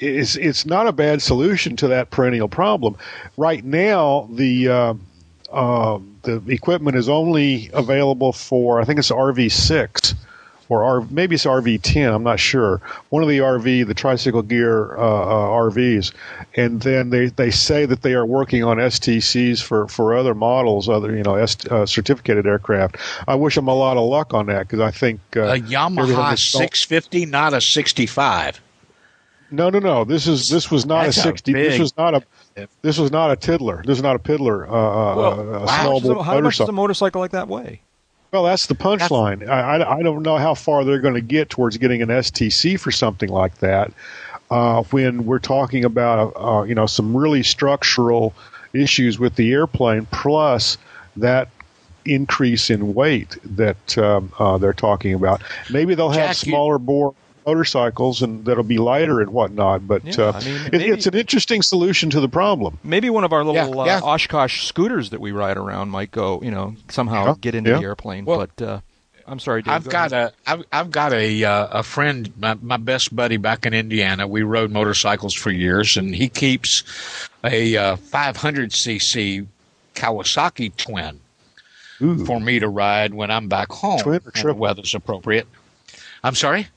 it's 0.00 0.36
it's 0.36 0.66
not 0.66 0.86
a 0.88 0.92
bad 0.92 1.22
solution 1.22 1.76
to 1.76 1.88
that 1.88 2.10
perennial 2.10 2.48
problem. 2.48 2.96
Right 3.36 3.64
now, 3.64 4.28
the 4.32 4.68
uh, 4.68 4.94
uh, 5.52 5.98
the 6.22 6.42
equipment 6.48 6.96
is 6.96 7.08
only 7.08 7.70
available 7.72 8.32
for 8.32 8.80
I 8.80 8.84
think 8.84 8.98
it's 8.98 9.10
RV 9.10 9.50
six 9.52 10.14
or 10.68 10.84
R, 10.84 11.00
maybe 11.10 11.34
it's 11.34 11.44
RV10. 11.44 12.14
I'm 12.14 12.22
not 12.22 12.40
sure. 12.40 12.80
One 13.10 13.22
of 13.22 13.28
the 13.28 13.38
RV, 13.38 13.86
the 13.86 13.94
tricycle 13.94 14.42
gear 14.42 14.96
uh, 14.96 15.00
uh, 15.00 15.48
RVs, 15.70 16.12
and 16.56 16.80
then 16.82 17.10
they, 17.10 17.26
they 17.26 17.50
say 17.50 17.86
that 17.86 18.02
they 18.02 18.14
are 18.14 18.26
working 18.26 18.64
on 18.64 18.78
STCs 18.78 19.62
for, 19.62 19.86
for 19.88 20.14
other 20.16 20.34
models, 20.34 20.88
other 20.88 21.16
you 21.16 21.22
know 21.22 21.36
S, 21.36 21.56
uh, 21.66 21.86
certificated 21.86 22.46
aircraft. 22.46 22.96
I 23.28 23.34
wish 23.34 23.54
them 23.54 23.68
a 23.68 23.74
lot 23.74 23.96
of 23.96 24.08
luck 24.08 24.34
on 24.34 24.46
that 24.46 24.66
because 24.68 24.80
I 24.80 24.90
think 24.90 25.20
uh, 25.36 25.42
A 25.42 25.58
Yamaha 25.58 26.38
650, 26.38 27.26
not 27.26 27.54
a 27.54 27.60
65. 27.60 28.60
No, 29.50 29.70
no, 29.70 29.78
no. 29.78 30.04
This 30.04 30.26
is 30.26 30.48
this 30.48 30.72
was 30.72 30.86
not 30.86 31.04
That's 31.04 31.18
a 31.18 31.20
a 31.20 31.22
sixty. 31.22 31.52
this 31.52 31.78
was 31.78 31.96
not 31.96 32.14
a. 32.16 32.22
This 32.82 32.98
was 32.98 33.12
not 33.12 33.30
a 33.30 33.36
tiddler. 33.36 33.80
This 33.86 33.96
is 33.98 34.02
not 34.02 34.16
a 34.16 34.18
piddler. 34.18 34.68
Uh, 34.68 34.72
uh, 34.72 35.14
Well, 35.16 35.40
uh, 35.54 35.58
a 35.60 35.70
how, 35.70 35.82
small 35.82 35.92
much 35.94 36.02
does 36.02 36.10
a, 36.10 36.22
how 36.24 36.40
much 36.40 36.58
does 36.58 36.68
motorcycle. 36.68 36.68
a 36.68 36.72
motorcycle 36.72 37.20
like 37.20 37.30
that 37.30 37.46
weigh? 37.48 37.80
Well, 38.36 38.44
that's 38.44 38.66
the 38.66 38.74
punchline. 38.74 39.48
I, 39.48 39.78
I, 39.78 39.96
I 39.96 40.02
don't 40.02 40.22
know 40.22 40.36
how 40.36 40.52
far 40.52 40.84
they're 40.84 41.00
going 41.00 41.14
to 41.14 41.22
get 41.22 41.48
towards 41.48 41.78
getting 41.78 42.02
an 42.02 42.10
STC 42.10 42.78
for 42.78 42.90
something 42.92 43.30
like 43.30 43.56
that. 43.60 43.90
Uh, 44.50 44.82
when 44.90 45.24
we're 45.24 45.38
talking 45.38 45.86
about 45.86 46.34
uh, 46.36 46.62
you 46.64 46.74
know 46.74 46.84
some 46.84 47.16
really 47.16 47.42
structural 47.42 48.34
issues 48.74 49.18
with 49.18 49.36
the 49.36 49.52
airplane, 49.52 50.06
plus 50.12 50.76
that 51.16 51.48
increase 52.04 52.68
in 52.68 52.92
weight 52.92 53.38
that 53.42 53.96
um, 53.96 54.30
uh, 54.38 54.58
they're 54.58 54.74
talking 54.74 55.14
about. 55.14 55.40
Maybe 55.70 55.94
they'll 55.94 56.10
have 56.10 56.36
Jack, 56.36 56.46
you- 56.46 56.50
smaller 56.50 56.78
bore 56.78 57.14
motorcycles 57.46 58.22
and 58.22 58.44
that'll 58.44 58.64
be 58.64 58.78
lighter 58.78 59.20
and 59.20 59.30
whatnot. 59.30 59.86
But 59.86 60.04
Yeah, 60.04 60.24
uh, 60.24 60.32
I 60.34 60.44
mean, 60.44 60.54
it, 60.66 60.72
maybe- 60.72 60.84
it's 60.88 61.06
an 61.06 61.14
interesting 61.14 61.62
solution 61.62 62.10
to 62.10 62.20
the 62.20 62.28
problem. 62.28 62.78
Maybe 62.82 63.08
one 63.08 63.24
of 63.24 63.32
our 63.32 63.44
little 63.44 63.86
Yeah, 63.86 63.98
uh. 63.98 64.06
Oshkosh 64.06 64.66
scooters 64.66 65.10
that 65.10 65.20
we 65.20 65.32
ride 65.32 65.56
around 65.56 65.90
might 65.90 66.10
go, 66.10 66.42
you 66.42 66.50
know, 66.50 66.74
somehow 66.90 67.26
Yeah, 67.26 67.34
get 67.40 67.54
into 67.54 67.70
yeah. 67.70 67.76
the 67.78 67.82
airplane. 67.84 68.24
Well, 68.24 68.46
but 68.56 68.62
uh, 68.64 68.80
I'm 69.26 69.38
sorry, 69.38 69.62
Dave. 69.62 69.72
I've 69.74 69.84
go 69.84 69.90
got 69.90 70.12
a 70.12 70.32
I've, 70.46 70.64
I've 70.72 70.90
got 70.90 71.12
a 71.12 71.44
uh, 71.44 71.66
a 71.80 71.82
friend, 71.82 72.32
my, 72.38 72.54
my 72.54 72.76
best 72.76 73.14
buddy 73.14 73.36
back 73.38 73.64
in 73.66 73.74
Indiana. 73.74 74.26
We 74.26 74.42
rode 74.42 74.70
motorcycles 74.70 75.34
for 75.34 75.50
years, 75.50 75.96
and 75.96 76.14
he 76.14 76.28
keeps 76.28 76.82
a 77.44 77.76
uh, 77.76 77.96
500cc 77.96 79.46
Kawasaki 79.94 80.76
twin 80.76 81.20
Ooh. 82.02 82.24
for 82.24 82.38
me 82.40 82.58
to 82.60 82.68
ride 82.68 83.14
when 83.14 83.30
I'm 83.32 83.48
back 83.48 83.70
home. 83.72 83.98
Twin 84.00 84.20
or 84.24 84.30
when 84.34 84.46
the 84.46 84.54
weather's 84.54 84.94
appropriate. 84.94 85.46
I'm 86.22 86.34
sorry. 86.34 86.68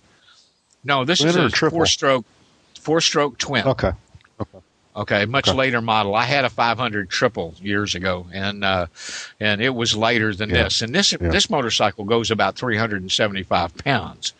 No, 0.83 1.05
this 1.05 1.23
is 1.23 1.35
a 1.35 1.49
four 1.49 1.85
stroke 1.85 2.25
four 2.79 3.01
stroke 3.01 3.37
twin. 3.37 3.65
Okay. 3.67 3.91
Okay, 4.39 4.59
Okay, 4.95 5.25
much 5.25 5.47
Okay. 5.49 5.57
later 5.57 5.81
model. 5.81 6.15
I 6.15 6.23
had 6.23 6.45
a 6.45 6.49
500 6.49 7.09
triple 7.09 7.53
years 7.61 7.95
ago, 7.95 8.27
and 8.33 8.63
uh, 8.63 8.87
and 9.39 9.61
it 9.61 9.75
was 9.75 9.95
lighter 9.95 10.33
than 10.33 10.49
Yeah. 10.49 10.63
this. 10.63 10.81
And 10.81 10.95
this 10.95 11.11
Yeah. 11.11 11.29
this 11.29 11.49
motorcycle 11.49 12.05
goes 12.05 12.31
about 12.31 12.55
375 12.55 13.77
pounds. 13.77 14.33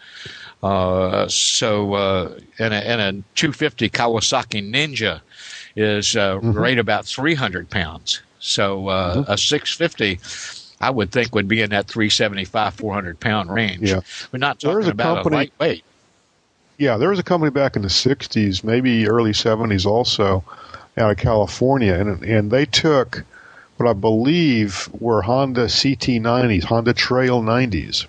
Uh, 0.64 1.28
so 1.30 1.94
uh, 1.94 2.32
and 2.60 2.74
a, 2.74 2.78
and 2.88 3.02
a 3.02 3.24
250 3.36 3.90
Kawasaki 3.90 4.62
Ninja 4.72 5.22
is 5.76 6.16
uh, 6.16 6.36
Mm-hmm. 6.38 6.52
right 6.54 6.78
about 6.80 7.06
300 7.06 7.70
pounds. 7.70 8.22
So 8.40 8.88
uh, 8.88 9.26
a 9.28 9.38
650. 9.38 10.20
I 10.82 10.90
would 10.90 11.12
think 11.12 11.36
would 11.36 11.50
be 11.50 11.62
in 11.62 11.72
that 11.72 11.88
375, 11.88 12.74
400 12.74 13.20
pound 13.20 13.54
range. 13.54 13.90
Yeah. 13.92 14.00
We're 14.32 14.40
not 14.40 14.60
talking 14.62 14.90
about 14.90 15.16
company- 15.24 15.36
a 15.36 15.40
lightweight. 15.40 15.84
Yeah, 16.80 16.96
there 16.98 17.10
was 17.10 17.20
a 17.20 17.24
company 17.24 17.52
back 17.52 17.76
in 17.76 17.82
the 17.82 17.90
'60s, 17.90 18.64
maybe 18.64 19.08
early 19.08 19.32
'70s, 19.34 19.86
also 19.86 20.44
out 20.98 21.12
of 21.12 21.18
California, 21.18 21.94
and 21.94 22.24
and 22.24 22.52
they 22.52 22.66
took 22.66 23.24
what 23.78 23.88
I 23.90 23.94
believe 23.94 24.90
were 25.00 25.22
Honda 25.22 25.66
CT90s, 25.66 26.64
Honda 26.64 26.94
Trail 26.94 27.42
90s, 27.42 28.06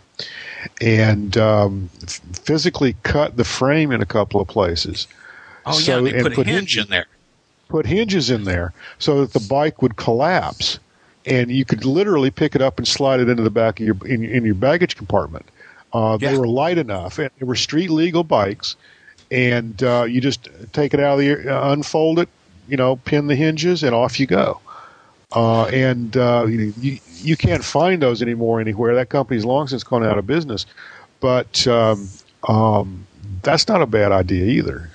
and 0.81 1.37
um, 1.37 1.91
f- 2.03 2.21
physically 2.33 2.95
cut 3.03 3.37
the 3.37 3.45
frame 3.45 3.91
in 3.93 4.01
a 4.03 4.07
couple 4.07 4.41
of 4.41 4.47
places. 4.49 5.07
Oh 5.67 5.73
So- 5.73 5.97
yeah, 5.99 6.03
they 6.11 6.15
and 6.17 6.23
put 6.23 6.33
a 6.33 6.37
put 6.37 6.47
hinge 6.47 6.59
hinges- 6.75 6.85
in 6.85 6.91
there. 6.91 7.07
put 7.69 7.87
hinges 7.87 8.31
in 8.31 8.45
there 8.45 8.73
so 9.01 9.21
that 9.21 9.33
the 9.33 9.47
bike 9.49 9.83
would 9.83 9.97
collapse, 9.97 10.79
and 11.27 11.51
you 11.51 11.65
could 11.65 11.85
literally 11.85 12.31
pick 12.31 12.55
it 12.55 12.63
up 12.63 12.79
and 12.79 12.87
slide 12.87 13.19
it 13.19 13.29
into 13.29 13.43
the 13.43 13.51
back 13.51 13.81
of 13.81 13.87
your 13.87 13.97
in, 14.07 14.25
in 14.25 14.45
your 14.45 14.55
baggage 14.55 14.97
compartment. 14.97 15.45
Uh, 15.93 16.17
They 16.17 16.27
Yeah. 16.33 16.39
were 16.39 16.47
light 16.49 16.79
enough, 16.79 17.19
and 17.19 17.31
they 17.39 17.45
were 17.47 17.57
street 17.57 17.91
legal 17.91 18.25
bikes, 18.25 18.77
and 19.31 19.83
uh, 19.83 20.05
you 20.09 20.21
just 20.21 20.49
take 20.73 20.95
it 20.95 21.01
out 21.01 21.15
of 21.15 21.19
the 21.21 21.49
uh, 21.55 21.73
unfold 21.73 22.19
it, 22.21 22.29
you 22.69 22.77
know, 22.77 22.97
pin 22.97 23.27
the 23.27 23.37
hinges, 23.37 23.83
and 23.83 23.95
off 23.95 24.21
you 24.21 24.27
go. 24.27 24.61
Uh, 25.35 25.65
and 25.67 26.17
uh, 26.17 26.47
you, 26.49 26.73
you 26.81 26.99
you 27.23 27.37
can't 27.37 27.65
find 27.65 28.03
those 28.03 28.23
anymore 28.23 28.61
anywhere. 28.61 28.95
That 28.95 29.09
company's 29.11 29.45
long 29.45 29.69
since 29.69 29.85
gone 29.85 30.05
out 30.05 30.19
of 30.19 30.27
business, 30.27 30.67
but 31.21 31.67
um, 31.69 32.09
um, 32.49 33.07
that's 33.43 33.69
not 33.69 33.83
a 33.83 33.87
bad 33.87 34.13
idea 34.13 34.45
either. 34.47 34.90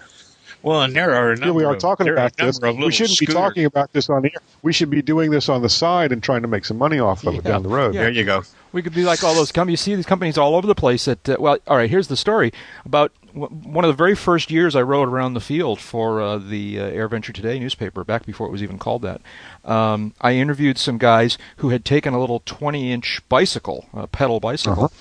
Well, 0.66 0.82
and 0.82 0.96
there 0.96 1.14
are 1.14 1.32
a 1.32 1.36
number 1.36 1.46
Here 1.46 1.54
we 1.54 1.64
are 1.64 1.76
of, 1.76 1.80
talking 1.80 2.06
there 2.06 2.16
are 2.16 2.18
about 2.18 2.38
this. 2.38 2.60
We 2.60 2.92
shouldn't 2.92 3.20
be 3.20 3.28
talking 3.28 3.66
about 3.66 3.94
this 3.94 4.10
on 4.10 4.24
the 4.24 4.30
air. 4.30 4.42
We 4.64 4.74
should 4.74 4.90
be 4.90 5.04
doing 5.04 5.30
this 5.30 5.48
on 5.48 5.62
the 5.62 5.70
side 5.70 6.12
and 6.12 6.24
trying 6.24 6.42
to 6.42 6.48
make 6.48 6.66
some 6.66 6.80
money 6.80 6.98
off 6.98 7.24
of 7.24 7.36
it 7.36 7.44
down 7.44 7.62
the 7.62 7.70
road. 7.70 7.94
Yeah. 7.94 8.02
There 8.02 8.10
you 8.10 8.24
go. 8.24 8.42
We 8.72 8.82
could 8.82 8.96
be 8.96 9.04
like 9.04 9.24
all 9.24 9.36
those 9.36 9.52
companies. 9.52 9.86
You 9.88 9.92
see 9.92 9.96
these 9.96 10.08
companies 10.08 10.40
all 10.40 10.56
over 10.56 10.66
the 10.66 10.74
place. 10.74 11.06
That 11.06 11.30
uh, 11.30 11.38
well, 11.40 11.60
all 11.68 11.78
right. 11.78 11.88
Here's 11.88 12.08
the 12.08 12.18
story 12.18 12.52
about 12.84 13.12
w- 13.36 13.48
one 13.48 13.86
of 13.86 13.90
the 13.90 13.96
very 13.96 14.16
first 14.16 14.50
years 14.50 14.76
I 14.76 14.82
rode 14.82 15.08
around 15.08 15.36
the 15.36 15.40
field 15.40 15.80
for 15.80 16.20
uh, 16.20 16.40
the 16.40 16.80
uh, 16.80 16.90
AirVenture 16.90 17.32
Today 17.32 17.60
newspaper, 17.60 18.04
back 18.04 18.26
before 18.26 18.48
it 18.48 18.52
was 18.52 18.64
even 18.64 18.80
called 18.80 19.04
that. 19.04 19.22
Um, 19.64 20.16
I 20.20 20.34
interviewed 20.34 20.80
some 20.80 20.98
guys 20.98 21.38
who 21.58 21.70
had 21.70 21.86
taken 21.86 22.16
a 22.16 22.20
little 22.20 22.40
20-inch 22.40 23.22
bicycle, 23.30 23.86
a 23.94 24.08
pedal 24.08 24.40
bicycle, 24.40 24.92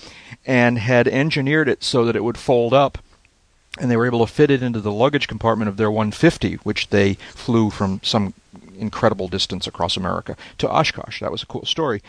and 0.45 0.77
had 0.77 1.07
engineered 1.07 1.67
it 1.67 1.83
so 1.83 2.05
that 2.05 2.15
it 2.15 2.23
would 2.23 2.37
fold 2.37 2.71
up 2.73 2.99
and 3.79 3.89
they 3.91 3.97
were 3.97 4.05
able 4.05 4.25
to 4.25 4.31
fit 4.31 4.49
it 4.51 4.63
into 4.63 4.79
the 4.79 4.91
luggage 4.91 5.27
compartment 5.27 5.69
of 5.69 5.77
their 5.77 5.91
150, 5.91 6.55
which 6.63 6.89
they 6.89 7.15
flew 7.33 7.69
from 7.69 7.99
some 8.03 8.33
incredible 8.77 9.27
distance 9.27 9.67
across 9.67 9.97
America 9.97 10.35
to 10.57 10.69
Oshkosh. 10.69 11.19
That 11.21 11.31
was 11.31 11.43
a 11.43 11.45
cool 11.45 11.65
story. 11.65 12.01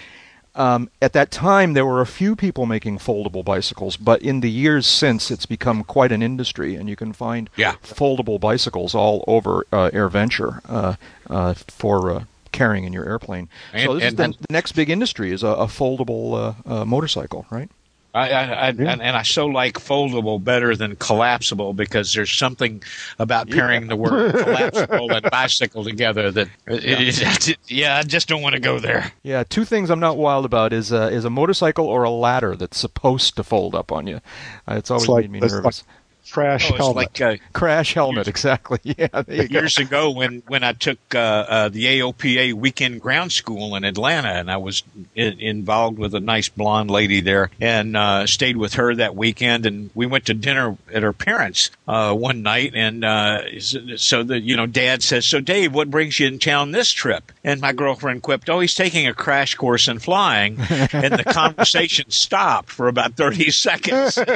Um, 0.54 0.88
at 1.02 1.12
that 1.12 1.30
time, 1.30 1.74
there 1.74 1.84
were 1.84 2.00
a 2.00 2.06
few 2.06 2.34
people 2.34 2.64
making 2.64 2.98
foldable 2.98 3.44
bicycles, 3.44 3.98
but 3.98 4.22
in 4.22 4.40
the 4.40 4.50
years 4.50 4.86
since, 4.86 5.30
it's 5.30 5.44
become 5.44 5.84
quite 5.84 6.12
an 6.12 6.22
industry, 6.22 6.76
and 6.76 6.88
you 6.88 6.96
can 6.96 7.12
find 7.12 7.50
Yeah. 7.56 7.74
foldable 7.84 8.40
bicycles 8.40 8.94
all 8.94 9.22
over 9.26 9.66
uh, 9.70 9.90
AirVenture 9.92 10.60
uh, 10.66 10.94
uh, 11.28 11.52
for 11.54 12.10
uh, 12.10 12.24
carrying 12.52 12.84
in 12.84 12.94
your 12.94 13.04
airplane. 13.04 13.48
so 13.72 13.78
And- 13.92 14.00
this 14.00 14.04
is 14.12 14.14
the, 14.14 14.28
the 14.28 14.46
next 14.52 14.72
big 14.72 14.88
industry 14.88 15.30
is 15.30 15.42
a, 15.42 15.48
a 15.48 15.66
foldable 15.66 16.54
uh, 16.66 16.72
uh, 16.80 16.84
motorcycle, 16.86 17.44
right? 17.50 17.68
I, 18.16 18.28
I, 18.30 18.42
I 18.44 18.68
and, 18.68 18.80
and 19.02 19.16
I 19.16 19.22
so 19.22 19.46
like 19.46 19.74
foldable 19.74 20.42
better 20.42 20.74
than 20.74 20.96
collapsible 20.96 21.74
because 21.74 22.12
there's 22.14 22.32
something 22.32 22.82
about 23.18 23.50
pairing 23.50 23.88
the 23.88 23.96
word 23.96 24.34
collapsible 24.42 25.12
and 25.12 25.30
bicycle 25.30 25.84
together 25.84 26.30
that 26.30 26.48
it, 26.66 27.20
it, 27.20 27.58
yeah, 27.68 27.98
I 27.98 28.02
just 28.02 28.28
don't 28.28 28.42
want 28.42 28.54
to 28.54 28.60
go 28.60 28.78
there. 28.78 29.12
Yeah, 29.22 29.44
two 29.48 29.64
things 29.64 29.90
I'm 29.90 30.00
not 30.00 30.16
wild 30.16 30.44
about 30.44 30.72
is 30.72 30.92
uh, 30.92 31.10
is 31.12 31.24
a 31.24 31.30
motorcycle 31.30 31.86
or 31.86 32.04
a 32.04 32.10
ladder 32.10 32.56
that's 32.56 32.78
supposed 32.78 33.36
to 33.36 33.44
fold 33.44 33.74
up 33.74 33.92
on 33.92 34.06
you. 34.06 34.20
Uh, 34.66 34.76
it's 34.76 34.90
always 34.90 35.04
It's 35.04 35.08
like, 35.08 35.24
made 35.24 35.30
me 35.32 35.38
it's 35.42 35.52
nervous. 35.52 35.84
like 35.86 35.94
trash 36.26 36.70
Oh, 36.72 36.76
helmet. 36.76 36.96
like 36.96 37.20
uh, 37.20 37.36
Crash 37.52 37.94
helmet, 37.94 38.28
exactly. 38.28 38.78
Yeah, 38.98 39.08
you 39.28 39.48
go. 39.48 39.60
years 39.60 39.78
ago 39.78 40.10
when 40.10 40.42
when 40.46 40.62
I 40.64 40.72
took 40.72 40.98
uh, 41.14 41.18
uh, 41.18 41.68
the 41.68 41.84
AOPA 41.84 42.54
weekend 42.54 43.00
ground 43.00 43.32
school 43.32 43.74
in 43.76 43.84
Atlanta, 43.84 44.28
and 44.30 44.50
I 44.50 44.56
was 44.58 44.82
in, 45.14 45.38
involved 45.40 45.98
with 45.98 46.14
a 46.14 46.20
nice 46.20 46.48
blonde 46.48 46.90
lady 46.90 47.20
there, 47.20 47.50
and 47.60 47.96
uh, 47.96 48.26
stayed 48.26 48.56
with 48.56 48.74
her 48.74 48.94
that 48.96 49.14
weekend, 49.16 49.66
and 49.66 49.90
we 49.94 50.06
went 50.06 50.26
to 50.26 50.34
dinner 50.34 50.76
at 50.92 51.02
her 51.02 51.12
parents 51.12 51.70
uh, 51.88 52.12
one 52.14 52.42
night, 52.42 52.72
and 52.74 53.04
uh, 53.04 53.58
so 53.60 54.22
the 54.22 54.40
you 54.40 54.56
know 54.56 54.66
Dad 54.66 55.02
says, 55.02 55.26
"So 55.26 55.40
Dave, 55.40 55.74
what 55.74 55.90
brings 55.90 56.18
you 56.20 56.26
in 56.26 56.38
town 56.38 56.72
this 56.72 56.90
trip?" 56.90 57.32
And 57.44 57.60
my 57.60 57.72
girlfriend 57.72 58.22
quipped, 58.22 58.48
"Oh, 58.50 58.60
he's 58.60 58.74
taking 58.74 59.06
a 59.06 59.14
crash 59.14 59.54
course 59.54 59.88
in 59.88 59.98
flying," 59.98 60.58
and 60.92 61.12
the 61.14 61.24
conversation 61.32 62.10
stopped 62.10 62.70
for 62.70 62.88
about 62.88 63.14
thirty 63.14 63.50
seconds. 63.50 64.18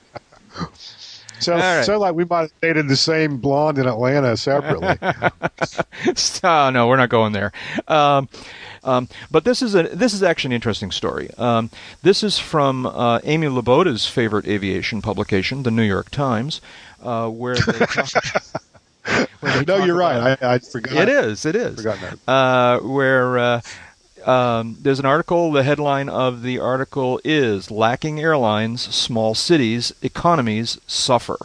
All 1.48 1.54
right. 1.54 1.84
sounds 1.84 2.00
like 2.00 2.14
we 2.14 2.24
might 2.24 2.40
have 2.40 2.60
dated 2.62 2.88
the 2.88 2.96
same 2.96 3.36
blonde 3.36 3.78
in 3.78 3.86
Atlanta 3.86 4.36
separately. 4.36 4.96
oh, 6.44 6.70
no, 6.70 6.86
we're 6.88 6.96
not 6.96 7.10
going 7.10 7.32
there. 7.32 7.52
Um, 7.88 8.28
um, 8.82 9.08
but 9.30 9.44
this 9.44 9.60
is 9.62 9.74
a 9.74 9.82
this 9.82 10.14
is 10.14 10.22
actually 10.22 10.48
an 10.48 10.52
interesting 10.54 10.90
story. 10.90 11.30
Um, 11.36 11.70
this 12.02 12.22
is 12.22 12.38
from 12.38 12.86
uh, 12.86 13.20
Amy 13.24 13.48
Laboda's 13.48 14.06
favorite 14.06 14.46
aviation 14.46 15.02
publication, 15.02 15.62
the 15.64 15.70
New 15.70 15.82
York 15.82 16.10
Times, 16.10 16.60
uh, 17.02 17.28
where 17.28 17.56
they 17.56 17.84
talk, 17.84 18.08
where 19.40 19.58
they 19.58 19.64
no, 19.64 19.84
you're 19.84 19.96
right. 19.96 20.38
I, 20.40 20.54
I 20.54 20.58
forgot. 20.58 20.96
It 20.96 21.08
is. 21.08 21.44
It 21.44 21.56
is. 21.56 21.76
Forgotten 21.76 22.18
Uh, 22.26 22.78
where 22.78 23.38
uh, 23.38 23.60
um, 24.26 24.76
there's 24.80 24.98
an 24.98 25.06
article. 25.06 25.52
The 25.52 25.62
headline 25.62 26.08
of 26.08 26.42
the 26.42 26.58
article 26.58 27.20
is 27.24 27.70
"Lacking 27.70 28.20
airlines, 28.20 28.82
small 28.94 29.34
cities 29.34 29.92
economies 30.02 30.78
suffer." 30.86 31.38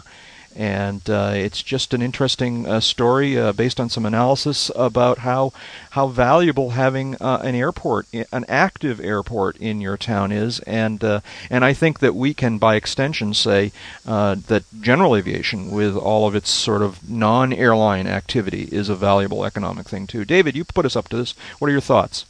And 0.53 1.09
uh, 1.09 1.31
it's 1.33 1.63
just 1.63 1.93
an 1.93 2.01
interesting 2.01 2.67
uh, 2.67 2.81
story 2.81 3.39
uh, 3.39 3.53
based 3.53 3.79
on 3.79 3.89
some 3.89 4.05
analysis 4.05 4.69
about 4.75 5.19
how 5.19 5.53
how 5.91 6.07
valuable 6.07 6.71
having 6.71 7.15
uh, 7.21 7.41
an 7.43 7.55
airport, 7.55 8.07
an 8.11 8.45
active 8.49 8.99
airport 8.99 9.55
in 9.57 9.79
your 9.79 9.95
town 9.95 10.31
is, 10.31 10.59
and 10.61 11.01
uh, 11.03 11.21
and 11.49 11.63
I 11.63 11.73
think 11.73 11.99
that 11.99 12.15
we 12.15 12.33
can, 12.33 12.57
by 12.57 12.75
extension, 12.75 13.33
say 13.33 13.71
uh, 14.05 14.35
that 14.47 14.63
general 14.81 15.15
aviation, 15.15 15.71
with 15.71 15.95
all 15.95 16.27
of 16.27 16.35
its 16.35 16.49
sort 16.49 16.81
of 16.81 17.09
non-airline 17.09 18.07
activity, 18.07 18.67
is 18.71 18.89
a 18.89 18.95
valuable 18.95 19.45
economic 19.45 19.87
thing 19.87 20.05
too. 20.05 20.25
David, 20.25 20.57
you 20.57 20.65
put 20.65 20.85
us 20.85 20.97
up 20.97 21.07
to 21.09 21.17
this. 21.17 21.33
What 21.59 21.69
are 21.69 21.71
your 21.71 21.79
thoughts? 21.79 22.25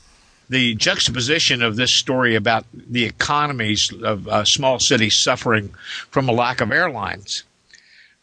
The 0.52 0.76
juxtaposition 0.76 1.62
of 1.62 1.78
this 1.78 1.92
story 1.92 2.36
about 2.36 2.66
the 2.74 3.06
economies 3.06 3.90
of 4.04 4.28
uh, 4.28 4.44
small 4.44 4.80
cities 4.80 5.16
suffering 5.16 5.70
from 6.10 6.28
a 6.28 6.34
lack 6.34 6.60
of 6.60 6.74
airlines. 6.74 7.44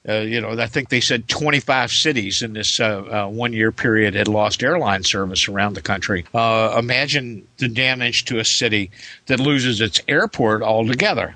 Uh, 0.06 0.18
you 0.18 0.38
know, 0.38 0.50
I 0.50 0.66
think 0.66 0.90
they 0.90 1.00
said 1.00 1.26
25 1.26 1.90
cities 1.90 2.42
in 2.42 2.52
this 2.52 2.80
uh, 2.80 2.84
uh, 2.84 3.28
one 3.28 3.54
year 3.54 3.72
period 3.72 4.14
had 4.14 4.28
lost 4.28 4.62
airline 4.62 5.04
service 5.04 5.48
around 5.48 5.72
the 5.72 5.80
country. 5.80 6.26
Uh, 6.34 6.76
imagine 6.78 7.48
the 7.56 7.68
damage 7.68 8.26
to 8.26 8.38
a 8.38 8.44
city 8.44 8.90
that 9.26 9.40
loses 9.40 9.80
its 9.80 10.02
airport 10.06 10.62
altogether. 10.62 11.34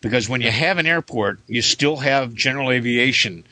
Because 0.00 0.28
when 0.28 0.40
you 0.40 0.50
have 0.50 0.78
an 0.78 0.86
airport, 0.86 1.38
you 1.46 1.62
still 1.62 1.98
have 1.98 2.34
general 2.34 2.72
aviation 2.72 3.44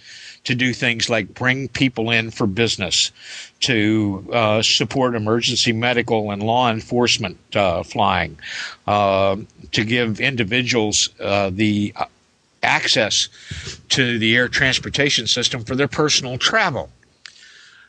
to 0.45 0.55
do 0.55 0.73
things 0.73 1.09
like 1.09 1.35
bring 1.35 1.69
people 1.69 2.11
in 2.11 2.31
for 2.31 2.47
business, 2.47 3.13
to 3.61 4.27
uh, 4.33 4.63
support 4.63 5.15
emergency 5.15 5.73
medical 5.73 6.31
and 6.31 6.43
law 6.43 6.71
enforcement 6.71 7.39
uh, 7.57 7.83
flying, 7.83 8.39
uh, 8.87 9.37
to 9.73 9.85
give 9.85 10.21
individuals 10.21 11.11
uh, 11.21 11.51
the 11.53 11.93
uh, 11.97 12.05
access 12.63 13.29
to 13.89 14.19
the 14.19 14.37
air 14.37 14.49
transportation 14.49 15.27
system 15.27 15.65
for 15.65 15.77
their 15.77 15.89
personal 15.89 16.39
travel. 16.39 16.91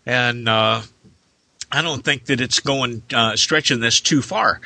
And 0.05 0.49
uh, 0.49 0.81
I 1.71 1.83
don't 1.83 2.03
think 2.03 2.25
that 2.25 2.41
it's 2.41 2.59
going 2.59 3.03
uh, 3.13 3.35
stretching 3.35 3.79
this 3.79 4.01
too 4.01 4.23
far 4.23 4.59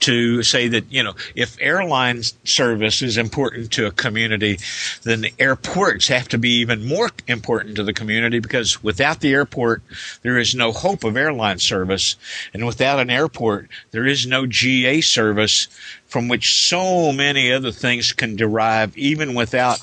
to 0.00 0.42
say 0.42 0.68
that 0.68 0.90
you 0.90 1.02
know 1.02 1.14
if 1.34 1.56
airline 1.60 2.22
service 2.44 3.00
is 3.00 3.16
important 3.16 3.70
to 3.72 3.86
a 3.86 3.92
community, 3.92 4.58
then 5.04 5.20
the 5.20 5.32
airports 5.38 6.08
have 6.08 6.28
to 6.28 6.38
be 6.38 6.50
even 6.60 6.86
more 6.86 7.10
important 7.28 7.76
to 7.76 7.84
the 7.84 7.92
community 7.92 8.40
because 8.40 8.82
without 8.82 9.20
the 9.20 9.32
airport, 9.32 9.82
there 10.22 10.36
is 10.36 10.54
no 10.54 10.72
hope 10.72 11.04
of 11.04 11.16
airline 11.16 11.58
service, 11.58 12.16
and 12.52 12.66
without 12.66 12.98
an 12.98 13.10
airport, 13.10 13.68
there 13.92 14.06
is 14.06 14.26
no 14.26 14.46
GA 14.46 15.00
service 15.00 15.68
from 16.06 16.26
which 16.26 16.66
so 16.66 17.12
many 17.12 17.52
other 17.52 17.70
things 17.70 18.12
can 18.12 18.34
derive, 18.34 18.96
even 18.96 19.34
without 19.34 19.78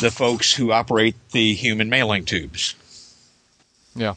the 0.00 0.10
folks 0.10 0.54
who 0.54 0.72
operate 0.72 1.16
the 1.32 1.52
human 1.54 1.90
mailing 1.90 2.24
tubes. 2.24 2.74
Yeah. 3.94 4.14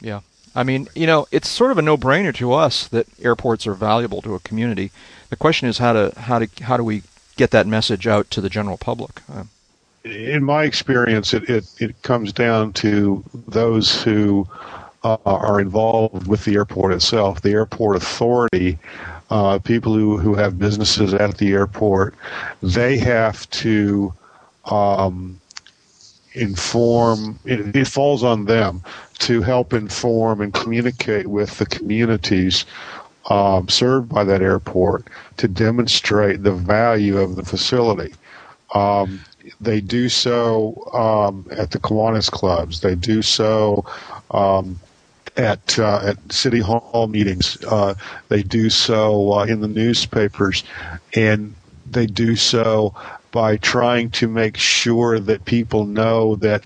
Yeah. 0.00 0.20
I 0.54 0.62
mean, 0.62 0.88
you 0.94 1.06
know, 1.06 1.26
it's 1.30 1.48
sort 1.48 1.70
of 1.70 1.78
a 1.78 1.82
no-brainer 1.82 2.34
to 2.36 2.52
us 2.52 2.88
that 2.88 3.06
airports 3.22 3.66
are 3.66 3.74
valuable 3.74 4.20
to 4.22 4.34
a 4.34 4.40
community. 4.40 4.90
The 5.28 5.36
question 5.36 5.68
is 5.68 5.78
how 5.78 5.92
to 5.92 6.12
how 6.18 6.40
to 6.40 6.48
how 6.62 6.76
do 6.76 6.84
we 6.84 7.02
get 7.36 7.50
that 7.52 7.66
message 7.66 8.06
out 8.06 8.30
to 8.30 8.40
the 8.40 8.50
general 8.50 8.76
public? 8.76 9.22
Uh, 9.32 9.44
in 10.04 10.42
my 10.42 10.64
experience, 10.64 11.34
it, 11.34 11.48
it, 11.48 11.66
it 11.78 12.02
comes 12.02 12.32
down 12.32 12.72
to 12.72 13.22
those 13.48 14.02
who 14.02 14.48
uh, 15.04 15.16
are 15.24 15.60
involved 15.60 16.26
with 16.26 16.44
the 16.44 16.54
airport 16.54 16.92
itself, 16.92 17.42
the 17.42 17.50
airport 17.50 17.96
authority, 17.96 18.78
uh, 19.30 19.58
people 19.58 19.94
who, 19.94 20.18
who 20.18 20.34
have 20.34 20.58
businesses 20.58 21.14
at 21.14 21.38
the 21.38 21.52
airport. 21.52 22.14
They 22.62 22.98
have 22.98 23.48
to 23.50 24.12
um, 24.64 25.40
inform, 26.40 27.38
it, 27.44 27.76
it 27.76 27.86
falls 27.86 28.24
on 28.24 28.46
them 28.46 28.82
to 29.18 29.42
help 29.42 29.72
inform 29.72 30.40
and 30.40 30.52
communicate 30.54 31.26
with 31.26 31.58
the 31.58 31.66
communities 31.66 32.64
um, 33.28 33.68
served 33.68 34.08
by 34.08 34.24
that 34.24 34.42
airport 34.42 35.06
to 35.36 35.46
demonstrate 35.46 36.42
the 36.42 36.52
value 36.52 37.18
of 37.18 37.36
the 37.36 37.44
facility. 37.44 38.14
Um, 38.74 39.20
they 39.60 39.80
do 39.80 40.08
so 40.08 40.74
um, 40.94 41.46
at 41.50 41.70
the 41.70 41.78
Kiwanis 41.78 42.30
clubs. 42.30 42.80
They 42.80 42.94
do 42.94 43.20
so 43.22 43.84
um, 44.30 44.78
at 45.36 45.78
uh, 45.78 46.00
at 46.04 46.32
city 46.32 46.60
hall 46.60 47.06
meetings. 47.08 47.62
Uh, 47.64 47.94
they 48.28 48.42
do 48.42 48.70
so 48.70 49.32
uh, 49.32 49.44
in 49.44 49.60
the 49.60 49.68
newspapers, 49.68 50.64
and 51.14 51.54
they 51.90 52.06
do 52.06 52.36
so 52.36 52.94
by 53.32 53.56
trying 53.56 54.10
to 54.10 54.28
make 54.28 54.56
sure 54.56 55.20
that 55.20 55.44
people 55.44 55.84
know 55.84 56.36
that 56.36 56.64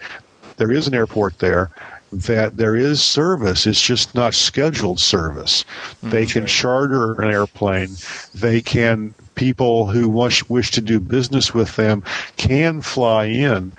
there 0.56 0.72
is 0.72 0.86
an 0.86 0.94
airport 0.94 1.38
there 1.38 1.70
that 2.12 2.56
there 2.56 2.76
is 2.76 3.02
service. 3.02 3.66
It's 3.66 3.80
just 3.80 4.14
not 4.14 4.34
scheduled 4.34 5.00
service. 5.00 5.64
Mm-hmm. 5.64 6.10
They 6.10 6.26
can 6.26 6.46
charter 6.46 7.20
an 7.20 7.30
airplane. 7.30 7.90
They 8.34 8.60
can 8.60 9.14
people 9.34 9.86
who 9.86 10.08
wish, 10.08 10.48
wish 10.48 10.70
to 10.72 10.80
do 10.80 11.00
business 11.00 11.52
with 11.52 11.74
them 11.76 12.04
can 12.36 12.80
fly 12.80 13.24
in 13.24 13.72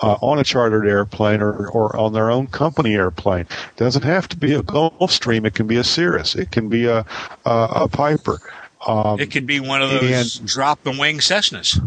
uh, 0.00 0.16
on 0.20 0.38
a 0.38 0.44
chartered 0.44 0.86
airplane 0.86 1.40
or, 1.40 1.68
or 1.68 1.94
on 1.96 2.12
their 2.12 2.30
own 2.30 2.46
company 2.46 2.94
airplane. 2.94 3.42
It 3.42 3.76
doesn't 3.76 4.02
have 4.02 4.28
to 4.28 4.36
be 4.36 4.54
a 4.54 4.62
Gulfstream. 4.62 5.46
It 5.46 5.54
can 5.54 5.66
be 5.66 5.76
a 5.76 5.84
Cirrus. 5.84 6.34
It 6.34 6.50
can 6.50 6.68
be 6.68 6.86
a, 6.86 7.04
a, 7.44 7.68
a 7.74 7.88
Piper. 7.88 8.38
Um, 8.86 9.18
it 9.20 9.30
could 9.30 9.46
be 9.46 9.60
one 9.60 9.82
of 9.82 9.90
those 9.90 10.38
and, 10.38 10.48
drop 10.48 10.82
the 10.82 10.90
wing 10.90 11.18
Cessnas. 11.18 11.80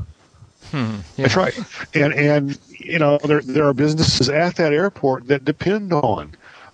Hmm, 0.71 0.77
yeah. 0.77 0.99
That's 1.17 1.35
right. 1.35 1.57
And 1.93 2.13
and 2.13 2.59
you 2.69 2.99
know 2.99 3.17
there 3.19 3.41
there 3.41 3.65
are 3.65 3.73
businesses 3.73 4.29
at 4.29 4.55
that 4.57 4.73
airport 4.73 5.27
that 5.27 5.45
depend 5.45 5.93
on 5.93 6.33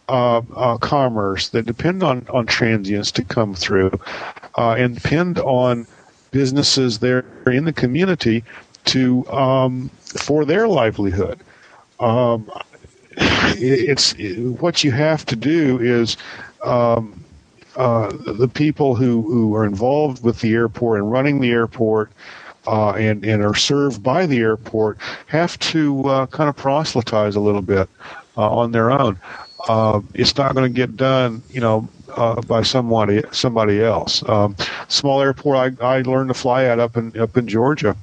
uh, 0.09 0.41
uh, 0.55 0.77
commerce, 0.77 1.49
that 1.49 1.65
depend 1.65 2.03
on 2.03 2.27
on 2.29 2.45
transients 2.45 3.11
to 3.11 3.23
come 3.23 3.53
through, 3.53 3.91
uh, 4.57 4.75
and 4.77 4.95
depend 4.95 5.39
on 5.39 5.85
businesses 6.31 6.99
there 6.99 7.23
in 7.47 7.65
the 7.65 7.73
community 7.73 8.43
to 8.85 9.27
um, 9.31 9.89
for 10.05 10.43
their 10.45 10.67
livelihood. 10.67 11.39
Um, 11.99 12.49
it, 13.17 13.89
it's 13.89 14.13
it, 14.13 14.39
what 14.61 14.83
you 14.83 14.91
have 14.91 15.25
to 15.27 15.35
do 15.35 15.79
is. 15.79 16.17
Um, 16.63 17.19
uh, 17.75 18.15
the 18.27 18.47
people 18.47 18.93
who, 18.95 19.23
who 19.23 19.55
are 19.55 19.65
involved 19.65 20.23
with 20.23 20.39
the 20.41 20.53
airport 20.53 20.99
and 20.99 21.11
running 21.11 21.39
the 21.41 21.49
airport 21.49 22.11
uh, 22.67 22.91
and 22.91 23.25
and 23.25 23.43
are 23.43 23.55
served 23.55 24.01
by 24.01 24.25
the 24.25 24.39
airport 24.39 24.97
have 25.27 25.57
to 25.59 26.03
uh, 26.05 26.25
kind 26.27 26.49
of 26.49 26.55
proselytize 26.55 27.35
a 27.35 27.39
little 27.39 27.61
bit 27.61 27.89
uh, 28.37 28.49
on 28.49 28.71
their 28.71 28.91
own. 28.91 29.19
Uh, 29.67 30.01
it's 30.13 30.35
not 30.37 30.53
going 30.53 30.69
to 30.69 30.75
get 30.75 30.97
done, 30.97 31.41
you 31.49 31.61
know, 31.61 31.87
uh, 32.15 32.41
by 32.41 32.61
somebody 32.61 33.23
somebody 33.31 33.81
else. 33.81 34.27
Um, 34.27 34.55
small 34.87 35.21
airport 35.21 35.79
I, 35.81 35.85
I 35.85 36.01
learned 36.01 36.29
to 36.29 36.33
fly 36.33 36.65
at 36.65 36.79
up 36.79 36.97
in 36.97 37.17
up 37.19 37.37
in 37.37 37.47
Georgia. 37.47 37.95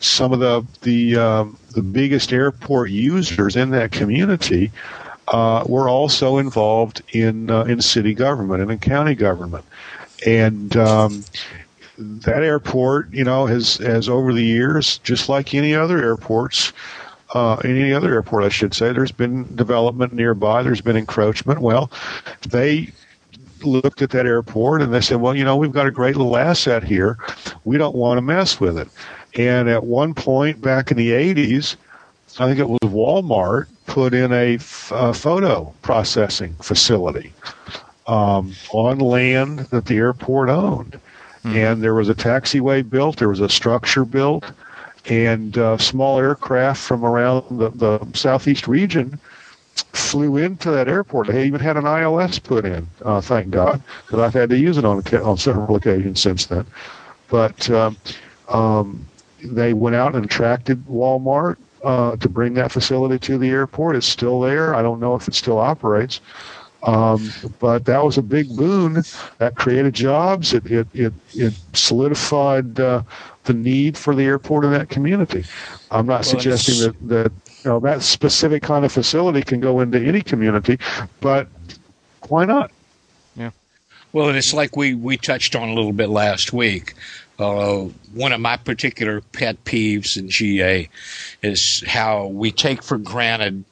Some 0.00 0.32
of 0.32 0.40
the 0.40 0.64
the 0.82 1.16
um, 1.16 1.58
the 1.72 1.82
biggest 1.82 2.32
airport 2.32 2.90
users 2.90 3.56
in 3.56 3.70
that 3.70 3.92
community 3.92 4.70
uh, 5.28 5.64
were 5.66 5.88
also 5.88 6.38
involved 6.38 7.02
in 7.12 7.50
in 7.50 7.80
city 7.80 8.14
government 8.14 8.62
and 8.62 8.70
in 8.70 8.78
county 8.78 9.14
government, 9.14 9.64
and 10.26 10.76
um, 10.76 11.24
that 11.98 12.42
airport, 12.42 13.12
you 13.12 13.24
know, 13.24 13.46
has 13.46 13.76
has 13.78 14.08
over 14.08 14.32
the 14.32 14.42
years, 14.42 14.98
just 14.98 15.28
like 15.28 15.54
any 15.54 15.74
other 15.74 16.02
airports, 16.02 16.72
uh, 17.34 17.56
any 17.56 17.92
other 17.92 18.12
airport, 18.12 18.44
I 18.44 18.48
should 18.48 18.74
say, 18.74 18.92
there's 18.92 19.12
been 19.12 19.54
development 19.56 20.12
nearby. 20.12 20.62
There's 20.62 20.80
been 20.80 20.96
encroachment. 20.96 21.60
Well, 21.60 21.90
they 22.48 22.90
looked 23.62 24.02
at 24.02 24.10
that 24.10 24.26
airport 24.26 24.82
and 24.82 24.92
they 24.92 25.00
said, 25.00 25.20
well, 25.20 25.34
you 25.34 25.44
know, 25.44 25.56
we've 25.56 25.72
got 25.72 25.86
a 25.86 25.90
great 25.90 26.16
little 26.16 26.36
asset 26.36 26.84
here. 26.84 27.18
We 27.64 27.78
don't 27.78 27.96
want 27.96 28.18
to 28.18 28.22
mess 28.22 28.60
with 28.60 28.78
it. 28.78 28.88
And 29.34 29.68
at 29.68 29.84
one 29.84 30.14
point 30.14 30.60
back 30.60 30.90
in 30.90 30.96
the 30.96 31.10
80s, 31.10 31.76
I 32.38 32.46
think 32.46 32.58
it 32.58 32.68
was 32.68 32.78
Walmart 32.82 33.66
put 33.86 34.14
in 34.14 34.32
a, 34.32 34.54
f- 34.56 34.92
a 34.94 35.12
photo 35.14 35.72
processing 35.82 36.54
facility 36.60 37.32
um, 38.06 38.52
on 38.72 38.98
land 38.98 39.60
that 39.70 39.86
the 39.86 39.96
airport 39.96 40.48
owned. 40.48 41.00
Mm-hmm. 41.46 41.56
And 41.56 41.82
there 41.82 41.94
was 41.94 42.08
a 42.08 42.14
taxiway 42.14 42.88
built, 42.88 43.18
there 43.18 43.28
was 43.28 43.40
a 43.40 43.48
structure 43.48 44.04
built, 44.04 44.50
and 45.04 45.56
uh, 45.56 45.78
small 45.78 46.18
aircraft 46.18 46.82
from 46.82 47.04
around 47.04 47.44
the, 47.58 47.70
the 47.70 48.04
southeast 48.14 48.66
region 48.66 49.20
flew 49.92 50.38
into 50.38 50.72
that 50.72 50.88
airport. 50.88 51.28
They 51.28 51.46
even 51.46 51.60
had 51.60 51.76
an 51.76 51.86
ILS 51.86 52.40
put 52.40 52.64
in, 52.64 52.88
uh, 53.04 53.20
thank 53.20 53.50
God, 53.50 53.80
because 54.04 54.18
I've 54.18 54.34
had 54.34 54.50
to 54.50 54.58
use 54.58 54.76
it 54.76 54.84
on 54.84 55.02
on 55.22 55.36
several 55.38 55.76
occasions 55.76 56.20
since 56.20 56.46
then. 56.46 56.66
But 57.28 57.70
um, 57.70 57.96
um, 58.48 59.06
they 59.40 59.72
went 59.72 59.94
out 59.94 60.16
and 60.16 60.24
attracted 60.24 60.84
Walmart 60.86 61.58
uh, 61.84 62.16
to 62.16 62.28
bring 62.28 62.54
that 62.54 62.72
facility 62.72 63.20
to 63.20 63.38
the 63.38 63.50
airport. 63.50 63.94
It's 63.94 64.06
still 64.06 64.40
there. 64.40 64.74
I 64.74 64.82
don't 64.82 64.98
know 64.98 65.14
if 65.14 65.28
it 65.28 65.34
still 65.34 65.58
operates. 65.58 66.20
Um, 66.86 67.32
but 67.58 67.84
that 67.86 68.04
was 68.04 68.16
a 68.16 68.22
big 68.22 68.56
boon 68.56 69.02
that 69.38 69.56
created 69.56 69.92
jobs. 69.92 70.54
It 70.54 70.64
it 70.66 70.86
it, 70.94 71.12
it 71.34 71.52
solidified 71.72 72.78
uh, 72.78 73.02
the 73.44 73.54
need 73.54 73.98
for 73.98 74.14
the 74.14 74.22
airport 74.22 74.64
in 74.64 74.70
that 74.70 74.88
community. 74.88 75.44
I'm 75.90 76.06
not 76.06 76.20
well, 76.20 76.22
suggesting 76.22 76.80
that 76.80 77.08
that 77.08 77.32
you 77.64 77.70
know 77.70 77.80
that 77.80 78.02
specific 78.02 78.62
kind 78.62 78.84
of 78.84 78.92
facility 78.92 79.42
can 79.42 79.58
go 79.58 79.80
into 79.80 79.98
any 79.98 80.22
community, 80.22 80.78
but 81.20 81.48
why 82.28 82.44
not? 82.44 82.70
Yeah. 83.34 83.50
Well, 84.12 84.28
and 84.28 84.38
it's 84.38 84.54
like 84.54 84.76
we 84.76 84.94
we 84.94 85.16
touched 85.16 85.56
on 85.56 85.68
a 85.68 85.74
little 85.74 85.92
bit 85.92 86.08
last 86.08 86.52
week. 86.52 86.94
Uh, 87.38 87.88
one 88.14 88.32
of 88.32 88.40
my 88.40 88.56
particular 88.56 89.20
pet 89.32 89.62
peeves 89.64 90.16
in 90.16 90.28
GA 90.30 90.88
is 91.42 91.84
how 91.86 92.28
we 92.28 92.50
take 92.50 92.82
for 92.82 92.96
granted 92.96 93.64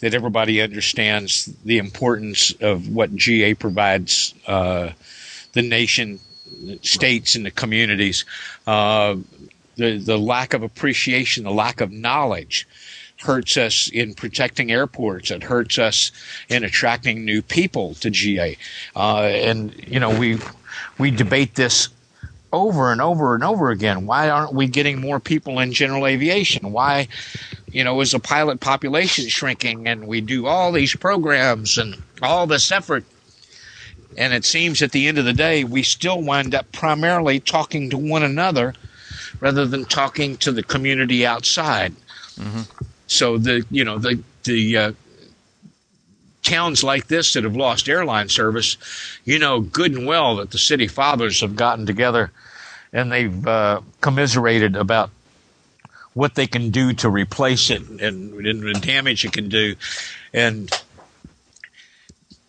that 0.00 0.14
everybody 0.14 0.60
understands 0.60 1.46
the 1.64 1.78
importance 1.78 2.52
of 2.60 2.88
what 2.88 3.14
GA 3.14 3.54
provides 3.54 4.34
uh, 4.46 4.90
the 5.52 5.62
nation, 5.62 6.20
states, 6.82 7.34
and 7.34 7.44
the 7.44 7.50
communities. 7.50 8.24
Uh, 8.66 9.16
the 9.76 9.98
the 9.98 10.18
lack 10.18 10.54
of 10.54 10.62
appreciation, 10.62 11.44
the 11.44 11.50
lack 11.50 11.80
of 11.80 11.90
knowledge, 11.90 12.66
hurts 13.20 13.56
us 13.56 13.88
in 13.88 14.14
protecting 14.14 14.70
airports. 14.70 15.30
It 15.30 15.42
hurts 15.42 15.78
us 15.78 16.12
in 16.48 16.64
attracting 16.64 17.24
new 17.24 17.42
people 17.42 17.94
to 17.94 18.10
GA. 18.10 18.56
Uh, 18.94 19.22
and 19.22 19.74
you 19.86 20.00
know 20.00 20.16
we 20.18 20.38
we 20.98 21.10
debate 21.10 21.54
this 21.54 21.88
over 22.52 22.90
and 22.92 23.00
over 23.00 23.34
and 23.34 23.44
over 23.44 23.70
again. 23.70 24.06
Why 24.06 24.28
aren't 24.28 24.54
we 24.54 24.66
getting 24.66 25.00
more 25.00 25.20
people 25.20 25.58
in 25.60 25.72
general 25.72 26.06
aviation? 26.06 26.72
Why 26.72 27.08
you 27.72 27.84
know, 27.84 28.00
is 28.00 28.12
the 28.12 28.18
pilot 28.18 28.60
population 28.60 29.28
shrinking? 29.28 29.86
And 29.86 30.06
we 30.06 30.20
do 30.20 30.46
all 30.46 30.72
these 30.72 30.94
programs 30.94 31.78
and 31.78 32.02
all 32.22 32.46
this 32.46 32.70
effort. 32.72 33.04
And 34.18 34.34
it 34.34 34.44
seems 34.44 34.82
at 34.82 34.92
the 34.92 35.06
end 35.06 35.18
of 35.18 35.24
the 35.24 35.32
day, 35.32 35.64
we 35.64 35.82
still 35.82 36.20
wind 36.20 36.54
up 36.54 36.70
primarily 36.72 37.38
talking 37.40 37.90
to 37.90 37.96
one 37.96 38.22
another 38.22 38.74
rather 39.38 39.66
than 39.66 39.84
talking 39.84 40.36
to 40.38 40.52
the 40.52 40.62
community 40.62 41.24
outside. 41.24 41.94
Mm-hmm. 42.36 42.62
So 43.06 43.38
the, 43.38 43.64
you 43.70 43.84
know, 43.84 43.98
the, 43.98 44.22
the, 44.44 44.76
uh, 44.76 44.92
towns 46.42 46.82
like 46.82 47.06
this 47.06 47.34
that 47.34 47.44
have 47.44 47.56
lost 47.56 47.88
airline 47.88 48.28
service, 48.28 48.76
you 49.24 49.38
know 49.38 49.60
good 49.60 49.92
and 49.92 50.06
well 50.06 50.36
that 50.36 50.50
the 50.50 50.58
city 50.58 50.86
fathers 50.86 51.40
have 51.40 51.56
gotten 51.56 51.86
together 51.86 52.30
and 52.92 53.12
they've 53.12 53.46
uh, 53.46 53.80
commiserated 54.00 54.76
about 54.76 55.10
what 56.14 56.34
they 56.34 56.46
can 56.46 56.70
do 56.70 56.92
to 56.92 57.08
replace 57.08 57.70
it 57.70 57.88
and, 57.88 58.00
and 58.00 58.62
the 58.62 58.80
damage 58.80 59.24
it 59.24 59.32
can 59.32 59.48
do. 59.48 59.76
And 60.34 60.70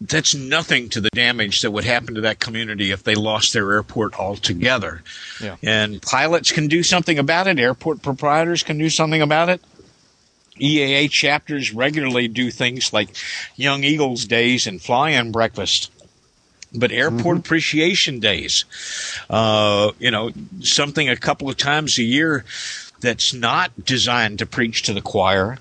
that's 0.02 0.34
nothing 0.34 0.90
to 0.90 1.02
the 1.02 1.10
damage 1.14 1.62
that 1.62 1.70
would 1.72 1.84
happen 1.84 2.16
to 2.16 2.22
that 2.22 2.40
community 2.40 2.90
if 2.90 3.04
they 3.04 3.14
lost 3.14 3.54
their 3.54 3.72
airport 3.72 4.20
altogether. 4.20 5.04
Yeah. 5.42 5.58
And 5.62 6.02
pilots 6.02 6.52
can 6.52 6.68
do 6.68 6.82
something 6.82 7.20
about 7.20 7.48
it. 7.48 7.60
Airport 7.60 8.02
proprietors 8.02 8.64
can 8.64 8.80
do 8.80 8.90
something 8.90 9.22
about 9.22 9.50
it. 9.50 9.62
EAA 10.62 11.10
chapters 11.10 11.74
regularly 11.74 12.28
do 12.28 12.52
things 12.52 12.94
like 12.94 13.10
Young 13.56 13.84
Eagles 13.84 14.26
Days 14.26 14.68
and 14.68 14.82
Fly-In 14.82 15.32
Breakfast. 15.32 15.92
But 16.74 16.92
airport 16.94 17.22
Mm-hmm. 17.22 17.38
appreciation 17.40 18.20
days, 18.22 18.64
uh, 19.30 19.92
you 20.00 20.10
know, 20.10 20.32
something 20.62 21.10
a 21.10 21.18
couple 21.18 21.50
of 21.50 21.58
times 21.58 21.98
a 21.98 22.04
year 22.04 22.46
that's 23.02 23.34
not 23.34 23.72
designed 23.84 24.40
to 24.40 24.46
preach 24.46 24.84
to 24.84 24.94
the 24.94 25.02
choir, 25.02 25.58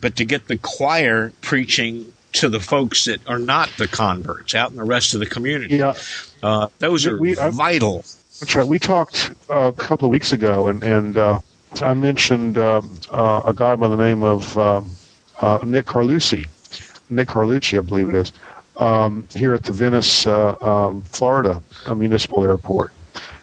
but 0.00 0.16
to 0.16 0.24
get 0.24 0.48
the 0.48 0.56
choir 0.56 1.32
preaching 1.42 2.10
to 2.34 2.48
the 2.48 2.60
folks 2.60 3.04
that 3.04 3.20
are 3.28 3.38
not 3.38 3.68
the 3.76 3.86
converts 3.88 4.54
out 4.54 4.70
in 4.70 4.76
the 4.76 4.84
rest 4.84 5.12
of 5.12 5.20
the 5.20 5.26
community. 5.26 5.76
Yeah, 5.76 5.92
Uh, 6.42 6.68
those 6.78 7.04
are 7.06 7.18
We- 7.18 7.34
vital. 7.34 8.04
that's 8.40 8.54
right. 8.54 8.66
We 8.66 8.78
talked 8.78 9.32
uh, 9.50 9.54
a 9.68 9.72
couple 9.72 10.06
of 10.06 10.12
weeks 10.12 10.32
ago, 10.32 10.68
and 10.68 10.82
and 10.82 11.16
uh, 11.18 11.40
I 11.82 11.94
mentioned 11.94 12.58
um, 12.58 12.98
uh, 13.10 13.42
a 13.46 13.54
guy 13.54 13.76
by 13.76 13.88
the 13.88 13.96
name 13.96 14.22
of 14.22 14.56
um 14.58 14.90
uh, 15.40 15.58
Nick 15.64 15.86
Carlucci, 15.86 16.46
Nick 17.10 17.28
Carlucci, 17.28 17.78
I 17.78 17.82
believe 17.82 18.08
it 18.08 18.14
is, 18.14 18.32
um, 18.78 19.26
here 19.34 19.54
at 19.54 19.64
the 19.64 19.72
Venice, 19.72 20.26
uh, 20.26 20.56
um, 20.60 21.02
Florida 21.02 21.62
uh, 21.86 21.94
Municipal 21.94 22.44
Airport. 22.44 22.92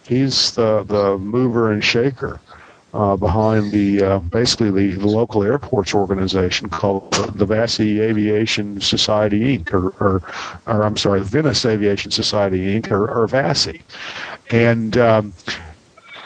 He's 0.07 0.51
the 0.51 0.84
the 0.84 1.17
mover 1.17 1.71
and 1.71 1.84
shaker 1.84 2.39
uh, 2.93 3.15
behind 3.15 3.71
the 3.71 4.03
uh, 4.03 4.19
basically 4.19 4.69
the, 4.69 4.99
the 4.99 5.07
local 5.07 5.43
airports 5.43 5.93
organization 5.93 6.69
called 6.69 7.11
the, 7.36 7.45
Vassy 7.45 8.01
Aviation 8.01 8.79
Society 8.81 9.57
Inc. 9.57 9.73
or, 9.73 9.89
or, 9.99 10.21
or 10.67 10.84
I'm 10.84 10.97
sorry, 10.97 11.21
Venice 11.21 11.65
Aviation 11.65 12.11
Society 12.11 12.79
Inc. 12.79 12.91
or, 12.91 13.09
or 13.09 13.27
and 14.51 14.97
um, 14.97 15.34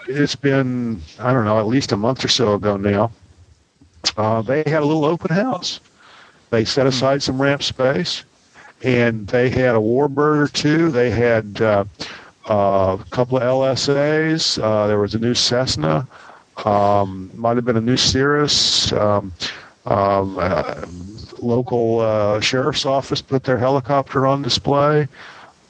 it's 0.08 0.36
been 0.36 1.02
I 1.20 1.34
don't 1.34 1.46
know 1.46 1.60
at 1.60 1.68
least 1.68 1.92
a 1.92 1.98
month 1.98 2.24
or 2.24 2.28
so 2.30 2.54
ago 2.54 2.78
now. 2.78 3.12
Uh, 4.16 4.42
they 4.42 4.64
had 4.66 4.84
a 4.84 4.86
little 4.86 5.06
open 5.06 5.34
house. 5.36 5.80
They 6.50 6.64
set 6.66 6.88
aside 6.88 7.22
some 7.22 7.42
ramp 7.42 7.62
space, 7.62 8.24
and 8.84 9.28
they 9.28 9.50
had 9.50 9.76
a 9.76 9.80
Warbird 9.80 10.38
or 10.40 10.48
two. 10.48 10.90
They 10.90 11.10
had 11.10 11.62
uh, 11.62 11.84
uh, 12.50 12.98
a 13.00 13.06
couple 13.10 13.38
of 13.38 13.44
LSAs. 13.44 14.62
Uh, 14.62 14.88
there 14.88 15.00
was 15.00 15.14
a 15.14 15.20
new 15.20 15.34
Cessna. 15.34 16.08
Um, 16.66 17.30
might 17.36 17.58
have 17.58 17.66
been 17.66 17.78
a 17.78 17.82
new 17.82 17.98
Cirrus. 17.98 18.92
Um, 18.94 19.34
um, 19.86 20.38
uh, 20.40 20.86
local 21.40 22.00
uh, 22.00 22.40
sheriff's 22.40 22.86
office 22.86 23.22
put 23.22 23.44
their 23.44 23.58
helicopter 23.58 24.26
on 24.26 24.42
display. 24.42 25.08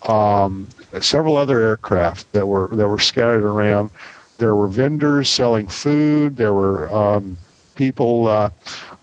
Um, 0.07 0.67
several 1.01 1.37
other 1.37 1.59
aircraft 1.59 2.31
that 2.33 2.47
were 2.47 2.69
that 2.73 2.87
were 2.87 2.99
scattered 2.99 3.43
around. 3.43 3.89
There 4.37 4.55
were 4.55 4.67
vendors 4.67 5.29
selling 5.29 5.67
food. 5.67 6.37
There 6.37 6.53
were 6.53 6.93
um, 6.93 7.37
people 7.75 8.27
uh, 8.27 8.49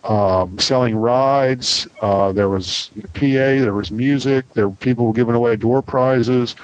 um, 0.05 0.59
selling 0.59 0.97
rides. 0.97 1.89
Uh, 2.01 2.33
there 2.33 2.49
was 2.49 2.91
PA. 3.15 3.21
There 3.23 3.75
was 3.75 3.91
music. 3.91 4.45
There 4.53 4.69
were 4.69 4.77
people 4.77 5.13
giving 5.13 5.35
away 5.35 5.57
door 5.57 5.83
prizes. 5.83 6.55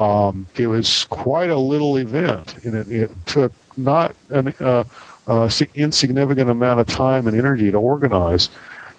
Um, 0.00 0.46
it 0.56 0.66
was 0.66 1.04
quite 1.06 1.50
a 1.50 1.58
little 1.58 1.96
event, 1.96 2.64
and 2.64 2.74
it, 2.74 2.90
it 2.90 3.10
took 3.26 3.52
not 3.76 4.14
an 4.30 4.54
uh, 4.60 4.84
uh, 5.26 5.50
insignificant 5.74 6.50
amount 6.50 6.80
of 6.80 6.86
time 6.86 7.26
and 7.26 7.36
energy 7.36 7.70
to 7.70 7.78
organize. 7.78 8.50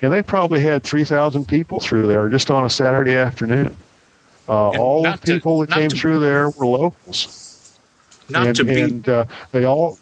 And 0.01 0.13
they 0.13 0.21
probably 0.21 0.59
had 0.59 0.83
3,000 0.83 1.47
people 1.47 1.79
through 1.79 2.05
there 2.05 2.29
just 2.29 2.51
on 2.51 2.65
a 2.65 2.69
Saturday 2.69 3.15
afternoon. 3.15 3.75
Uh, 4.47 4.69
all 4.69 5.03
the 5.03 5.09
not 5.09 5.21
to- 5.21 5.33
people 5.33 5.59
that 5.59 5.71
came 5.71 5.89
to- 5.89 5.95
through 5.95 6.19
there 6.19 6.49
were 6.51 6.65
locals 6.65 7.46
Not 8.29 8.47
and, 8.47 8.55
to 8.57 8.63
be 8.63 8.81
and 8.81 9.09
uh, 9.09 9.25
they 9.51 9.65
all 9.65 9.97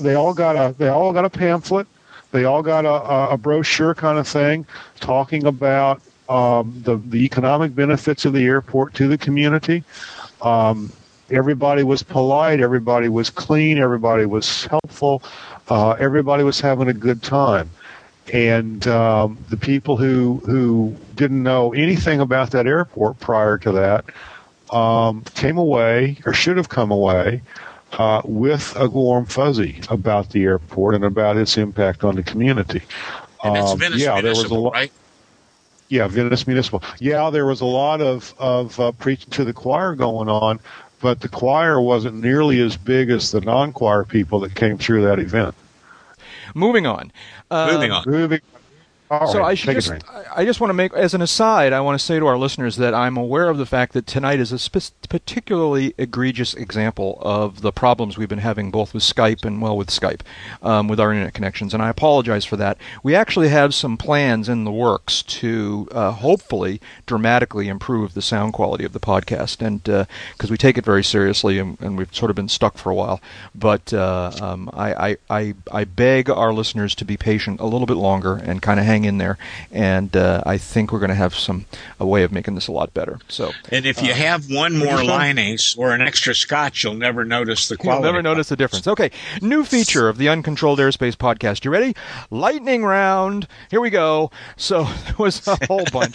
they 0.00 0.14
all 0.14 0.34
got 0.34 0.56
a 0.56 0.74
they 0.78 0.88
all 0.88 1.12
got 1.12 1.24
a 1.24 1.30
pamphlet. 1.30 1.86
They 2.32 2.44
all 2.44 2.62
got 2.62 2.84
a, 2.84 2.88
a, 2.88 3.28
a 3.30 3.36
brochure 3.36 3.94
kind 3.94 4.18
of 4.18 4.26
thing 4.26 4.66
talking 5.00 5.46
about 5.46 6.00
um, 6.28 6.80
the 6.84 6.96
the 6.96 7.24
economic 7.24 7.74
benefits 7.74 8.24
of 8.24 8.32
the 8.32 8.44
airport 8.44 8.94
to 8.94 9.08
the 9.08 9.18
community. 9.18 9.84
Um, 10.42 10.92
everybody 11.30 11.82
was 11.82 12.02
polite 12.02 12.60
everybody 12.60 13.08
was 13.08 13.30
clean 13.30 13.78
everybody 13.78 14.26
was 14.26 14.66
helpful 14.66 15.22
uh, 15.68 15.92
everybody 15.92 16.44
was 16.44 16.60
having 16.60 16.88
a 16.88 16.92
good 16.92 17.22
time. 17.22 17.70
And 18.32 18.86
um, 18.88 19.38
the 19.50 19.56
people 19.56 19.96
who 19.96 20.40
who 20.46 20.96
didn't 21.14 21.42
know 21.42 21.72
anything 21.74 22.20
about 22.20 22.50
that 22.52 22.66
airport 22.66 23.20
prior 23.20 23.58
to 23.58 23.72
that 23.72 24.04
um, 24.70 25.22
came 25.34 25.58
away 25.58 26.18
or 26.26 26.32
should 26.32 26.56
have 26.56 26.68
come 26.68 26.90
away 26.90 27.42
uh, 27.92 28.22
with 28.24 28.74
a 28.76 28.88
warm 28.88 29.26
fuzzy 29.26 29.80
about 29.88 30.30
the 30.30 30.44
airport 30.44 30.94
and 30.94 31.04
about 31.04 31.36
its 31.36 31.56
impact 31.56 32.04
on 32.04 32.16
the 32.16 32.22
community. 32.22 32.82
and 33.42 33.56
it's 33.56 33.70
Um, 33.72 33.80
yeah, 33.94 34.20
there 34.20 34.30
was 34.30 34.44
a 34.44 34.54
lot. 34.54 34.72
right? 34.72 34.92
Yeah, 35.88 36.08
Venice 36.08 36.46
Municipal. 36.46 36.82
Yeah, 36.98 37.30
there 37.30 37.46
was 37.46 37.60
a 37.60 37.66
lot 37.66 38.00
of 38.00 38.34
of 38.38 38.80
uh, 38.80 38.92
preaching 38.92 39.30
to 39.30 39.44
the 39.44 39.52
choir 39.52 39.94
going 39.94 40.28
on, 40.28 40.58
but 41.00 41.20
the 41.20 41.28
choir 41.28 41.80
wasn't 41.80 42.16
nearly 42.16 42.60
as 42.60 42.76
big 42.76 43.10
as 43.10 43.30
the 43.30 43.40
non-choir 43.42 44.04
people 44.04 44.40
that 44.40 44.54
came 44.54 44.78
through 44.78 45.02
that 45.02 45.18
event. 45.18 45.54
Moving 46.54 46.86
on. 46.86 47.12
Uh, 47.50 47.70
Moving 47.72 47.90
on. 47.92 48.04
Moving. 48.06 48.40
All 49.20 49.32
so 49.32 49.38
right, 49.40 49.48
I 49.48 49.54
should 49.54 49.74
just 49.74 49.92
I 50.34 50.44
just 50.44 50.60
want 50.60 50.70
to 50.70 50.74
make 50.74 50.92
as 50.94 51.14
an 51.14 51.22
aside 51.22 51.72
I 51.72 51.80
want 51.80 51.98
to 51.98 52.04
say 52.04 52.18
to 52.18 52.26
our 52.26 52.36
listeners 52.36 52.76
that 52.76 52.94
I'm 52.94 53.16
aware 53.16 53.48
of 53.48 53.58
the 53.58 53.66
fact 53.66 53.92
that 53.92 54.06
tonight 54.06 54.40
is 54.40 54.52
a 54.52 54.58
spe- 54.58 54.92
particularly 55.08 55.94
egregious 55.98 56.54
example 56.54 57.18
of 57.20 57.60
the 57.60 57.72
problems 57.72 58.18
we've 58.18 58.28
been 58.28 58.38
having 58.38 58.70
both 58.70 58.94
with 58.94 59.02
Skype 59.02 59.44
and 59.44 59.60
well 59.62 59.76
with 59.76 59.88
Skype 59.88 60.20
um, 60.62 60.88
with 60.88 60.98
our 60.98 61.12
internet 61.12 61.34
connections 61.34 61.74
and 61.74 61.82
I 61.82 61.88
apologize 61.88 62.44
for 62.44 62.56
that. 62.56 62.78
We 63.02 63.14
actually 63.14 63.48
have 63.48 63.74
some 63.74 63.96
plans 63.96 64.48
in 64.48 64.64
the 64.64 64.72
works 64.72 65.22
to 65.22 65.88
uh, 65.92 66.10
hopefully 66.12 66.80
dramatically 67.06 67.68
improve 67.68 68.14
the 68.14 68.22
sound 68.22 68.52
quality 68.52 68.84
of 68.84 68.92
the 68.92 69.00
podcast 69.00 69.64
and 69.64 69.82
because 69.82 70.50
we 70.50 70.56
take 70.56 70.78
it 70.78 70.84
very 70.84 71.04
seriously 71.04 71.58
and, 71.58 71.80
and 71.80 71.96
we've 71.96 72.14
sort 72.14 72.30
of 72.30 72.36
been 72.36 72.48
stuck 72.48 72.76
for 72.76 72.90
a 72.90 72.94
while. 72.94 73.20
But 73.54 73.92
uh, 73.92 74.32
um, 74.40 74.70
I, 74.72 75.10
I, 75.10 75.16
I 75.30 75.54
I 75.72 75.84
beg 75.84 76.30
our 76.30 76.52
listeners 76.52 76.94
to 76.96 77.04
be 77.04 77.16
patient 77.16 77.60
a 77.60 77.66
little 77.66 77.86
bit 77.86 77.96
longer 77.96 78.36
and 78.36 78.62
kind 78.62 78.80
of 78.80 78.86
hang 78.86 79.03
in 79.04 79.18
there. 79.18 79.38
And 79.70 80.16
uh, 80.16 80.42
I 80.46 80.58
think 80.58 80.92
we're 80.92 80.98
going 80.98 81.08
to 81.10 81.14
have 81.14 81.34
some 81.34 81.66
a 82.00 82.06
way 82.06 82.22
of 82.24 82.32
making 82.32 82.54
this 82.54 82.66
a 82.68 82.72
lot 82.72 82.92
better. 82.94 83.18
So 83.28 83.52
And 83.70 83.86
if 83.86 84.02
you 84.02 84.12
have 84.14 84.50
one 84.50 84.76
more 84.76 84.88
just 84.98 85.06
don't- 85.06 85.36
Lunesta 85.36 85.78
or 85.78 85.92
an 85.92 86.00
extra 86.00 86.34
scotch, 86.34 86.82
you'll 86.84 86.94
never 86.94 87.24
notice 87.24 87.68
the 87.68 87.74
You'll 87.76 87.84
quality. 87.84 88.04
never 88.04 88.22
notice 88.22 88.48
the 88.48 88.56
difference. 88.56 88.86
Okay, 88.88 89.10
new 89.40 89.64
feature 89.64 90.08
of 90.08 90.18
the 90.18 90.28
Uncontrolled 90.28 90.78
Airspace 90.78 91.14
podcast. 91.16 91.64
You 91.64 91.70
ready? 91.70 91.94
Lightning 92.30 92.84
round. 92.84 93.46
Here 93.70 93.80
we 93.80 93.90
go. 93.90 94.30
So 94.56 94.84
there 95.04 95.14
was 95.18 95.46
a 95.46 95.56
whole 95.66 95.84
bunch. 95.92 96.14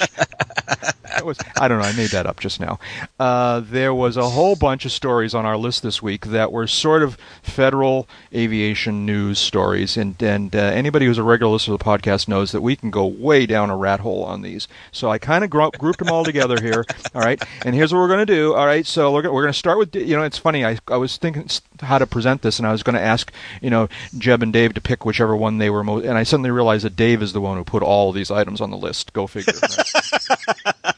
That 1.04 1.26
was 1.26 1.38
I 1.60 1.68
don't 1.68 1.80
know. 1.80 1.86
I 1.86 1.94
made 1.94 2.12
that 2.12 2.26
up 2.26 2.40
just 2.40 2.60
now. 2.60 2.80
Uh, 3.20 3.60
there 3.62 3.94
was 3.94 4.16
a 4.16 4.30
whole 4.30 4.56
bunch 4.56 4.86
of 4.86 4.92
stories 4.92 5.34
on 5.34 5.46
our 5.46 5.58
list 5.58 5.84
this 5.84 6.02
week 6.02 6.28
that 6.28 6.52
were 6.52 6.68
sort 6.68 7.02
of 7.04 7.18
federal 7.42 8.08
aviation 8.34 9.06
news 9.06 9.40
stories, 9.40 9.98
and 9.98 10.22
and 10.22 10.56
uh, 10.56 10.60
anybody 10.60 11.06
who's 11.06 11.18
a 11.18 11.24
regular 11.24 11.54
listener 11.54 11.78
to 11.78 11.84
the 11.84 11.90
podcast 11.90 12.28
knows 12.28 12.52
that 12.52 12.62
we 12.62 12.78
can 12.80 12.90
go 12.92 13.06
way 13.06 13.46
down 13.46 13.70
a 13.70 13.76
rat 13.78 14.00
hole 14.00 14.24
on 14.24 14.42
these. 14.42 14.68
So 14.92 15.10
I 15.10 15.18
kind 15.18 15.44
of 15.44 15.50
gro- 15.50 15.72
grouped 15.72 16.00
them 16.00 16.10
all 16.10 16.24
together 16.24 16.60
here. 16.62 16.86
All 17.16 17.22
right, 17.22 17.42
and 17.66 17.76
here's 17.76 17.94
what 17.94 18.00
we're 18.00 18.08
going 18.08 18.26
to 18.26 18.34
do. 18.34 18.54
All 18.56 18.66
right, 18.66 18.86
so 18.86 19.12
we're, 19.14 19.22
go- 19.22 19.34
we're 19.34 19.42
going 19.44 19.54
to 19.54 19.58
start 19.60 19.78
with 19.78 19.96
you 19.96 20.16
know 20.16 20.24
it's 20.24 20.38
funny. 20.38 20.66
I 20.66 20.78
I 20.88 20.98
was 20.98 21.18
thinking 21.18 21.48
how 21.82 21.98
to 21.98 22.06
present 22.08 22.42
this, 22.42 22.58
and 22.60 22.68
I 22.68 22.72
was 22.72 22.84
going 22.84 22.96
to 22.96 23.02
ask 23.02 23.32
you 23.62 23.70
know 23.70 23.88
Jeb 24.18 24.42
and 24.44 24.54
Dave 24.54 24.74
to 24.76 24.82
pick 24.82 25.06
whichever 25.06 25.36
one 25.36 25.58
they 25.58 25.70
were 25.70 25.84
most, 25.84 26.06
and 26.06 26.18
I 26.18 26.24
suddenly 26.24 26.52
realized 26.52 26.86
that 26.86 26.96
Dave 26.96 27.22
is 27.22 27.34
the 27.34 27.42
one 27.42 27.58
who 27.58 27.64
put 27.64 27.84
all 27.84 28.10
of 28.10 28.16
these 28.16 28.32
items 28.32 28.62
on 28.62 28.70
the 28.72 28.78
list. 28.78 29.14
Go 29.14 29.28
figure. 29.28 29.54
right? 29.62 30.96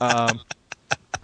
um, 0.00 0.40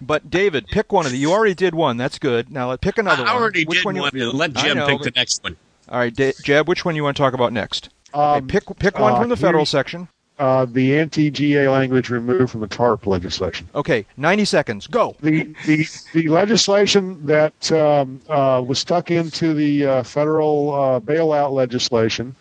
but 0.01 0.29
David, 0.29 0.67
pick 0.67 0.91
one 0.91 1.05
of 1.05 1.11
the. 1.11 1.17
You 1.17 1.31
already 1.31 1.53
did 1.55 1.73
one. 1.75 1.97
That's 1.97 2.19
good. 2.19 2.51
Now 2.51 2.69
let 2.69 2.81
pick 2.81 2.97
another 2.97 3.23
I 3.23 3.33
one. 3.33 3.41
already 3.41 3.65
Which 3.65 3.79
did 3.79 3.85
one 3.85 3.97
one. 3.97 4.11
You, 4.13 4.31
Let 4.31 4.57
I 4.57 4.61
Jim 4.63 4.77
know, 4.77 4.87
pick 4.87 4.97
but- 4.99 5.03
the 5.13 5.19
next 5.19 5.43
one. 5.43 5.55
all 5.89 5.97
right, 5.99 6.13
Da- 6.13 6.33
Jeb. 6.43 6.67
Which 6.67 6.83
one 6.85 6.95
you 6.95 7.03
want 7.03 7.15
to 7.17 7.23
talk 7.23 7.33
about 7.33 7.53
next? 7.53 7.89
Okay, 8.13 8.37
Um, 8.37 8.47
pick 8.47 8.63
pick 8.79 8.99
one 8.99 9.13
uh, 9.13 9.19
from 9.19 9.29
the 9.29 9.37
federal 9.37 9.65
section. 9.65 10.07
uh, 10.39 10.65
the 10.65 10.97
anti-GA 10.99 11.67
language 11.69 12.09
removed 12.09 12.51
from 12.51 12.61
the 12.61 12.67
TARP 12.67 13.05
legislation. 13.07 13.67
Okay, 13.75 14.05
ninety 14.17 14.45
seconds. 14.45 14.87
Go. 14.87 15.15
the 15.21 15.53
the 15.65 15.87
the 16.13 16.27
legislation 16.29 17.25
that 17.25 17.71
um, 17.71 18.21
uh, 18.29 18.61
was 18.65 18.79
stuck 18.79 19.09
into 19.11 19.53
the 19.53 19.85
uh, 19.85 20.03
federal 20.03 20.73
uh, 20.73 20.99
bailout 20.99 21.51
legislation 21.51 22.35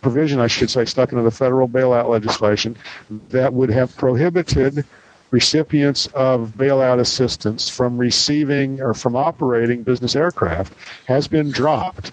provision, 0.00 0.38
I 0.38 0.46
should 0.46 0.70
say, 0.70 0.84
stuck 0.84 1.10
into 1.12 1.24
the 1.24 1.30
federal 1.30 1.68
bailout 1.68 2.08
legislation 2.08 2.76
that 3.30 3.52
would 3.52 3.70
have 3.70 3.96
prohibited 3.96 4.84
recipients 5.30 6.06
of 6.14 6.52
bailout 6.56 7.00
assistance 7.00 7.68
from 7.68 7.98
receiving 7.98 8.80
or 8.80 8.94
from 8.94 9.14
operating 9.16 9.82
business 9.82 10.16
aircraft 10.16 10.72
has 11.06 11.28
been 11.28 11.50
dropped. 11.50 12.12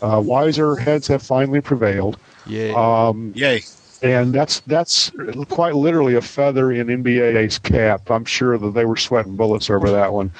Uh, 0.00 0.20
wiser 0.24 0.74
heads 0.76 1.06
have 1.06 1.22
finally 1.22 1.60
prevailed. 1.60 2.18
Yeah. 2.48 2.72
Um, 2.76 3.32
Yay. 3.36 3.62
and 4.02 4.32
that's 4.32 4.60
that's 4.60 5.10
quite 5.48 5.74
literally 5.74 6.14
a 6.14 6.20
feather 6.22 6.72
in 6.72 6.86
NBAA's 6.86 7.58
cap. 7.58 8.10
I'm 8.10 8.24
sure 8.24 8.56
that 8.58 8.70
they 8.74 8.84
were 8.84 8.96
sweating 8.96 9.36
bullets 9.36 9.70
over 9.70 9.90
that 9.90 10.12
one. 10.12 10.32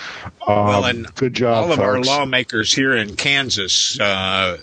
Um, 0.46 0.66
Well, 0.66 0.84
and 0.84 1.14
good 1.14 1.34
job, 1.34 1.64
All 1.64 1.72
of 1.72 1.80
our 1.80 2.00
lawmakers 2.00 2.72
here 2.72 2.96
in 2.96 3.16
Kansas 3.16 3.98
uh, 4.00 4.59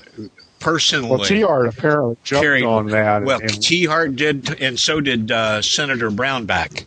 personally. 0.59 1.09
Well, 1.09 1.19
Tiahrt 1.19 1.69
apparently 1.77 2.17
jumped 2.23 2.43
carried 2.43 2.63
on 2.63 2.87
that. 2.87 3.23
Well, 3.23 3.39
and, 3.41 3.49
Tiahrt 3.51 4.15
did, 4.15 4.61
and 4.61 4.79
so 4.79 4.99
did 5.01 5.29
uh, 5.31 5.61
Senator 5.61 6.09
Brownback. 6.09 6.85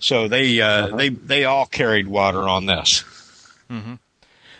So 0.00 0.26
they 0.26 0.60
uh, 0.60 0.66
Uh-huh. 0.86 0.96
they 0.96 1.08
they 1.10 1.44
all 1.44 1.66
carried 1.66 2.08
water 2.08 2.42
on 2.48 2.66
this. 2.66 3.04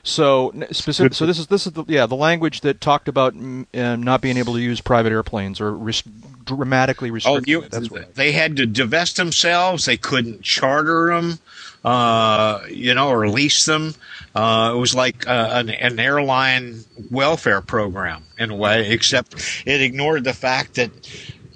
So 0.04 0.50
n- 0.50 0.66
specific. 0.72 1.14
So 1.14 1.26
this 1.26 1.38
is 1.38 1.46
this 1.46 1.66
is 1.66 1.72
the 1.74 1.84
yeah 1.86 2.06
the 2.06 2.16
language 2.16 2.62
that 2.62 2.80
talked 2.80 3.06
about 3.08 3.34
mm, 3.34 3.66
uh, 3.74 3.96
not 3.96 4.20
being 4.20 4.36
able 4.36 4.54
to 4.54 4.60
use 4.60 4.80
private 4.80 5.12
airplanes 5.12 5.60
or 5.60 5.72
res- 5.72 6.02
dramatically 6.44 7.10
Oh, 7.10 7.12
restricting. 7.14 7.50
you, 7.50 7.62
it. 7.62 7.70
That's 7.70 7.90
what. 7.90 8.14
they 8.16 8.32
had 8.32 8.56
to 8.56 8.66
divest 8.66 9.16
themselves. 9.16 9.84
They 9.84 9.96
couldn't 9.96 10.42
charter 10.42 11.14
them, 11.14 11.38
uh, 11.84 12.62
you 12.68 12.94
know, 12.94 13.10
or 13.10 13.28
lease 13.28 13.64
them. 13.64 13.94
Uh, 14.34 14.72
it 14.74 14.78
was 14.78 14.92
like 14.92 15.28
uh, 15.28 15.50
an, 15.52 15.70
an 15.70 16.00
airline 16.00 16.80
welfare 17.12 17.60
program 17.60 18.24
in 18.38 18.50
a 18.50 18.56
way, 18.56 18.90
except 18.90 19.62
it 19.66 19.80
ignored 19.80 20.24
the 20.24 20.32
fact 20.32 20.74
that 20.74 20.90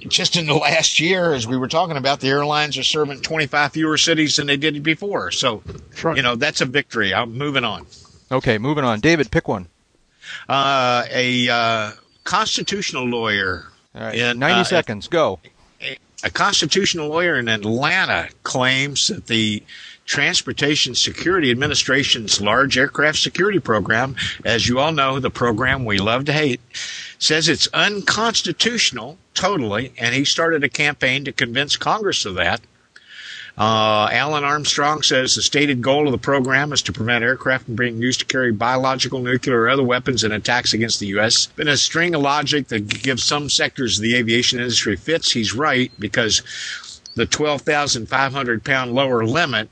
just 0.07 0.37
in 0.37 0.47
the 0.47 0.55
last 0.69 1.01
year, 1.01 1.33
as 1.35 1.49
we 1.49 1.57
were 1.57 1.67
talking 1.67 1.97
about, 1.97 2.21
the 2.21 2.29
airlines 2.29 2.79
are 2.79 2.85
serving 2.85 3.23
25 3.23 3.73
fewer 3.73 3.99
cities 3.99 4.37
than 4.37 4.47
they 4.47 4.57
did 4.57 4.81
before. 4.85 5.33
So, 5.33 5.65
Right. 6.05 6.17
you 6.17 6.23
know, 6.23 6.37
that's 6.37 6.61
a 6.61 6.67
victory. 6.67 7.13
I'm 7.13 7.33
moving 7.37 7.65
on. 7.65 7.87
Okay, 8.31 8.59
moving 8.59 8.85
on. 8.85 9.01
David, 9.01 9.31
pick 9.31 9.49
one. 9.49 9.68
Uh, 10.49 11.05
a 11.11 11.49
uh, 11.49 11.93
constitutional 12.24 13.05
lawyer. 13.05 13.66
All 13.95 14.03
right, 14.03 14.14
in, 14.14 14.39
ninety 14.39 14.61
uh, 14.61 14.64
seconds. 14.64 15.09
Go. 15.09 15.39
a 16.24 16.31
constitutional 16.31 17.09
lawyer 17.09 17.39
in 17.39 17.49
Atlanta 17.49 18.29
claims 18.43 19.09
that 19.09 19.27
the 19.27 19.62
Transportation 20.07 20.95
Security 20.95 21.51
Administration's 21.51 22.41
large 22.41 22.79
aircraft 22.79 23.18
security 23.18 23.59
program, 23.59 24.16
as 24.45 24.68
you 24.68 24.79
all 24.79 24.93
know, 24.93 25.18
the 25.18 25.31
program 25.31 25.85
we 25.85 25.99
love 25.99 26.24
to 26.27 26.33
hate, 26.33 26.61
says 27.18 27.49
it's 27.49 27.68
unconstitutional 27.74 29.18
totally, 29.35 29.93
and 29.99 30.14
he 30.14 30.24
started 30.24 30.62
a 30.62 30.68
campaign 30.68 31.24
to 31.24 31.33
convince 31.33 31.77
Congress 31.77 32.24
of 32.24 32.37
that. 32.37 32.61
Uh, 33.59 34.09
Alan 34.13 34.45
Armstrong 34.45 35.03
says 35.03 35.35
the 35.35 35.41
stated 35.41 35.81
goal 35.81 36.07
of 36.07 36.13
the 36.13 36.19
program 36.19 36.73
is 36.75 36.83
to 36.83 36.93
prevent 36.93 37.25
aircraft 37.25 37.65
from 37.65 37.77
being 37.77 37.97
used 37.97 38.21
to 38.21 38.27
carry 38.27 38.53
biological, 38.53 39.21
nuclear, 39.21 39.63
or 39.63 39.69
other 39.71 39.83
weapons 39.83 40.25
in 40.25 40.33
attacks 40.33 40.75
against 40.75 41.01
the 41.01 41.07
U.S. 41.09 41.47
Been 41.47 41.69
a 41.69 41.77
string 41.79 42.15
of 42.15 42.21
logic 42.21 42.69
that 42.69 42.87
gives 42.87 43.25
some 43.25 43.49
sectors 43.49 43.99
of 43.99 44.03
the 44.03 44.15
aviation 44.15 44.59
industry 44.59 44.95
fits. 44.97 45.33
He's 45.33 45.55
right 45.55 45.91
because 45.99 46.43
the 47.15 47.25
12,500 47.25 48.63
pound 48.63 48.93
lower 48.93 49.25
limit 49.25 49.71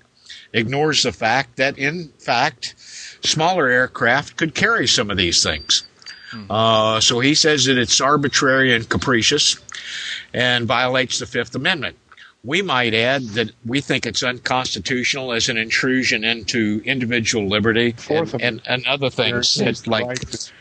ignores 0.54 1.02
the 1.02 1.12
fact 1.12 1.56
that, 1.56 1.76
in 1.76 2.08
fact, 2.18 2.74
smaller 3.22 3.68
aircraft 3.68 4.36
could 4.36 4.54
carry 4.54 4.86
some 4.86 5.10
of 5.10 5.18
these 5.18 5.42
things. 5.42 5.84
Uh, 6.50 7.00
so 7.00 7.20
he 7.20 7.34
says 7.34 7.66
that 7.66 7.78
it's 7.78 8.00
arbitrary 8.00 8.74
and 8.74 8.88
capricious 8.88 9.56
and 10.32 10.66
violates 10.66 11.18
the 11.18 11.26
Fifth 11.26 11.54
Amendment. 11.54 11.96
We 12.44 12.60
might 12.60 12.92
add 12.92 13.22
that 13.30 13.50
we 13.64 13.80
think 13.80 14.04
it's 14.04 14.22
unconstitutional 14.22 15.32
as 15.32 15.48
an 15.48 15.56
intrusion 15.56 16.24
into 16.24 16.82
individual 16.84 17.48
liberty 17.48 17.92
Fourth 17.92 18.34
and, 18.34 18.42
and, 18.42 18.62
and 18.66 18.86
other 18.86 19.08
things 19.08 19.54
that 19.54 19.86
like 19.86 20.06
right 20.06 20.52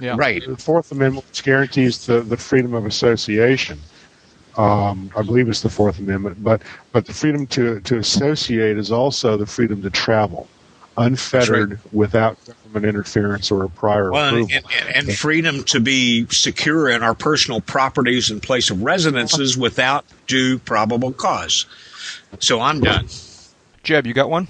Yeah. 0.00 0.16
right. 0.18 0.44
the 0.44 0.56
Fourth 0.56 0.90
Amendment 0.90 1.26
which 1.28 1.44
guarantees 1.44 2.04
the, 2.06 2.20
the 2.20 2.36
freedom 2.36 2.74
of 2.74 2.84
association. 2.84 3.78
Um, 4.56 5.12
I 5.16 5.22
believe 5.22 5.48
it's 5.48 5.60
the 5.60 5.70
Fourth 5.70 6.00
Amendment, 6.00 6.42
but 6.42 6.62
but 6.90 7.06
the 7.06 7.12
freedom 7.14 7.46
to, 7.48 7.78
to 7.80 7.98
associate 7.98 8.76
is 8.76 8.90
also 8.90 9.36
the 9.36 9.46
freedom 9.46 9.80
to 9.82 9.90
travel, 9.90 10.48
unfettered, 10.98 11.78
without 11.92 12.36
government 12.46 12.86
interference 12.86 13.50
or 13.50 13.64
a 13.64 13.68
prior 13.68 14.10
Well, 14.10 14.34
and, 14.36 14.50
approval. 14.50 14.70
and, 14.94 15.08
and 15.08 15.16
freedom 15.18 15.64
to 15.64 15.80
be 15.80 16.26
secure 16.28 16.88
in 16.88 17.02
our 17.02 17.14
personal 17.14 17.60
properties 17.60 18.30
and 18.30 18.42
place 18.42 18.70
of 18.70 18.82
residences 18.82 19.56
without 19.56 20.04
due 20.26 20.58
probable 20.58 21.12
cause. 21.12 21.66
So 22.40 22.60
I'm 22.60 22.80
done. 22.80 23.06
Jeb, 23.82 24.06
you 24.06 24.12
got 24.14 24.28
one? 24.28 24.48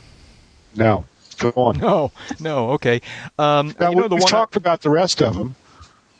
No. 0.74 1.04
go 1.38 1.52
on. 1.56 1.78
No, 1.78 2.10
no. 2.40 2.70
Okay. 2.72 3.00
Um, 3.38 3.74
Now, 3.78 3.90
you 3.90 3.96
know 3.96 4.02
we- 4.02 4.08
the 4.08 4.14
we've 4.16 4.22
one. 4.22 4.30
talked 4.30 4.56
about 4.56 4.82
the 4.82 4.90
rest 4.90 5.22
of 5.22 5.34
them. 5.36 5.54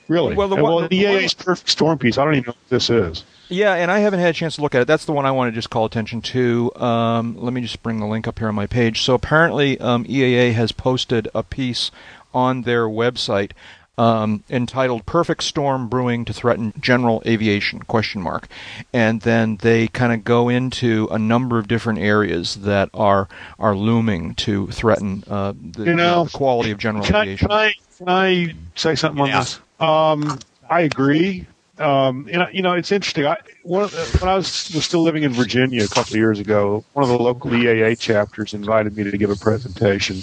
Really? 0.07 0.35
Well, 0.37 0.49
the 0.49 0.55
And, 0.55 0.63
one- 0.63 0.73
well, 0.75 0.89
the 0.89 1.05
one- 1.05 1.15
EAA's 1.17 1.35
perfect 1.35 1.69
storm 1.71 1.99
piece. 1.99 2.17
I 2.19 2.25
don't 2.25 2.35
even 2.35 2.45
know 2.47 2.53
what 2.53 2.69
this 2.71 2.89
is. 2.91 3.25
Yeah, 3.49 3.75
and 3.75 3.91
I 3.91 4.01
haven't 4.01 4.21
had 4.21 4.31
a 4.31 4.33
chance 4.35 4.57
to 4.57 4.63
look 4.63 4.75
at 4.75 4.83
it. 4.83 4.87
That's 4.87 5.05
the 5.07 5.13
one 5.13 5.25
I 5.25 5.31
want 5.31 5.51
to 5.53 5.55
just 5.55 5.71
call 5.71 5.85
attention 5.87 6.21
to. 6.23 6.71
Um, 6.77 7.37
let 7.39 7.53
me 7.53 7.61
just 7.63 7.83
bring 7.83 7.99
the 8.01 8.07
link 8.07 8.29
up 8.29 8.39
here 8.39 8.49
on 8.49 8.55
my 8.55 8.67
page. 8.67 9.03
So 9.03 9.15
apparently, 9.15 9.79
um, 9.81 10.05
EAA 10.05 10.53
has 10.53 10.73
posted 10.73 11.29
a 11.35 11.43
piece 11.43 11.91
on 12.35 12.63
their 12.63 12.87
website 12.87 13.53
um, 13.97 14.45
entitled 14.51 15.07
"Perfect 15.07 15.43
Storm 15.43 15.89
Brewing 15.89 16.25
to 16.27 16.33
Threaten 16.33 16.73
General 16.79 17.23
Aviation?" 17.27 17.81
question 17.83 18.21
mark, 18.23 18.47
and 18.93 19.23
then 19.23 19.57
they 19.57 19.89
kind 19.89 20.13
of 20.13 20.25
go 20.25 20.49
into 20.49 21.09
a 21.11 21.19
number 21.19 21.59
of 21.59 21.67
different 21.69 21.99
areas 21.99 22.57
that 22.57 22.91
are 22.95 23.29
are 23.59 23.75
looming 23.75 24.35
to 24.37 24.67
threaten 24.69 25.25
uh, 25.27 25.53
the, 25.73 25.85
You 25.85 25.95
know, 25.97 26.25
the 26.25 26.31
quality 26.31 26.71
of 26.71 26.79
general 26.79 27.05
Can 27.05 27.17
I, 27.17 27.23
aviation. 27.23 27.49
can 27.49 27.57
I 27.57 27.75
can 27.97 28.09
I 28.09 28.55
say 28.77 28.95
something 28.95 29.21
on 29.23 29.29
Yeah. 29.29 29.41
this? 29.41 29.59
Um, 29.81 30.39
I 30.71 30.83
agree. 30.83 31.47
Um, 31.79 32.27
you 32.29 32.39
know, 32.39 32.49
you 32.53 32.63
know, 32.63 32.75
it's 32.75 32.91
interesting. 32.91 33.27
I, 33.27 33.37
one 33.63 33.83
the, 33.85 34.19
when 34.21 34.29
I 34.29 34.35
was, 34.35 34.71
was 34.75 34.85
still 34.85 35.03
living 35.03 35.23
in 35.23 35.33
Virginia 35.33 35.85
a 35.85 35.89
couple 35.89 36.13
of 36.13 36.17
years 36.17 36.41
ago, 36.41 36.85
one 36.93 37.05
of 37.05 37.09
the 37.09 37.19
local 37.19 37.51
EAA 37.51 37.99
chapters 37.99 38.53
invited 38.55 38.97
me 38.97 39.05
to 39.05 39.17
give 39.17 39.31
a 39.31 39.37
presentation, 39.37 40.23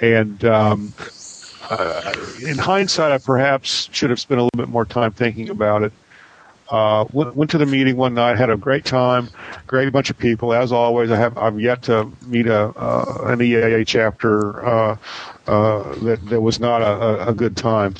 and 0.00 0.42
um, 0.44 0.94
uh, 1.68 2.14
in 2.42 2.56
hindsight, 2.58 3.12
I 3.12 3.18
perhaps 3.18 3.88
should 3.92 4.10
have 4.10 4.18
spent 4.18 4.40
a 4.40 4.44
little 4.44 4.56
bit 4.56 4.68
more 4.68 4.84
time 4.84 5.12
thinking 5.12 5.50
about 5.50 5.82
it. 5.82 5.92
Uh, 6.70 7.04
went, 7.12 7.34
went 7.34 7.50
to 7.50 7.58
the 7.58 7.66
meeting 7.66 7.96
one 7.96 8.14
night, 8.14 8.38
had 8.38 8.48
a 8.48 8.56
great 8.56 8.84
time, 8.84 9.28
great 9.66 9.92
bunch 9.92 10.08
of 10.08 10.16
people. 10.16 10.52
As 10.54 10.70
always, 10.70 11.10
I 11.10 11.16
have 11.16 11.36
I've 11.36 11.60
yet 11.60 11.82
to 11.84 12.10
meet 12.26 12.46
a 12.46 12.68
uh, 12.76 13.24
an 13.26 13.40
EAA 13.40 13.86
chapter 13.86 14.64
uh, 15.50 15.94
that 16.04 16.24
that 16.26 16.40
was 16.40 16.60
not 16.60 16.80
a, 16.80 17.28
a, 17.28 17.34
good 17.34 17.56
time, 17.56 17.92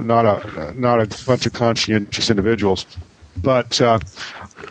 not 0.00 0.24
a 0.24 0.72
not 0.72 1.00
a 1.00 1.24
bunch 1.26 1.44
of 1.44 1.52
conscientious 1.52 2.30
individuals. 2.30 2.86
But 3.36 3.78
uh, 3.78 3.98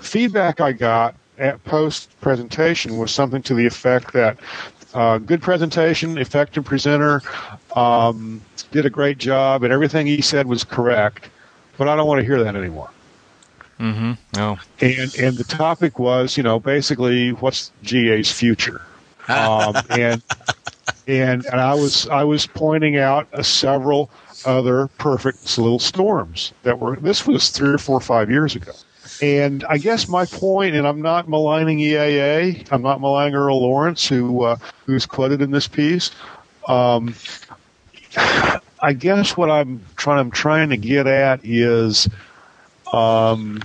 feedback 0.02 0.60
I 0.60 0.72
got 0.72 1.16
at 1.38 1.64
post 1.64 2.10
presentation 2.22 2.98
was 2.98 3.12
something 3.12 3.44
to 3.44 3.54
the 3.54 3.68
effect 3.68 4.14
that 4.14 4.40
uh, 4.96 5.20
good 5.20 5.44
presentation, 5.44 6.18
effective 6.18 6.66
presenter, 6.66 7.22
um, 7.76 8.42
did 8.72 8.88
a 8.88 8.90
great 8.90 9.20
job, 9.20 9.64
and 9.64 9.72
everything 9.72 10.08
he 10.08 10.22
said 10.22 10.48
was 10.48 10.64
correct. 10.64 11.30
But 11.78 11.88
I 11.88 11.96
don't 11.96 12.08
want 12.08 12.20
to 12.20 12.26
hear 12.26 12.44
that 12.44 12.56
anymore. 12.56 12.90
mm-hmm. 13.80 14.14
No. 14.36 14.58
And 14.82 15.16
and 15.20 15.38
the 15.38 15.46
topic 15.48 16.00
was, 16.00 16.36
you 16.36 16.42
know, 16.42 16.60
basically 16.60 17.30
what's 17.30 17.72
GA's 17.84 18.32
future, 18.32 18.82
um, 19.28 19.76
and 19.92 20.24
and 21.08 21.46
and 21.46 21.60
I 21.60 21.74
was 21.74 22.08
I 22.10 22.24
was 22.24 22.46
pointing 22.48 22.98
out 22.98 23.28
several 23.46 24.10
other 24.46 24.88
perfect 24.98 25.58
little 25.58 25.80
storms 25.80 26.54
that 26.64 26.80
were. 26.80 26.96
This 26.98 27.26
was 27.26 27.50
three 27.50 27.74
or 27.74 27.78
four 27.78 27.98
or 27.98 28.02
five 28.02 28.30
years 28.30 28.56
ago. 28.56 28.72
And 29.22 29.64
I 29.70 29.78
guess 29.78 30.08
my 30.08 30.26
point, 30.26 30.76
and 30.76 30.88
I'm 30.88 31.02
not 31.02 31.30
maligning 31.30 31.80
EAA, 31.80 32.68
I'm 32.72 32.82
not 32.82 33.00
maligning 33.00 33.36
Earl 33.36 33.62
Lawrence, 33.62 34.08
who 34.08 34.44
uh, 34.44 34.58
who's 34.86 35.06
quoted 35.06 35.42
in 35.42 35.52
this 35.52 35.68
piece. 35.68 36.12
Um, 36.68 37.14
I 38.82 38.94
guess 38.94 39.38
what 39.38 39.50
I'm 39.50 39.84
trying 39.96 40.20
I'm 40.20 40.32
trying 40.32 40.70
to 40.70 40.78
get 40.78 41.08
at 41.08 41.40
is 41.44 42.08
um, 42.92 43.62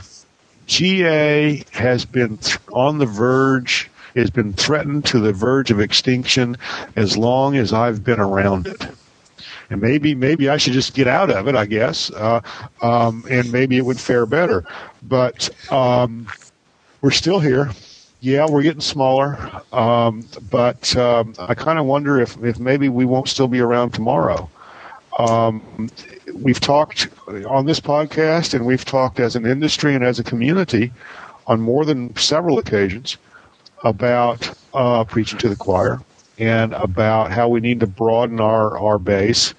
GA 0.66 1.64
has 1.72 2.04
been 2.04 2.36
th- 2.38 2.58
on 2.72 2.98
the 2.98 3.06
verge, 3.06 3.90
has 4.14 4.30
been 4.30 4.52
threatened 4.52 5.04
to 5.06 5.18
the 5.20 5.32
verge 5.32 5.70
of 5.70 5.80
extinction 5.80 6.56
as 6.96 7.16
long 7.16 7.56
as 7.56 7.72
I've 7.72 8.04
been 8.04 8.20
around 8.20 8.66
it. 8.66 8.86
And 9.70 9.80
maybe, 9.82 10.14
maybe 10.14 10.48
I 10.48 10.56
should 10.56 10.72
just 10.72 10.94
get 10.94 11.06
out 11.06 11.30
of 11.30 11.46
it, 11.46 11.54
I 11.54 11.66
guess, 11.66 12.11
uh, 12.12 12.40
um, 12.80 13.24
and 13.30 13.52
maybe 13.52 13.76
it 13.76 13.84
would 13.84 14.00
fare 14.00 14.24
better. 14.24 14.64
But 15.02 15.50
um, 15.70 16.26
we're 17.02 17.11
still 17.11 17.38
here. 17.38 17.70
Yeah, 18.20 18.46
we're 18.48 18.62
getting 18.62 18.80
smaller, 18.80 19.38
um, 19.72 20.26
but 20.50 20.96
um, 20.96 21.34
I 21.38 21.54
kind 21.54 21.78
of 21.78 21.84
wonder 21.84 22.20
if, 22.20 22.36
if 22.42 22.59
maybe 22.59 22.88
we 22.88 23.04
won't 23.04 23.28
still 23.28 23.46
be 23.46 23.61
around 23.61 23.90
tomorrow. 23.90 24.50
Um, 25.18 25.88
we've 26.34 26.59
talked 26.59 27.09
on 27.46 27.66
this 27.66 27.78
podcast, 27.78 28.54
and 28.54 28.66
we've 28.66 28.84
talked 28.84 29.20
as 29.20 29.36
an 29.36 29.46
industry 29.46 29.94
and 29.94 30.02
as 30.02 30.18
a 30.18 30.24
community 30.24 30.90
on 31.46 31.61
more 31.61 31.84
than 31.84 32.14
several 32.16 32.59
occasions 32.59 33.18
about 33.85 34.51
uh, 34.74 35.05
preaching 35.05 35.39
to 35.41 35.49
the 35.49 35.57
choir 35.57 36.01
and 36.39 36.72
about 36.74 37.33
how 37.33 37.49
we 37.49 37.61
need 37.61 37.81
to 37.81 37.87
broaden 37.87 38.41
our, 38.41 38.79
our 38.79 38.99
base 38.99 39.55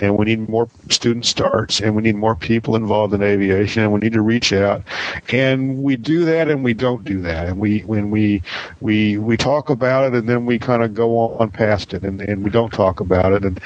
and 0.00 0.16
we 0.18 0.24
need 0.24 0.48
more 0.48 0.68
student 0.90 1.24
starts, 1.24 1.80
and 1.80 1.94
we 1.94 2.02
need 2.02 2.16
more 2.16 2.34
people 2.34 2.76
involved 2.76 3.14
in 3.14 3.22
aviation, 3.22 3.82
and 3.82 3.92
we 3.92 4.00
need 4.00 4.12
to 4.12 4.22
reach 4.22 4.52
out. 4.52 4.82
And 5.30 5.82
we 5.82 5.96
do 5.96 6.24
that, 6.24 6.48
and 6.48 6.64
we 6.64 6.74
don't 6.74 7.04
do 7.04 7.20
that, 7.22 7.46
and 7.46 7.58
we 7.58 7.80
when 7.80 8.10
we 8.10 8.42
we 8.80 9.18
we 9.18 9.36
talk 9.36 9.70
about 9.70 10.06
it, 10.06 10.18
and 10.18 10.28
then 10.28 10.46
we 10.46 10.58
kind 10.58 10.82
of 10.82 10.94
go 10.94 11.36
on 11.38 11.50
past 11.50 11.94
it, 11.94 12.02
and, 12.02 12.20
and 12.20 12.42
we 12.42 12.50
don't 12.50 12.72
talk 12.72 13.00
about 13.00 13.32
it. 13.32 13.44
And, 13.44 13.60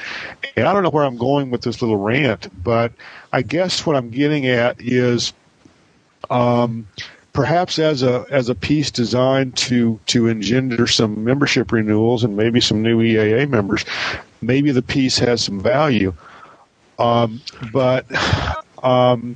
and 0.55 0.67
I 0.67 0.73
don't 0.73 0.83
know 0.83 0.89
where 0.91 1.05
I'm 1.05 1.17
going 1.17 1.49
with 1.49 1.61
this 1.61 1.81
little 1.81 1.97
rant, 1.97 2.47
but 2.63 2.91
I 3.33 3.41
guess 3.41 3.85
what 3.85 3.95
I'm 3.95 4.09
getting 4.09 4.47
at 4.47 4.79
is. 4.79 5.33
Um, 6.29 6.87
perhaps 7.33 7.79
as 7.79 8.03
a 8.03 8.25
as 8.29 8.49
a 8.49 8.55
piece 8.55 8.91
designed 8.91 9.55
to 9.55 9.99
to 10.07 10.27
engender 10.27 10.87
some 10.87 11.23
membership 11.23 11.71
renewals 11.71 12.23
and 12.23 12.35
maybe 12.35 12.59
some 12.61 12.81
new 12.81 12.99
EAA 12.99 13.49
members, 13.49 13.85
maybe 14.41 14.71
the 14.71 14.81
piece 14.81 15.17
has 15.19 15.43
some 15.43 15.59
value. 15.59 16.13
Um, 16.97 17.41
but 17.71 18.05
um, 18.83 19.35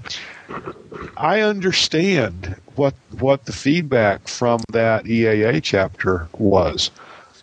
I 1.18 1.42
understand 1.42 2.56
what 2.76 2.94
what 3.20 3.46
the 3.46 3.54
feedback 3.54 4.28
from 4.28 4.62
that 4.72 5.06
EAA 5.06 5.62
chapter 5.64 6.28
was. 6.38 6.92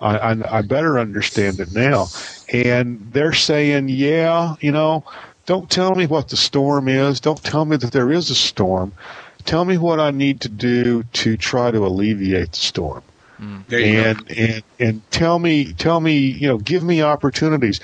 I, 0.03 0.17
I, 0.17 0.59
I 0.59 0.63
better 0.63 0.99
understand 0.99 1.61
it 1.61 1.73
now, 1.75 2.07
and 2.53 3.07
they're 3.13 3.35
saying, 3.35 3.91
yeah, 3.91 4.55
you 4.61 4.73
know, 4.73 5.05
don't 5.45 5.71
tell 5.71 5.95
me 5.95 6.07
what 6.07 6.29
the 6.29 6.39
storm 6.39 6.89
is. 6.89 7.21
Don't 7.21 7.43
tell 7.43 7.67
me 7.67 7.77
that 7.77 7.93
there 7.93 8.11
is 8.11 8.31
a 8.31 8.35
storm 8.35 8.93
tell 9.45 9.65
me 9.65 9.79
what 9.79 10.01
I 10.01 10.11
need 10.11 10.41
to 10.43 10.49
do 10.49 11.03
to 11.03 11.37
try 11.37 11.71
to 11.71 11.87
alleviate 11.87 12.53
the 12.53 12.59
storm. 12.59 13.03
Mm. 13.41 13.73
and 13.73 14.29
go. 14.29 14.35
and 14.35 14.63
and 14.79 15.11
tell 15.11 15.39
me 15.39 15.73
tell 15.73 16.01
me 16.01 16.19
you 16.19 16.47
know 16.47 16.59
give 16.59 16.83
me 16.83 17.01
opportunities 17.01 17.81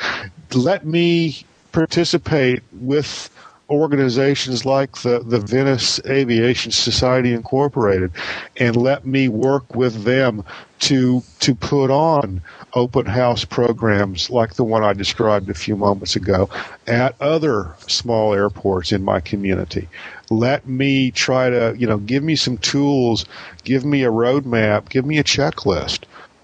let 0.53 0.85
me 0.85 1.47
participate 1.73 2.63
with 2.73 3.31
organizations 3.69 4.65
like 4.65 4.99
the, 4.99 5.21
the 5.21 5.41
Venice 5.41 6.01
Aviation 6.07 6.71
Society 6.73 7.33
Incorporated 7.33 8.13
and 8.59 8.77
let 8.77 9.07
me 9.07 9.29
work 9.29 9.75
with 9.75 10.05
them 10.05 10.45
to 10.79 11.23
to 11.41 11.55
put 11.55 11.91
on 11.91 12.43
open 12.75 13.07
house 13.07 13.45
programs 13.45 14.31
like 14.31 14.55
the 14.55 14.65
one 14.65 14.85
I 14.85 14.93
described 14.93 15.49
a 15.49 15.55
few 15.55 15.77
moments 15.77 16.17
ago 16.17 16.49
at 16.87 17.21
other 17.21 17.75
small 17.87 18.35
airports 18.35 18.93
in 18.93 19.03
my 19.03 19.21
community. 19.21 19.89
Let 20.31 20.67
me 20.69 21.11
try 21.11 21.51
to, 21.51 21.75
you 21.79 21.87
know, 21.87 21.99
give 21.99 22.23
me 22.23 22.37
some 22.37 22.59
tools, 22.59 23.25
give 23.65 23.85
me 23.85 24.05
a 24.05 24.11
roadmap, 24.11 24.89
give 24.91 25.07
me 25.07 25.19
a 25.19 25.25
checklist 25.25 26.01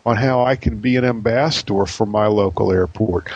on 0.07 0.17
how 0.17 0.45
I 0.45 0.57
can 0.57 0.79
be 0.79 0.97
an 0.97 1.05
ambassador 1.05 1.87
for 1.87 2.07
my 2.07 2.27
local 2.27 2.73
airport. 2.73 3.29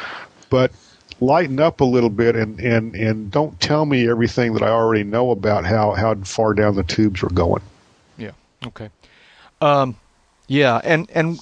But 0.51 0.73
lighten 1.21 1.61
up 1.61 1.81
a 1.81 1.85
little 1.85 2.11
bit 2.11 2.37
and, 2.37 2.61
and, 2.61 2.95
and 2.95 3.31
don't 3.31 3.59
tell 3.61 3.87
me 3.87 4.09
everything 4.09 4.53
that 4.55 4.63
I 4.63 4.69
already 4.69 5.05
know 5.05 5.31
about 5.31 5.65
how, 5.65 5.93
how 5.93 6.15
far 6.17 6.55
down 6.55 6.77
the 6.77 6.83
tubes 6.83 7.23
we're 7.23 7.31
going. 7.31 7.63
Yeah. 8.19 8.33
Okay. 8.67 8.91
Um, 9.61 9.97
yeah, 10.49 10.81
and 10.85 11.11
and 11.13 11.41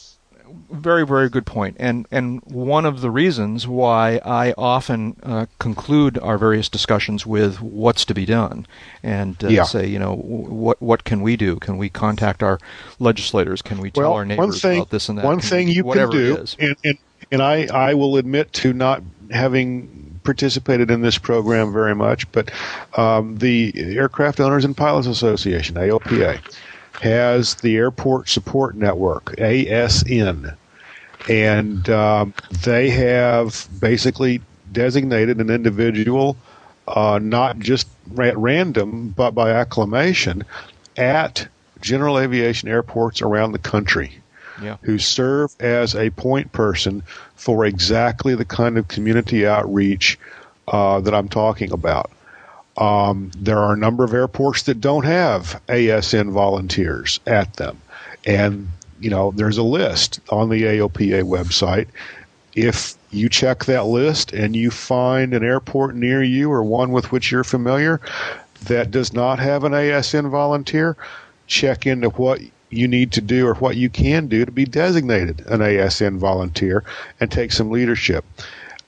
very 0.71 1.07
very 1.07 1.29
good 1.29 1.47
point. 1.47 1.77
And 1.79 2.07
and 2.11 2.41
one 2.45 2.87
of 2.87 3.01
the 3.01 3.11
reasons 3.11 3.67
why 3.67 4.21
I 4.25 4.53
often 4.57 5.17
uh, 5.23 5.47
conclude 5.59 6.19
our 6.19 6.39
various 6.39 6.69
discussions 6.69 7.27
with 7.27 7.61
what's 7.61 8.05
to 8.07 8.15
be 8.15 8.25
done, 8.25 8.67
and 9.03 9.43
uh, 9.43 9.49
yeah. 9.49 9.65
say 9.65 9.87
you 9.87 9.99
know 9.99 10.15
what 10.15 10.81
what 10.81 11.05
can 11.05 11.23
we 11.23 11.37
do? 11.37 11.57
Can 11.57 11.77
we 11.77 11.89
contact 11.89 12.43
our 12.43 12.59
legislators? 12.99 13.63
Can 13.63 13.79
we 13.79 13.91
tell 13.91 14.05
well, 14.05 14.13
our 14.15 14.25
neighbors 14.25 14.63
thing, 14.63 14.79
about 14.79 14.91
this 14.91 15.09
and 15.09 15.19
that? 15.19 15.25
One 15.25 15.41
can 15.41 15.49
thing 15.49 15.67
we, 15.67 15.73
you 15.75 15.85
can 15.85 16.11
do, 16.11 16.47
and, 16.59 16.77
and 16.85 16.99
and 17.31 17.43
I 17.43 17.67
I 17.67 17.95
will 17.95 18.17
admit 18.17 18.53
to 18.55 18.73
not 18.73 19.03
having 19.31 20.21
participated 20.25 20.91
in 20.91 21.03
this 21.03 21.19
program 21.19 21.73
very 21.73 21.95
much, 21.95 22.31
but 22.33 22.51
um, 22.97 23.37
the 23.39 23.73
Aircraft 23.77 24.41
Owners 24.41 24.65
and 24.65 24.77
Pilots 24.77 25.07
Association 25.07 25.77
(AOPA) 25.77 26.41
has 27.01 27.57
the 27.57 27.77
Airport 27.77 28.29
Support 28.29 28.75
Network 28.77 29.37
(ASN), 29.37 30.57
and 31.29 31.91
um, 31.91 32.35
they 32.63 32.91
have 32.91 33.69
basically 33.81 34.41
designated 34.73 35.41
an 35.41 35.51
individual, 35.51 36.37
uh, 36.89 37.19
not 37.23 37.59
just 37.59 37.87
at 38.19 38.37
random, 38.37 39.11
but 39.11 39.33
by 39.33 39.51
acclamation, 39.51 40.43
at 40.97 41.47
general 41.81 42.19
aviation 42.19 42.69
airports 42.69 43.21
around 43.21 43.53
the 43.53 43.59
country 43.59 44.19
yeah. 44.63 44.77
who 44.83 44.99
serve 44.99 45.55
as 45.61 45.95
a 45.95 46.11
point 46.11 46.53
person 46.53 47.03
for 47.37 47.65
exactly 47.65 48.35
the 48.35 48.45
kind 48.45 48.79
of 48.79 48.89
community 48.89 49.47
outreach 49.47 50.19
uh, 50.69 51.01
that 51.01 51.15
I'm 51.15 51.29
talking 51.29 51.73
about. 51.73 52.11
Um, 52.77 53.31
there 53.39 53.59
are 53.59 53.75
a 53.75 53.77
number 53.77 54.03
of 54.03 54.15
airports 54.15 54.65
that 54.65 54.81
don't 54.81 55.05
have 55.05 55.61
ASN 55.69 56.33
volunteers 56.33 57.21
at 57.27 57.55
them, 57.55 57.81
and 58.27 58.69
you 59.01 59.11
know 59.11 59.33
there's 59.37 59.59
a 59.59 59.63
list 59.63 60.21
on 60.31 60.49
the 60.49 60.63
AOPA 60.63 61.23
website. 61.23 61.87
If 62.57 62.95
you 63.11 63.29
check 63.29 63.65
that 63.67 63.87
list 63.87 64.33
and 64.33 64.57
you 64.57 64.71
find 64.71 65.35
an 65.35 65.45
airport 65.45 65.95
near 65.95 66.23
you 66.23 66.51
or 66.51 66.63
one 66.65 66.91
with 66.91 67.13
which 67.13 67.31
you're 67.31 67.45
familiar 67.45 68.01
that 68.65 68.91
does 68.91 69.13
not 69.13 69.39
have 69.39 69.65
an 69.65 69.73
ASN 69.73 70.31
volunteer, 70.31 70.97
check 71.47 71.87
into 71.87 72.11
what 72.11 72.41
you 72.75 72.89
need 72.89 73.13
to 73.13 73.21
do 73.21 73.47
or 73.47 73.55
what 73.55 73.77
you 73.77 73.89
can 73.89 74.27
do 74.27 74.45
to 74.45 74.53
be 74.53 74.65
designated 74.65 75.41
an 75.47 75.61
ASN 75.61 76.19
volunteer 76.19 76.85
and 77.21 77.31
take 77.31 77.53
some 77.53 77.71
leadership. 77.71 78.25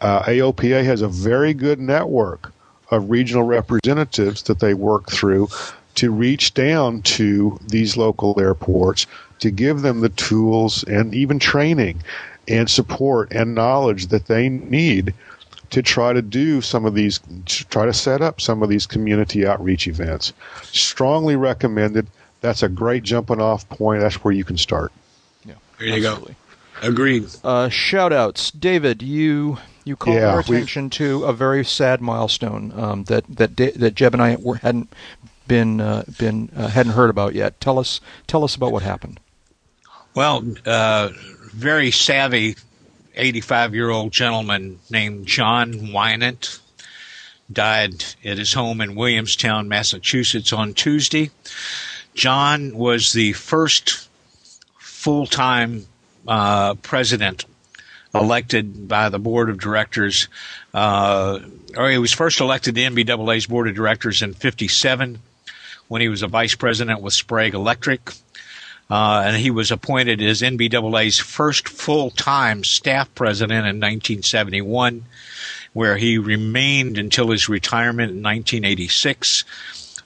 Uh, 0.00 0.22
AOPA 0.24 0.84
has 0.84 1.02
a 1.02 1.08
very 1.08 1.54
good 1.54 1.80
network 1.80 2.52
of 2.90 3.10
regional 3.10 3.42
representatives 3.42 4.42
that 4.44 4.60
they 4.60 4.74
work 4.74 5.10
through 5.10 5.48
to 5.94 6.10
reach 6.10 6.54
down 6.54 7.02
to 7.02 7.58
these 7.68 7.96
local 7.96 8.38
airports 8.38 9.06
to 9.38 9.50
give 9.50 9.82
them 9.82 10.00
the 10.00 10.10
tools 10.10 10.84
and 10.84 11.14
even 11.14 11.38
training 11.38 12.02
and 12.48 12.70
support 12.70 13.32
and 13.32 13.54
knowledge 13.54 14.08
that 14.08 14.26
they 14.26 14.48
need 14.48 15.14
to 15.70 15.82
try 15.82 16.12
to 16.12 16.22
do 16.22 16.60
some 16.60 16.84
of 16.84 16.94
these, 16.94 17.18
to 17.46 17.66
try 17.66 17.84
to 17.84 17.92
set 17.92 18.22
up 18.22 18.40
some 18.40 18.62
of 18.62 18.68
these 18.68 18.86
community 18.86 19.46
outreach 19.46 19.88
events. 19.88 20.32
Strongly 20.62 21.34
recommended 21.34 22.06
that's 22.40 22.62
a 22.62 22.68
great 22.68 23.02
jumping 23.02 23.40
off 23.40 23.68
point. 23.68 24.00
That's 24.00 24.16
where 24.24 24.32
you 24.34 24.44
can 24.44 24.56
start. 24.58 24.92
Yeah, 25.44 25.54
there 25.78 25.88
you 25.88 25.94
absolutely. 26.06 26.34
go. 26.80 26.88
Agreed. 26.88 27.26
Uh, 27.42 27.68
shout 27.68 28.12
outs, 28.12 28.50
David. 28.50 29.02
You 29.02 29.58
you 29.84 29.96
called 29.96 30.16
Yeah, 30.16 30.28
our 30.30 30.44
we- 30.48 30.56
attention 30.56 30.90
to 30.90 31.24
a 31.24 31.32
very 31.32 31.64
sad 31.64 32.00
milestone 32.00 32.72
um, 32.78 33.04
that 33.04 33.24
that 33.28 33.56
Da- 33.56 33.72
that 33.76 33.94
Jeb 33.94 34.12
and 34.14 34.22
I 34.22 34.36
were, 34.36 34.56
hadn't 34.56 34.92
been 35.48 35.80
uh, 35.80 36.04
been 36.18 36.50
uh, 36.56 36.68
hadn't 36.68 36.92
heard 36.92 37.08
about 37.10 37.34
yet. 37.34 37.60
Tell 37.60 37.78
us 37.78 38.00
tell 38.26 38.44
us 38.44 38.54
about 38.54 38.72
what 38.72 38.82
happened. 38.82 39.20
Well, 40.14 40.44
uh, 40.66 41.10
very 41.54 41.90
savvy 41.90 42.56
85 43.14 43.74
year 43.74 43.88
old 43.90 44.12
gentleman 44.12 44.78
named 44.90 45.26
John 45.26 45.72
Winant 45.72 46.58
died 47.52 48.04
at 48.24 48.38
his 48.38 48.52
home 48.52 48.80
in 48.80 48.94
Williamstown, 48.96 49.68
Massachusetts 49.68 50.52
on 50.52 50.74
Tuesday. 50.74 51.30
John 52.16 52.74
was 52.74 53.12
the 53.12 53.34
first 53.34 54.08
full 54.78 55.26
time 55.26 55.86
uh, 56.26 56.74
president 56.76 57.44
elected 58.14 58.88
by 58.88 59.10
the 59.10 59.18
board 59.18 59.50
of 59.50 59.60
directors, 59.60 60.28
uh, 60.72 61.40
or 61.76 61.90
he 61.90 61.98
was 61.98 62.14
first 62.14 62.40
elected 62.40 62.74
to 62.74 62.80
NBAA's 62.80 63.46
board 63.46 63.68
of 63.68 63.74
directors 63.74 64.22
in 64.22 64.32
57 64.32 65.18
when 65.88 66.00
he 66.00 66.08
was 66.08 66.22
a 66.22 66.26
vice 66.26 66.54
president 66.54 67.02
with 67.02 67.12
Sprague 67.12 67.54
Electric. 67.54 68.10
Uh, 68.88 69.24
and 69.26 69.36
he 69.36 69.50
was 69.50 69.70
appointed 69.70 70.22
as 70.22 70.40
NBAA's 70.40 71.18
first 71.18 71.68
full-time 71.68 72.64
staff 72.64 73.12
president 73.14 73.66
in 73.66 73.76
1971, 73.76 75.04
where 75.74 75.96
he 75.96 76.18
remained 76.18 76.96
until 76.96 77.30
his 77.30 77.48
retirement 77.48 78.12
in 78.12 78.22
1986, 78.22 79.44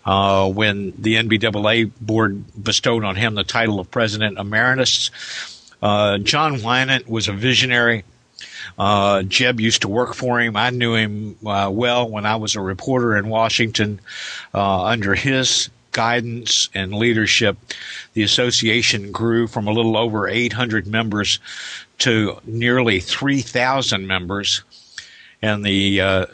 uh, 0.04 0.48
when 0.50 0.92
the 0.98 1.16
NBAA 1.16 1.92
board 2.00 2.44
bestowed 2.62 3.04
on 3.04 3.16
him 3.16 3.34
the 3.34 3.44
title 3.44 3.80
of 3.80 3.90
president 3.90 4.38
emeritus. 4.38 5.10
Uh, 5.82 6.18
John 6.18 6.56
Winant 6.58 7.08
was 7.08 7.28
a 7.28 7.32
visionary. 7.32 8.04
Uh, 8.78 9.22
Jeb 9.22 9.60
used 9.60 9.82
to 9.82 9.88
work 9.88 10.14
for 10.14 10.40
him. 10.40 10.56
I 10.56 10.70
knew 10.70 10.94
him 10.94 11.36
uh, 11.44 11.70
well 11.72 12.08
when 12.08 12.26
I 12.26 12.36
was 12.36 12.54
a 12.54 12.60
reporter 12.60 13.16
in 13.16 13.28
Washington. 13.28 14.00
Uh, 14.54 14.84
under 14.84 15.14
his 15.14 15.70
guidance 15.92 16.68
and 16.74 16.94
leadership, 16.94 17.56
the 18.14 18.22
association 18.22 19.12
grew 19.12 19.46
from 19.46 19.66
a 19.66 19.72
little 19.72 19.96
over 19.96 20.28
800 20.28 20.86
members 20.86 21.38
to 21.98 22.38
nearly 22.44 23.00
3,000 23.00 24.06
members. 24.06 24.62
And 25.42 25.64
the 25.64 26.00
uh, 26.00 26.26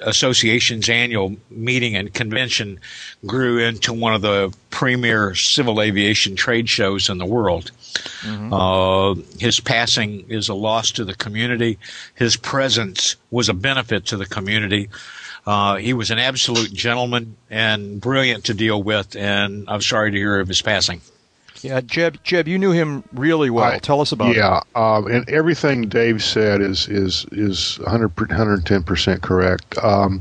association's 0.00 0.88
annual 0.88 1.36
meeting 1.50 1.96
and 1.96 2.12
convention 2.12 2.78
grew 3.24 3.58
into 3.58 3.92
one 3.92 4.14
of 4.14 4.20
the 4.20 4.54
premier 4.70 5.34
civil 5.34 5.80
aviation 5.80 6.36
trade 6.36 6.68
shows 6.68 7.08
in 7.08 7.18
the 7.18 7.26
world. 7.26 7.70
Mm-hmm. 8.22 8.52
Uh, 8.52 9.14
his 9.38 9.60
passing 9.60 10.28
is 10.28 10.48
a 10.48 10.54
loss 10.54 10.92
to 10.92 11.04
the 11.04 11.14
community. 11.14 11.78
His 12.14 12.36
presence 12.36 13.16
was 13.30 13.48
a 13.48 13.54
benefit 13.54 14.06
to 14.06 14.16
the 14.16 14.26
community. 14.26 14.90
Uh, 15.46 15.76
he 15.76 15.94
was 15.94 16.10
an 16.10 16.18
absolute 16.18 16.72
gentleman 16.72 17.36
and 17.48 18.00
brilliant 18.00 18.44
to 18.44 18.54
deal 18.54 18.82
with, 18.82 19.16
and 19.16 19.64
I'm 19.68 19.80
sorry 19.80 20.10
to 20.10 20.16
hear 20.16 20.38
of 20.38 20.48
his 20.48 20.60
passing. 20.60 21.00
Yeah, 21.62 21.80
Jeb, 21.80 22.22
Jeb, 22.24 22.48
you 22.48 22.58
knew 22.58 22.72
him 22.72 23.04
really 23.12 23.50
well. 23.50 23.64
I, 23.64 23.78
Tell 23.78 24.00
us 24.00 24.12
about 24.12 24.34
yeah, 24.34 24.58
him. 24.58 24.64
Yeah, 24.74 24.94
um, 24.94 25.06
and 25.08 25.28
everything 25.28 25.88
Dave 25.88 26.22
said 26.22 26.60
is 26.60 26.88
is 26.88 27.26
is 27.32 27.78
110 27.80 28.82
percent 28.82 29.22
correct. 29.22 29.76
Um, 29.78 30.20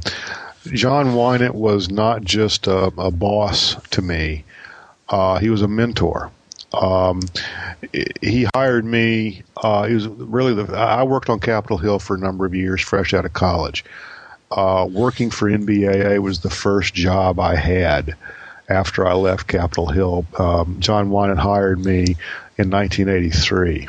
John 0.73 1.07
Winant 1.07 1.55
was 1.55 1.89
not 1.89 2.23
just 2.23 2.67
a, 2.67 2.91
a 2.97 3.11
boss 3.11 3.75
to 3.91 4.01
me; 4.01 4.43
uh, 5.09 5.39
he 5.39 5.49
was 5.49 5.61
a 5.61 5.67
mentor. 5.67 6.31
Um, 6.73 7.21
he 8.21 8.47
hired 8.53 8.85
me. 8.85 9.41
Uh, 9.57 9.87
he 9.87 9.95
was 9.95 10.07
really 10.07 10.53
the. 10.53 10.75
I 10.75 11.03
worked 11.03 11.29
on 11.29 11.39
Capitol 11.39 11.77
Hill 11.77 11.99
for 11.99 12.15
a 12.15 12.19
number 12.19 12.45
of 12.45 12.53
years, 12.53 12.81
fresh 12.81 13.13
out 13.13 13.25
of 13.25 13.33
college. 13.33 13.85
Uh, 14.51 14.87
working 14.91 15.29
for 15.29 15.49
NBAA 15.49 16.19
was 16.19 16.39
the 16.39 16.49
first 16.49 16.93
job 16.93 17.39
I 17.39 17.55
had 17.55 18.15
after 18.69 19.07
I 19.07 19.13
left 19.13 19.47
Capitol 19.47 19.87
Hill. 19.87 20.25
Um, 20.37 20.77
John 20.79 21.09
Winant 21.09 21.39
hired 21.39 21.83
me 21.83 22.15
in 22.57 22.69
1983. 22.69 23.87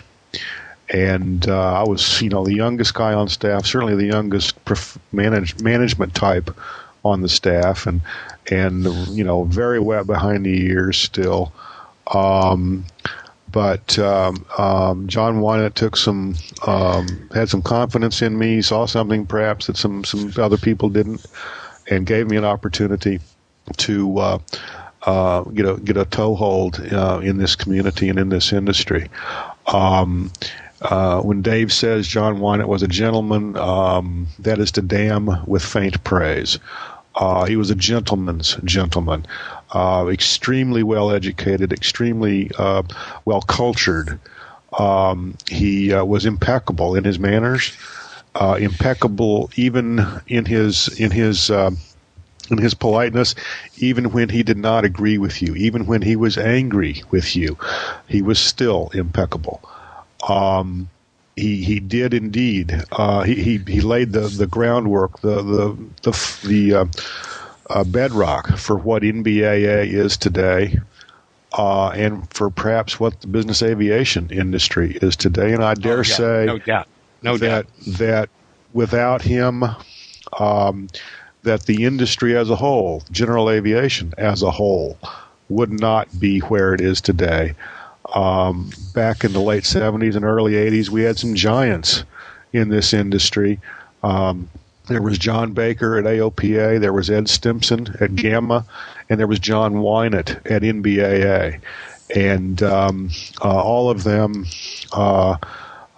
And 0.93 1.49
uh, 1.49 1.75
I 1.75 1.89
was, 1.89 2.21
you 2.21 2.31
know, 2.31 2.45
the 2.45 2.55
youngest 2.55 2.95
guy 2.95 3.13
on 3.13 3.29
staff, 3.29 3.65
certainly 3.67 3.95
the 3.95 4.07
youngest 4.07 4.65
prof- 4.65 4.99
manage- 5.13 5.61
management 5.61 6.15
type 6.15 6.51
on 7.05 7.23
the 7.23 7.29
staff, 7.29 7.87
and 7.87 8.01
and 8.51 8.85
you 9.09 9.23
know, 9.23 9.45
very 9.45 9.79
wet 9.79 10.07
behind 10.07 10.45
the 10.45 10.67
ears 10.67 10.97
still. 10.99 11.53
Um, 12.13 12.85
but 13.53 13.99
um, 13.99 14.45
um, 14.59 15.07
John 15.07 15.41
Winant 15.41 15.75
took 15.75 15.97
some 15.97 16.35
um, 16.67 17.29
had 17.33 17.49
some 17.49 17.63
confidence 17.63 18.21
in 18.21 18.37
me, 18.37 18.61
saw 18.61 18.87
something 18.87 19.27
perhaps 19.27 19.69
that 19.69 19.77
some 19.77 20.05
some 20.05 20.33
other 20.39 20.59
people 20.59 20.89
didn't, 20.89 21.25
and 21.89 22.05
gave 22.05 22.29
me 22.29 22.37
an 22.37 22.45
opportunity 22.45 23.21
to 23.79 24.19
uh, 24.19 24.39
uh, 25.03 25.43
get 25.43 25.67
a 25.67 25.81
get 25.81 25.97
a 25.97 26.05
toehold 26.05 26.81
uh, 26.93 27.21
in 27.23 27.39
this 27.39 27.57
community 27.57 28.09
and 28.09 28.19
in 28.19 28.29
this 28.29 28.53
industry. 28.53 29.09
Um, 29.67 30.31
uh, 30.83 31.21
when 31.21 31.43
Dave 31.43 31.73
says 31.73 32.07
John 32.07 32.39
Winant 32.39 32.67
was 32.67 32.83
a 32.83 32.89
gentleman, 32.89 33.57
um, 33.57 34.27
that 34.39 34.59
is 34.59 34.73
to 34.73 34.83
damn 34.83 35.45
with 35.47 35.63
faint 35.63 36.03
praise. 36.05 36.59
Uh, 37.17 37.45
he 37.45 37.57
was 37.57 37.71
a 37.71 37.75
gentleman's 37.75 38.57
gentleman, 38.65 39.27
uh, 39.73 40.07
extremely 40.11 40.83
well 40.83 41.11
educated, 41.11 41.73
extremely 41.73 42.51
uh, 42.57 42.83
well 43.25 43.43
cultured. 43.43 44.19
Um, 44.79 45.37
he 45.51 45.93
was 45.93 46.25
impeccable 46.25 46.95
in 46.95 47.05
his 47.05 47.19
manners, 47.19 47.77
impeccable 48.59 49.51
even 49.57 50.07
in 50.29 50.45
his 50.45 50.89
in 51.01 51.11
his 51.11 51.51
in 52.51 52.59
his 52.59 52.75
politeness, 52.75 53.35
even 53.79 54.13
when 54.13 54.29
he 54.29 54.43
did 54.43 54.59
not 54.59 54.85
agree 54.85 55.19
with 55.19 55.41
you, 55.43 55.55
even 55.55 55.87
when 55.87 56.03
he 56.03 56.17
was 56.17 56.37
angry 56.37 57.03
with 57.11 57.37
you, 57.37 57.57
he 58.09 58.23
was 58.23 58.39
still 58.39 58.91
impeccable. 58.95 59.61
Um, 60.29 60.89
he 61.37 61.63
he 61.63 61.81
did 61.81 62.13
indeed. 62.15 62.85
Uh, 62.93 63.23
he, 63.23 63.35
he 63.35 63.59
he 63.59 63.81
laid 63.81 64.13
the, 64.13 64.21
the 64.21 64.47
groundwork, 64.47 65.21
the 65.21 65.43
the 65.43 65.77
the 66.03 66.41
the 66.47 66.75
uh, 66.75 66.87
uh, 67.71 67.85
bedrock 67.85 68.57
for 68.59 68.77
what 68.77 69.03
NBAA 69.03 69.87
is 69.87 70.17
today, 70.17 70.79
uh, 71.53 71.89
and 71.91 72.33
for 72.33 72.51
perhaps 72.51 73.01
what 73.01 73.21
the 73.21 73.27
business 73.27 73.63
aviation 73.63 74.29
industry 74.31 74.99
is 75.01 75.17
today. 75.17 75.53
And 75.53 75.65
I 75.65 75.75
dare 75.75 75.95
oh, 75.95 75.97
yeah. 75.99 76.03
say, 76.03 76.45
no 76.47 76.59
doubt, 76.59 76.89
no 77.23 77.37
that 77.39 77.67
doubt. 77.67 77.97
that 77.99 78.29
without 78.73 79.23
him. 79.23 79.65
Um, 80.39 80.89
that 81.43 81.65
the 81.65 81.85
industry 81.85 82.37
as 82.37 82.51
a 82.51 82.57
whole, 82.57 83.03
general 83.11 83.51
aviation 83.51 84.13
as 84.19 84.43
a 84.43 84.51
whole, 84.51 84.99
would 85.49 85.73
not 85.73 86.09
be 86.19 86.41
where 86.41 86.75
it 86.75 86.81
is 86.81 87.01
today. 87.01 87.55
Um, 88.15 88.71
back 88.95 89.25
in 89.25 89.33
the 89.33 89.41
late 89.41 89.65
70s 89.65 90.17
and 90.17 90.25
early 90.25 90.53
80s, 90.53 90.89
we 90.89 91.03
had 91.03 91.19
some 91.19 91.35
giants 91.35 92.05
in 92.53 92.69
this 92.69 92.93
industry. 92.93 93.61
Um, 94.03 94.49
there 94.89 95.03
was 95.03 95.19
John 95.19 95.53
Baker 95.53 95.99
at 95.99 96.05
AOPA, 96.05 96.81
there 96.81 96.93
was 96.93 97.11
Ed 97.11 97.29
Stimpson 97.29 97.95
at 98.01 98.17
GAMA, 98.17 98.67
and 99.09 99.21
there 99.21 99.29
was 99.29 99.39
John 99.39 99.75
Winant 99.75 100.31
at 100.51 100.63
NBAA. 100.63 101.61
And 102.15 102.63
um, 102.63 103.11
uh, 103.41 103.63
all 103.63 103.89
of 103.89 104.03
them 104.03 104.47
uh, 104.93 105.37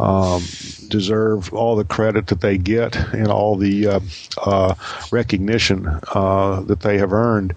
um, 0.03 0.43
deserve 0.89 1.53
all 1.55 1.77
the 1.77 1.85
credit 1.85 2.27
that 2.27 2.41
they 2.41 2.59
get 2.59 2.97
and 3.15 3.29
all 3.29 3.57
the 3.57 3.87
uh, 3.87 4.01
uh, 4.39 4.75
recognition 5.13 5.87
uh, 6.13 6.61
that 6.63 6.81
they 6.81 6.99
have 6.99 7.13
earned. 7.13 7.55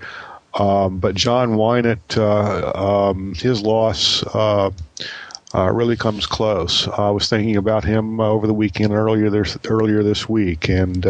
Um, 0.53 0.99
but 0.99 1.15
John 1.15 1.55
Winant, 1.55 2.17
uh, 2.17 3.09
um, 3.09 3.33
his 3.33 3.61
loss 3.61 4.23
uh, 4.27 4.69
uh, 5.55 5.71
really 5.71 5.97
comes 5.97 6.25
close. 6.27 6.87
I 6.87 7.09
was 7.09 7.27
thinking 7.29 7.57
about 7.57 7.83
him 7.83 8.19
over 8.19 8.47
the 8.47 8.53
weekend 8.53 8.93
earlier 8.93 9.29
this 9.29 9.57
earlier 9.65 10.03
this 10.03 10.29
week, 10.29 10.69
and 10.69 11.05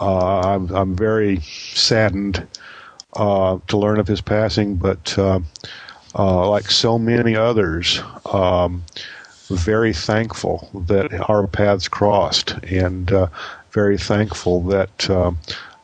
I'm, 0.00 0.70
I'm 0.74 0.96
very 0.96 1.40
saddened 1.42 2.46
to 3.14 3.76
learn 3.76 4.00
of 4.00 4.08
his 4.08 4.20
passing. 4.20 4.76
But 4.76 5.16
like 6.14 6.70
so 6.70 6.98
many 6.98 7.36
others. 7.36 8.00
Um, 8.32 8.82
very 9.48 9.92
thankful 9.92 10.68
that 10.86 11.12
our 11.28 11.46
paths 11.46 11.88
crossed, 11.88 12.52
and 12.64 13.12
uh, 13.12 13.28
very 13.70 13.98
thankful 13.98 14.62
that 14.62 15.10
uh, 15.10 15.32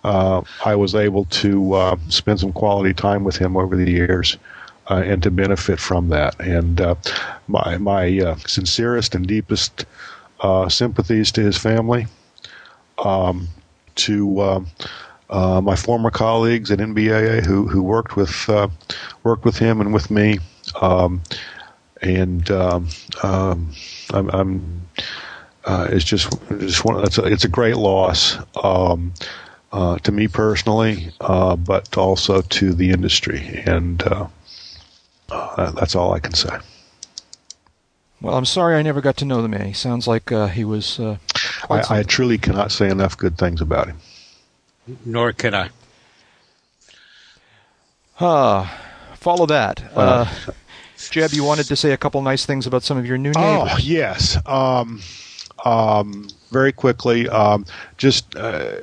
uh, 0.04 0.42
I 0.64 0.74
was 0.74 0.94
able 0.94 1.26
to 1.26 1.74
uh, 1.74 1.96
spend 2.08 2.40
some 2.40 2.52
quality 2.52 2.94
time 2.94 3.24
with 3.24 3.36
him 3.36 3.56
over 3.56 3.76
the 3.76 3.90
years. 3.90 4.36
Uh, 4.90 4.96
and 4.96 5.22
to 5.22 5.30
benefit 5.30 5.78
from 5.78 6.08
that, 6.08 6.38
and 6.40 6.80
uh, 6.80 6.96
my 7.46 7.78
my 7.78 8.34
sincerest 8.48 9.14
and 9.14 9.28
deepest 9.28 9.86
sympathies 10.68 11.30
to 11.30 11.40
his 11.40 11.56
family, 11.56 12.08
um, 12.98 13.46
to 13.94 14.66
my 15.30 15.76
former 15.76 16.10
colleagues 16.10 16.72
at 16.72 16.80
NBAA 16.80 17.46
who 17.46 17.68
who 17.68 17.80
worked 17.80 18.16
with 18.16 18.48
worked 19.22 19.44
with 19.44 19.56
him 19.56 19.80
and 19.80 19.94
with 19.94 20.10
me, 20.10 20.40
um, 20.80 21.22
and 22.02 22.50
um, 22.50 22.88
um, 23.22 23.72
I'm, 24.12 24.28
I'm 24.30 24.82
uh, 25.64 25.88
it's 25.90 26.04
just 26.04 26.32
just 26.58 26.84
one. 26.84 27.02
It's 27.04 27.18
a, 27.18 27.24
it's 27.24 27.44
a 27.44 27.48
great 27.48 27.76
loss 27.76 28.36
um, 28.62 29.14
uh, 29.72 29.98
to 29.98 30.12
me 30.12 30.28
personally, 30.28 31.12
uh, 31.20 31.56
but 31.56 31.96
also 31.96 32.42
to 32.42 32.74
the 32.74 32.90
industry, 32.90 33.62
and 33.64 34.02
uh, 34.02 34.26
uh, 35.30 35.70
that's 35.72 35.94
all 35.94 36.12
I 36.12 36.18
can 36.18 36.34
say. 36.34 36.50
Well, 38.20 38.36
I'm 38.36 38.44
sorry 38.44 38.76
I 38.76 38.82
never 38.82 39.00
got 39.00 39.16
to 39.18 39.24
know 39.24 39.42
the 39.42 39.48
man. 39.48 39.66
He 39.66 39.72
sounds 39.72 40.06
like 40.06 40.30
uh, 40.30 40.48
he 40.48 40.64
was. 40.64 41.00
I, 41.00 41.18
I, 41.70 42.02
truly 42.02 42.38
cannot 42.38 42.72
say 42.72 42.88
enough 42.88 43.16
good 43.16 43.38
things 43.38 43.60
about 43.60 43.86
him. 43.86 43.98
Nor 45.04 45.32
can 45.32 45.54
I. 45.54 45.70
Ah, 48.20 48.80
follow 49.14 49.46
that. 49.46 49.82
Jeb, 51.10 51.32
you 51.32 51.44
wanted 51.44 51.66
to 51.66 51.76
say 51.76 51.92
a 51.92 51.96
couple 51.96 52.20
nice 52.22 52.46
things 52.46 52.66
about 52.66 52.82
some 52.82 52.96
of 52.96 53.06
your 53.06 53.18
new 53.18 53.32
neighbors. 53.32 53.70
Oh 53.72 53.78
yes. 53.80 54.38
Um, 54.46 55.00
um, 55.64 56.28
very 56.50 56.72
quickly, 56.72 57.28
um, 57.28 57.64
just 57.96 58.34
uh, 58.36 58.74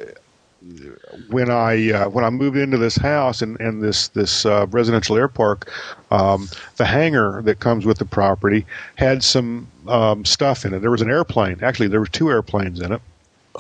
when 1.30 1.50
I 1.50 1.92
uh, 1.92 2.10
when 2.10 2.24
I 2.24 2.30
moved 2.30 2.58
into 2.58 2.78
this 2.78 2.96
house 2.96 3.42
and, 3.42 3.60
and 3.60 3.82
this 3.82 4.10
this 4.10 4.46
uh, 4.46 4.66
residential 4.70 5.18
air 5.18 5.28
park, 5.28 5.72
um, 6.12 6.48
the 6.78 6.86
hangar 6.86 7.42
that 7.44 7.60
comes 7.60 7.86
with 7.86 7.98
the 7.98 8.06
property 8.06 8.66
had 8.96 9.24
some 9.24 9.68
um, 9.88 10.26
stuff 10.26 10.66
in 10.66 10.74
it. 10.74 10.80
There 10.80 10.92
was 10.92 11.02
an 11.02 11.10
airplane. 11.10 11.60
Actually, 11.62 11.88
there 11.88 12.00
were 12.00 12.08
two 12.08 12.30
airplanes 12.30 12.82
in 12.82 12.92
it. 12.92 13.02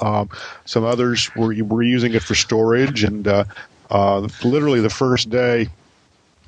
Um, 0.01 0.29
some 0.65 0.83
others 0.83 1.33
were 1.35 1.53
were 1.63 1.83
using 1.83 2.13
it 2.13 2.23
for 2.23 2.35
storage, 2.35 3.03
and 3.03 3.27
uh, 3.27 3.43
uh, 3.89 4.27
literally 4.43 4.81
the 4.81 4.89
first 4.89 5.29
day 5.29 5.69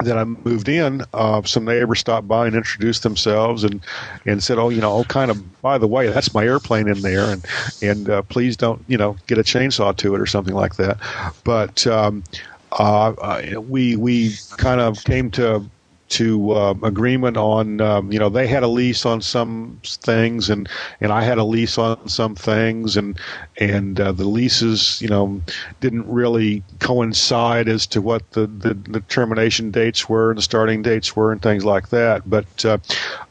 that 0.06 0.18
I 0.18 0.24
moved 0.24 0.70
in, 0.70 1.04
uh, 1.14 1.42
some 1.44 1.66
neighbors 1.66 2.00
stopped 2.00 2.28
by 2.28 2.48
and 2.48 2.56
introduced 2.56 3.04
themselves 3.04 3.64
and, 3.64 3.82
and 4.26 4.44
said, 4.44 4.58
"Oh, 4.58 4.70
you 4.70 4.82
know, 4.82 5.04
kind 5.06 5.32
of 5.32 5.62
by 5.62 5.78
the 5.78 5.88
way, 5.88 6.08
that's 6.08 6.34
my 6.34 6.44
airplane 6.44 6.88
in 6.88 7.02
there, 7.02 7.30
and 7.30 7.46
and 7.82 8.10
uh, 8.10 8.22
please 8.24 8.58
don't, 8.58 8.84
you 8.88 8.98
know, 8.98 9.16
get 9.28 9.38
a 9.38 9.44
chainsaw 9.44 9.96
to 9.98 10.16
it 10.16 10.22
or 10.22 10.26
something 10.26 10.56
like 10.56 10.76
that." 10.76 10.98
But 11.44 11.86
um, 11.88 12.24
uh, 12.72 13.42
we 13.60 13.96
we 13.96 14.36
kind 14.58 14.82
of 14.82 15.04
came 15.04 15.32
to 15.32 15.64
to 16.12 16.52
uh, 16.52 16.74
agreement 16.84 17.38
on 17.38 17.80
um, 17.80 18.12
you 18.12 18.20
know 18.20 18.30
they 18.30 18.46
had 18.46 18.64
a 18.64 18.68
lease 18.68 19.06
on 19.06 19.22
some 19.22 19.80
things 19.84 20.50
and 20.50 20.68
and 21.00 21.12
I 21.12 21.24
had 21.24 21.38
a 21.38 21.44
lease 21.44 21.78
on 21.78 22.10
some 22.10 22.36
things 22.36 22.98
and 22.98 23.18
and 23.58 24.00
uh, 24.00 24.12
the 24.12 24.26
leases 24.26 25.02
you 25.02 25.08
know 25.08 25.42
didn't 25.80 26.08
really 26.08 26.64
coincide 26.80 27.70
as 27.70 27.88
to 27.88 28.02
what 28.02 28.30
the, 28.32 28.46
the, 28.48 28.74
the 28.74 29.00
termination 29.02 29.72
dates 29.72 30.10
were 30.10 30.32
and 30.32 30.38
the 30.38 30.42
starting 30.44 30.82
dates 30.82 31.16
were 31.16 31.32
and 31.32 31.42
things 31.42 31.64
like 31.64 31.90
that. 31.90 32.30
But 32.30 32.66
uh, 32.66 32.78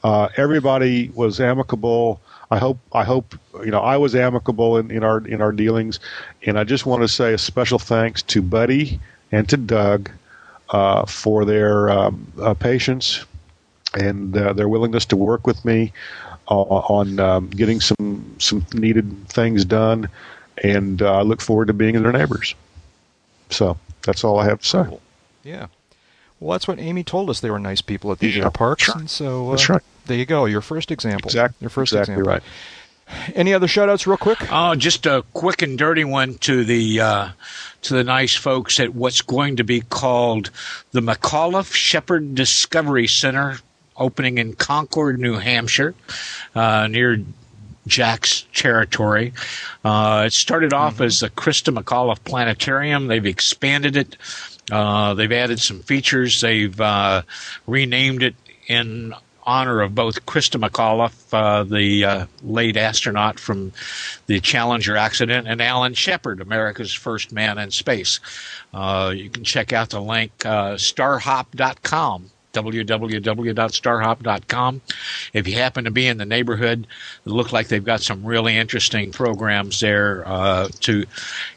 uh, 0.02 0.28
everybody 0.38 1.10
was 1.14 1.38
amicable. 1.38 2.20
I 2.50 2.58
hope 2.58 2.78
I 2.92 3.04
hope 3.04 3.38
you 3.62 3.70
know 3.70 3.80
I 3.80 3.98
was 3.98 4.14
amicable 4.14 4.78
in, 4.78 4.90
in 4.90 5.04
our 5.04 5.18
in 5.26 5.42
our 5.42 5.52
dealings. 5.52 6.00
And 6.46 6.58
I 6.58 6.64
just 6.64 6.86
want 6.86 7.02
to 7.02 7.08
say 7.08 7.34
a 7.34 7.38
special 7.38 7.78
thanks 7.78 8.22
to 8.22 8.40
Buddy 8.40 8.98
and 9.30 9.46
to 9.50 9.58
Doug 9.58 10.10
uh, 10.70 11.04
for 11.06 11.44
their 11.44 11.90
um, 11.90 12.32
uh, 12.40 12.54
patience 12.54 13.24
and 13.94 14.36
uh, 14.36 14.52
their 14.52 14.68
willingness 14.68 15.04
to 15.06 15.16
work 15.16 15.46
with 15.46 15.64
me 15.64 15.92
on 16.46 17.20
um, 17.20 17.48
getting 17.48 17.80
some 17.80 18.34
some 18.38 18.66
needed 18.72 19.28
things 19.28 19.64
done. 19.64 20.08
And 20.62 21.00
uh, 21.00 21.18
I 21.18 21.22
look 21.22 21.40
forward 21.40 21.68
to 21.68 21.72
being 21.72 22.00
their 22.02 22.12
neighbors. 22.12 22.54
So 23.50 23.78
that's 24.02 24.24
all 24.24 24.38
I 24.38 24.46
have 24.46 24.60
to 24.60 24.68
say. 24.68 24.84
Cool. 24.84 25.00
Yeah. 25.44 25.66
Well, 26.38 26.52
that's 26.52 26.66
what 26.66 26.78
Amy 26.78 27.04
told 27.04 27.30
us. 27.30 27.40
They 27.40 27.50
were 27.50 27.58
nice 27.58 27.80
people 27.80 28.10
at 28.12 28.18
these 28.18 28.36
yeah, 28.36 28.48
parks, 28.48 28.88
right. 28.88 28.96
and 28.96 29.10
so 29.10 29.50
that's 29.50 29.68
right. 29.68 29.82
There 30.06 30.16
you 30.16 30.26
go. 30.26 30.46
Your 30.46 30.62
first 30.62 30.90
example. 30.90 31.28
Exactly. 31.28 31.58
Your 31.60 31.70
first 31.70 31.92
exactly 31.92 32.14
example. 32.14 32.32
right. 32.32 32.42
Any 33.34 33.54
other 33.54 33.68
shout-outs 33.68 34.06
real 34.06 34.16
quick? 34.16 34.38
Oh, 34.50 34.74
just 34.74 35.06
a 35.06 35.24
quick 35.32 35.62
and 35.62 35.78
dirty 35.78 36.04
one 36.04 36.34
to 36.38 36.64
the 36.64 37.00
uh, 37.00 37.28
to 37.82 37.94
the 37.94 38.04
nice 38.04 38.34
folks 38.34 38.78
at 38.80 38.94
what's 38.94 39.22
going 39.22 39.56
to 39.56 39.64
be 39.64 39.80
called 39.80 40.50
the 40.92 41.00
McAuliffe 41.00 41.72
Shepard 41.72 42.34
Discovery 42.34 43.06
Center, 43.06 43.58
opening 43.96 44.38
in 44.38 44.54
Concord, 44.54 45.18
New 45.18 45.34
Hampshire, 45.34 45.94
uh, 46.54 46.86
near 46.86 47.18
Jack's 47.86 48.46
territory. 48.54 49.32
Uh, 49.84 50.24
it 50.26 50.32
started 50.32 50.72
off 50.72 50.94
mm-hmm. 50.94 51.04
as 51.04 51.20
the 51.20 51.30
Christa 51.30 51.76
McAuliffe 51.76 52.22
Planetarium. 52.24 53.08
They've 53.08 53.26
expanded 53.26 53.96
it. 53.96 54.16
Uh, 54.70 55.14
they've 55.14 55.32
added 55.32 55.58
some 55.60 55.80
features. 55.80 56.40
They've 56.40 56.80
uh, 56.80 57.22
renamed 57.66 58.22
it 58.22 58.34
in 58.68 59.14
honor 59.50 59.80
of 59.80 59.94
both 59.94 60.26
Christa 60.26 60.60
McAuliffe, 60.60 61.32
uh, 61.32 61.64
the 61.64 62.04
uh, 62.04 62.26
late 62.42 62.76
astronaut 62.76 63.40
from 63.40 63.72
the 64.26 64.38
Challenger 64.38 64.96
accident, 64.96 65.48
and 65.48 65.60
Alan 65.60 65.94
Shepard, 65.94 66.40
America's 66.40 66.94
first 66.94 67.32
man 67.32 67.58
in 67.58 67.72
space. 67.72 68.20
Uh, 68.72 69.12
you 69.14 69.28
can 69.28 69.42
check 69.42 69.72
out 69.72 69.90
the 69.90 70.00
link 70.00 70.30
uh, 70.46 70.74
starhop.com 70.74 72.30
www.starhop.com. 72.52 74.80
If 75.32 75.46
you 75.46 75.54
happen 75.54 75.84
to 75.84 75.92
be 75.92 76.08
in 76.08 76.18
the 76.18 76.26
neighborhood, 76.26 76.84
it 77.24 77.30
looks 77.30 77.52
like 77.52 77.68
they've 77.68 77.84
got 77.84 78.00
some 78.00 78.24
really 78.24 78.56
interesting 78.56 79.12
programs 79.12 79.78
there 79.78 80.26
uh, 80.26 80.68
to 80.80 81.06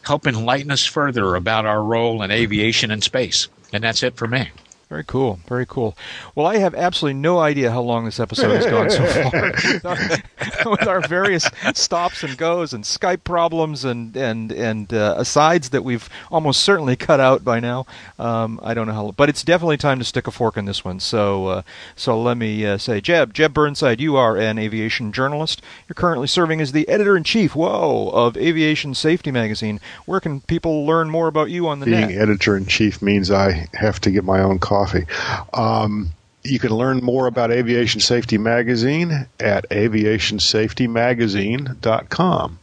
help 0.04 0.28
enlighten 0.28 0.70
us 0.70 0.86
further 0.86 1.34
about 1.34 1.66
our 1.66 1.84
role 1.84 2.22
in 2.22 2.30
aviation 2.30 2.92
and 2.92 3.04
space. 3.04 3.48
And 3.72 3.84
that's 3.84 4.04
it 4.04 4.18
for 4.18 4.28
me. 4.28 4.52
Very 4.94 5.04
cool. 5.06 5.40
Very 5.48 5.66
cool. 5.66 5.98
Well, 6.36 6.46
I 6.46 6.58
have 6.58 6.76
absolutely 6.76 7.20
no 7.20 7.40
idea 7.40 7.72
how 7.72 7.82
long 7.82 8.06
this 8.06 8.20
episode 8.20 8.52
has 8.52 8.68
gone 8.68 8.92
so 8.92 9.04
far. 9.08 9.52
with, 9.74 9.86
our, 9.88 10.70
with, 10.70 10.88
our, 10.88 11.02
various 11.02 11.50
stops 11.74 12.22
and 12.22 12.38
goes 12.38 12.74
and 12.74 12.84
Skype 12.84 13.24
problems 13.24 13.86
and 13.86 14.16
and 14.16 14.52
and 14.52 14.94
uh, 14.94 15.16
asides 15.18 15.72
that 15.72 15.84
we've 15.84 16.08
almost 16.30 16.62
certainly 16.62 16.96
cut 16.96 17.20
out 17.20 17.44
by 17.44 17.60
now. 17.60 17.88
Um, 18.20 18.60
I 18.62 18.76
don't 18.76 18.86
know 18.86 18.94
how, 18.94 19.12
but 19.18 19.30
it's 19.30 19.44
definitely 19.44 19.78
time 19.78 19.98
to 19.98 20.06
stick 20.06 20.28
a 20.28 20.32
fork 20.32 20.58
in 20.58 20.66
this 20.66 20.86
one. 20.86 21.00
So 21.00 21.48
uh, 21.48 21.62
so 21.96 22.22
let 22.22 22.38
me 22.38 22.64
uh, 22.64 22.78
say, 22.78 23.02
Jeb 23.02 23.34
Jeb 23.34 23.52
Burnside, 23.52 24.00
you 24.00 24.16
are 24.16 24.38
an 24.38 24.60
aviation 24.60 25.12
journalist. 25.12 25.64
You're 25.90 25.96
currently 25.96 26.28
serving 26.28 26.62
as 26.62 26.72
the 26.72 26.88
editor 26.88 27.18
in 27.18 27.24
chief. 27.24 27.56
Whoa, 27.56 28.12
of 28.14 28.38
Aviation 28.38 28.94
Safety 28.94 29.32
Magazine. 29.32 29.80
Where 30.06 30.20
can 30.20 30.42
people 30.42 30.86
learn 30.86 31.10
more 31.10 31.28
about 31.28 31.50
you 31.50 31.68
on 31.68 31.80
the 31.80 31.88
Being 31.88 32.00
net? 32.00 32.10
Being 32.10 32.22
editor 32.22 32.56
in 32.56 32.68
chief 32.68 33.02
means 33.02 33.32
I 33.32 33.68
have 33.74 34.00
to 34.02 34.12
get 34.12 34.24
my 34.24 34.40
own 34.40 34.60
coffee 34.60 34.83
coffee. 34.84 35.06
Um, 35.54 36.12
you 36.46 36.60
can 36.60 36.72
learn 36.72 36.98
more 36.98 37.28
about 37.28 37.52
Aviation 37.52 38.02
Safety 38.02 38.38
Magazine 38.38 39.30
at 39.40 39.70
aviationsafetymagazine.com. 39.70 42.60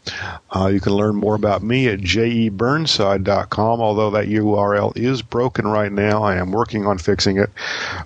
Uh, 0.54 0.66
you 0.66 0.80
can 0.80 0.92
learn 0.92 1.16
more 1.16 1.34
about 1.34 1.62
me 1.62 1.88
at 1.88 2.00
jeburnside.com, 2.00 3.80
although 3.80 4.10
that 4.10 4.28
URL 4.28 4.94
is 4.96 5.22
broken 5.22 5.66
right 5.66 5.90
now. 5.90 6.22
I 6.22 6.36
am 6.36 6.52
working 6.52 6.86
on 6.86 6.98
fixing 6.98 7.38
it. 7.38 7.48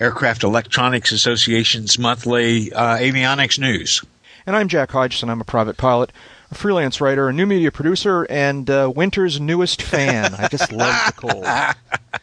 Aircraft 0.00 0.42
Electronics 0.42 1.12
Association's 1.12 1.98
monthly 1.98 2.72
uh, 2.72 2.98
avionics 2.98 3.58
news. 3.58 4.02
And 4.46 4.56
I'm 4.56 4.68
Jack 4.68 4.90
Hodgson. 4.90 5.30
I'm 5.30 5.40
a 5.40 5.44
private 5.44 5.76
pilot, 5.76 6.10
a 6.50 6.56
freelance 6.56 7.00
writer, 7.00 7.28
a 7.28 7.32
new 7.32 7.46
media 7.46 7.70
producer, 7.70 8.26
and 8.28 8.68
uh, 8.68 8.92
winter's 8.94 9.40
newest 9.40 9.82
fan. 9.82 10.34
I 10.34 10.48
just 10.48 10.72
love 10.72 10.96
the 11.06 11.12
cold. 11.12 11.44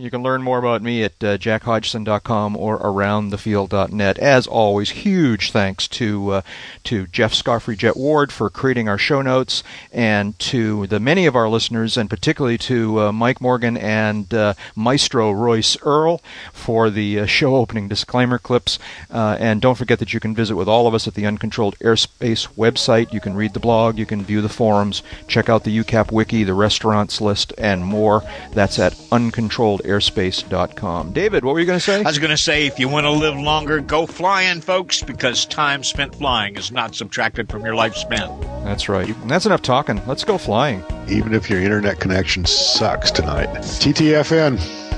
You 0.00 0.10
can 0.10 0.22
learn 0.22 0.42
more 0.42 0.58
about 0.58 0.80
me 0.80 1.02
at 1.02 1.22
uh, 1.22 1.36
jackhodgson.com 1.36 2.56
or 2.56 2.78
aroundthefield.net. 2.78 4.18
As 4.18 4.46
always, 4.46 4.90
huge 4.90 5.50
thanks 5.50 5.86
to 5.88 6.30
uh, 6.30 6.42
to 6.84 7.06
Jeff 7.06 7.34
Scoffrey 7.34 7.76
Jet 7.76 7.98
Ward 7.98 8.32
for 8.32 8.48
creating 8.48 8.88
our 8.88 8.96
show 8.96 9.20
notes, 9.20 9.62
and 9.92 10.38
to 10.38 10.86
the 10.86 11.00
many 11.00 11.26
of 11.26 11.36
our 11.36 11.50
listeners, 11.50 11.98
and 11.98 12.08
particularly 12.08 12.56
to 12.56 12.98
uh, 12.98 13.12
Mike 13.12 13.42
Morgan 13.42 13.76
and 13.76 14.32
uh, 14.32 14.54
Maestro 14.74 15.32
Royce 15.32 15.76
Earl 15.82 16.22
for 16.50 16.88
the 16.88 17.20
uh, 17.20 17.26
show 17.26 17.56
opening 17.56 17.86
disclaimer 17.86 18.38
clips. 18.38 18.78
Uh, 19.10 19.36
and 19.38 19.60
don't 19.60 19.76
forget 19.76 19.98
that 19.98 20.14
you 20.14 20.20
can 20.20 20.34
visit 20.34 20.56
with 20.56 20.68
all 20.68 20.86
of 20.86 20.94
us 20.94 21.06
at 21.06 21.12
the 21.12 21.26
Uncontrolled 21.26 21.78
Airspace 21.80 22.48
website. 22.54 23.12
You 23.12 23.20
can 23.20 23.34
read 23.34 23.52
the 23.52 23.60
blog, 23.60 23.98
you 23.98 24.06
can 24.06 24.22
view 24.22 24.40
the 24.40 24.48
forums, 24.48 25.02
check 25.28 25.50
out 25.50 25.64
the 25.64 25.76
UCAP 25.76 26.10
wiki, 26.10 26.42
the 26.42 26.54
restaurants 26.54 27.20
list, 27.20 27.52
and 27.58 27.84
more. 27.84 28.22
That's 28.54 28.78
at 28.78 28.98
uncontrolled 29.12 29.82
airspace.com. 29.90 31.12
David, 31.12 31.44
what 31.44 31.52
were 31.52 31.60
you 31.60 31.66
going 31.66 31.78
to 31.78 31.84
say? 31.84 32.00
I 32.00 32.08
was 32.08 32.18
going 32.18 32.30
to 32.30 32.36
say, 32.36 32.66
if 32.66 32.78
you 32.78 32.88
want 32.88 33.04
to 33.04 33.10
live 33.10 33.36
longer, 33.36 33.80
go 33.80 34.06
flying, 34.06 34.60
folks, 34.60 35.02
because 35.02 35.44
time 35.46 35.84
spent 35.84 36.14
flying 36.14 36.56
is 36.56 36.72
not 36.72 36.94
subtracted 36.94 37.50
from 37.50 37.64
your 37.64 37.74
lifespan. 37.74 38.40
That's 38.64 38.88
right. 38.88 39.08
And 39.08 39.30
that's 39.30 39.46
enough 39.46 39.62
talking. 39.62 40.00
Let's 40.06 40.24
go 40.24 40.38
flying. 40.38 40.84
Even 41.08 41.34
if 41.34 41.50
your 41.50 41.60
internet 41.60 42.00
connection 42.00 42.46
sucks 42.46 43.10
tonight. 43.10 43.48
TTFN. 43.48 44.89